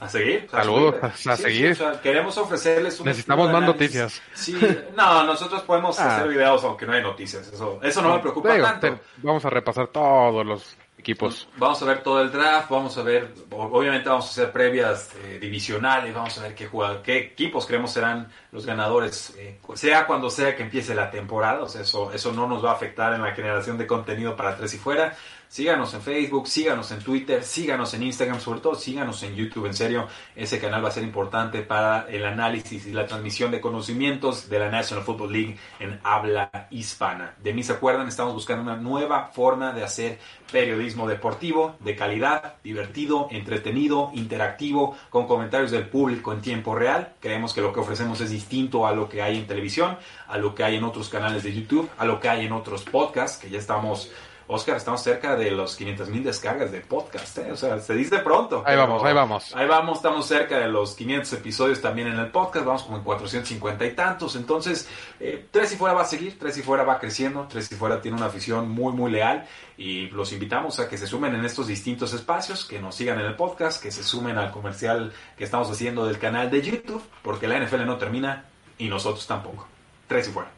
a 0.00 0.08
seguir. 0.08 0.48
Saludos, 0.50 0.94
a, 1.02 1.36
seguir. 1.36 1.76
queremos 2.02 2.36
ofrecerles 2.38 3.00
un 3.00 3.06
Necesitamos 3.06 3.50
más 3.50 3.62
noticias. 3.62 4.22
Sí, 4.34 4.58
no, 4.96 5.24
nosotros 5.24 5.62
podemos 5.62 5.98
ah. 5.98 6.16
hacer 6.16 6.28
videos 6.28 6.62
aunque 6.64 6.86
no 6.86 6.92
hay 6.92 7.02
noticias. 7.02 7.48
Eso, 7.48 7.80
eso 7.82 8.02
no, 8.02 8.14
me 8.14 8.20
preocupa 8.20 8.56
tanto. 8.60 9.00
vamos 9.18 9.44
a 9.44 9.50
repasar 9.50 9.88
todos 9.88 10.46
los 10.46 10.76
equipos. 10.98 11.48
Vamos 11.56 11.80
a 11.80 11.84
ver 11.84 12.02
todo 12.02 12.20
el 12.20 12.30
draft, 12.30 12.70
vamos 12.70 12.98
a 12.98 13.02
ver, 13.02 13.32
obviamente 13.50 14.08
vamos 14.08 14.26
a 14.26 14.30
hacer 14.30 14.52
previas 14.52 15.14
eh, 15.24 15.38
divisionales, 15.40 16.12
vamos 16.12 16.36
a 16.38 16.42
ver 16.42 16.54
qué, 16.54 16.66
jugador, 16.66 17.02
qué 17.02 17.18
equipos 17.18 17.66
creemos 17.66 17.92
serán 17.92 18.28
los 18.50 18.66
ganadores, 18.66 19.34
eh, 19.38 19.60
sea 19.74 20.06
cuando 20.06 20.28
sea 20.28 20.56
que 20.56 20.64
empiece 20.64 20.94
la 20.94 21.10
temporada, 21.10 21.62
o 21.62 21.68
sea, 21.68 21.82
eso, 21.82 22.12
eso 22.12 22.32
no 22.32 22.48
nos 22.48 22.64
va 22.64 22.72
a 22.72 22.74
afectar 22.74 23.14
en 23.14 23.22
la 23.22 23.32
generación 23.32 23.78
de 23.78 23.86
contenido 23.86 24.36
para 24.36 24.56
tres 24.56 24.74
y 24.74 24.78
fuera. 24.78 25.16
Síganos 25.48 25.94
en 25.94 26.02
Facebook, 26.02 26.46
síganos 26.46 26.90
en 26.92 26.98
Twitter, 26.98 27.42
síganos 27.42 27.94
en 27.94 28.02
Instagram, 28.02 28.38
sobre 28.38 28.60
todo 28.60 28.74
síganos 28.74 29.22
en 29.22 29.34
YouTube. 29.34 29.64
En 29.64 29.74
serio, 29.74 30.06
ese 30.36 30.60
canal 30.60 30.84
va 30.84 30.88
a 30.88 30.92
ser 30.92 31.04
importante 31.04 31.62
para 31.62 32.06
el 32.10 32.26
análisis 32.26 32.86
y 32.86 32.92
la 32.92 33.06
transmisión 33.06 33.50
de 33.50 33.60
conocimientos 33.60 34.50
de 34.50 34.58
la 34.58 34.70
National 34.70 35.04
Football 35.04 35.32
League 35.32 35.58
en 35.80 35.98
habla 36.04 36.68
hispana. 36.70 37.34
De 37.42 37.54
mí 37.54 37.62
se 37.62 37.72
acuerdan, 37.72 38.08
estamos 38.08 38.34
buscando 38.34 38.62
una 38.62 38.76
nueva 38.76 39.30
forma 39.32 39.72
de 39.72 39.84
hacer 39.84 40.18
periodismo 40.52 41.08
deportivo 41.08 41.76
de 41.80 41.96
calidad, 41.96 42.54
divertido, 42.62 43.28
entretenido, 43.30 44.10
interactivo, 44.14 44.96
con 45.08 45.26
comentarios 45.26 45.70
del 45.70 45.88
público 45.88 46.32
en 46.32 46.42
tiempo 46.42 46.74
real. 46.74 47.14
Creemos 47.20 47.54
que 47.54 47.62
lo 47.62 47.72
que 47.72 47.80
ofrecemos 47.80 48.20
es 48.20 48.30
distinto 48.30 48.86
a 48.86 48.92
lo 48.92 49.08
que 49.08 49.22
hay 49.22 49.38
en 49.38 49.46
televisión, 49.46 49.96
a 50.26 50.36
lo 50.36 50.54
que 50.54 50.64
hay 50.64 50.76
en 50.76 50.84
otros 50.84 51.08
canales 51.08 51.42
de 51.42 51.54
YouTube, 51.54 51.88
a 51.96 52.04
lo 52.04 52.20
que 52.20 52.28
hay 52.28 52.44
en 52.44 52.52
otros 52.52 52.84
podcasts, 52.84 53.38
que 53.38 53.48
ya 53.48 53.58
estamos 53.58 54.10
Oscar, 54.50 54.78
estamos 54.78 55.02
cerca 55.02 55.36
de 55.36 55.50
los 55.50 55.76
500 55.76 56.08
mil 56.08 56.24
descargas 56.24 56.72
de 56.72 56.80
podcast, 56.80 57.36
¿eh? 57.36 57.52
o 57.52 57.56
sea, 57.56 57.78
se 57.80 57.92
dice 57.92 58.18
pronto. 58.20 58.62
Ahí 58.64 58.78
vamos, 58.78 59.04
ahí 59.04 59.12
vamos. 59.12 59.54
Ahí 59.54 59.68
vamos, 59.68 59.98
estamos 59.98 60.26
cerca 60.26 60.58
de 60.58 60.68
los 60.68 60.94
500 60.94 61.34
episodios 61.34 61.82
también 61.82 62.08
en 62.08 62.18
el 62.18 62.30
podcast, 62.30 62.64
vamos 62.64 62.82
como 62.84 62.96
en 62.96 63.04
450 63.04 63.84
y 63.84 63.90
tantos, 63.92 64.36
entonces, 64.36 64.88
eh, 65.20 65.46
Tres 65.50 65.74
y 65.74 65.76
Fuera 65.76 65.94
va 65.94 66.00
a 66.00 66.06
seguir, 66.06 66.38
Tres 66.38 66.56
y 66.56 66.62
Fuera 66.62 66.82
va 66.82 66.98
creciendo, 66.98 67.46
Tres 67.46 67.70
y 67.70 67.74
Fuera 67.74 68.00
tiene 68.00 68.16
una 68.16 68.26
afición 68.26 68.70
muy, 68.70 68.94
muy 68.94 69.12
leal 69.12 69.46
y 69.76 70.08
los 70.08 70.32
invitamos 70.32 70.80
a 70.80 70.88
que 70.88 70.96
se 70.96 71.06
sumen 71.06 71.34
en 71.34 71.44
estos 71.44 71.66
distintos 71.66 72.14
espacios, 72.14 72.64
que 72.64 72.80
nos 72.80 72.94
sigan 72.94 73.20
en 73.20 73.26
el 73.26 73.36
podcast, 73.36 73.82
que 73.82 73.90
se 73.90 74.02
sumen 74.02 74.38
al 74.38 74.50
comercial 74.50 75.12
que 75.36 75.44
estamos 75.44 75.70
haciendo 75.70 76.06
del 76.06 76.18
canal 76.18 76.50
de 76.50 76.62
YouTube, 76.62 77.02
porque 77.22 77.48
la 77.48 77.60
NFL 77.60 77.84
no 77.84 77.98
termina 77.98 78.46
y 78.78 78.88
nosotros 78.88 79.26
tampoco. 79.26 79.66
Tres 80.06 80.28
y 80.28 80.30
Fuera. 80.30 80.50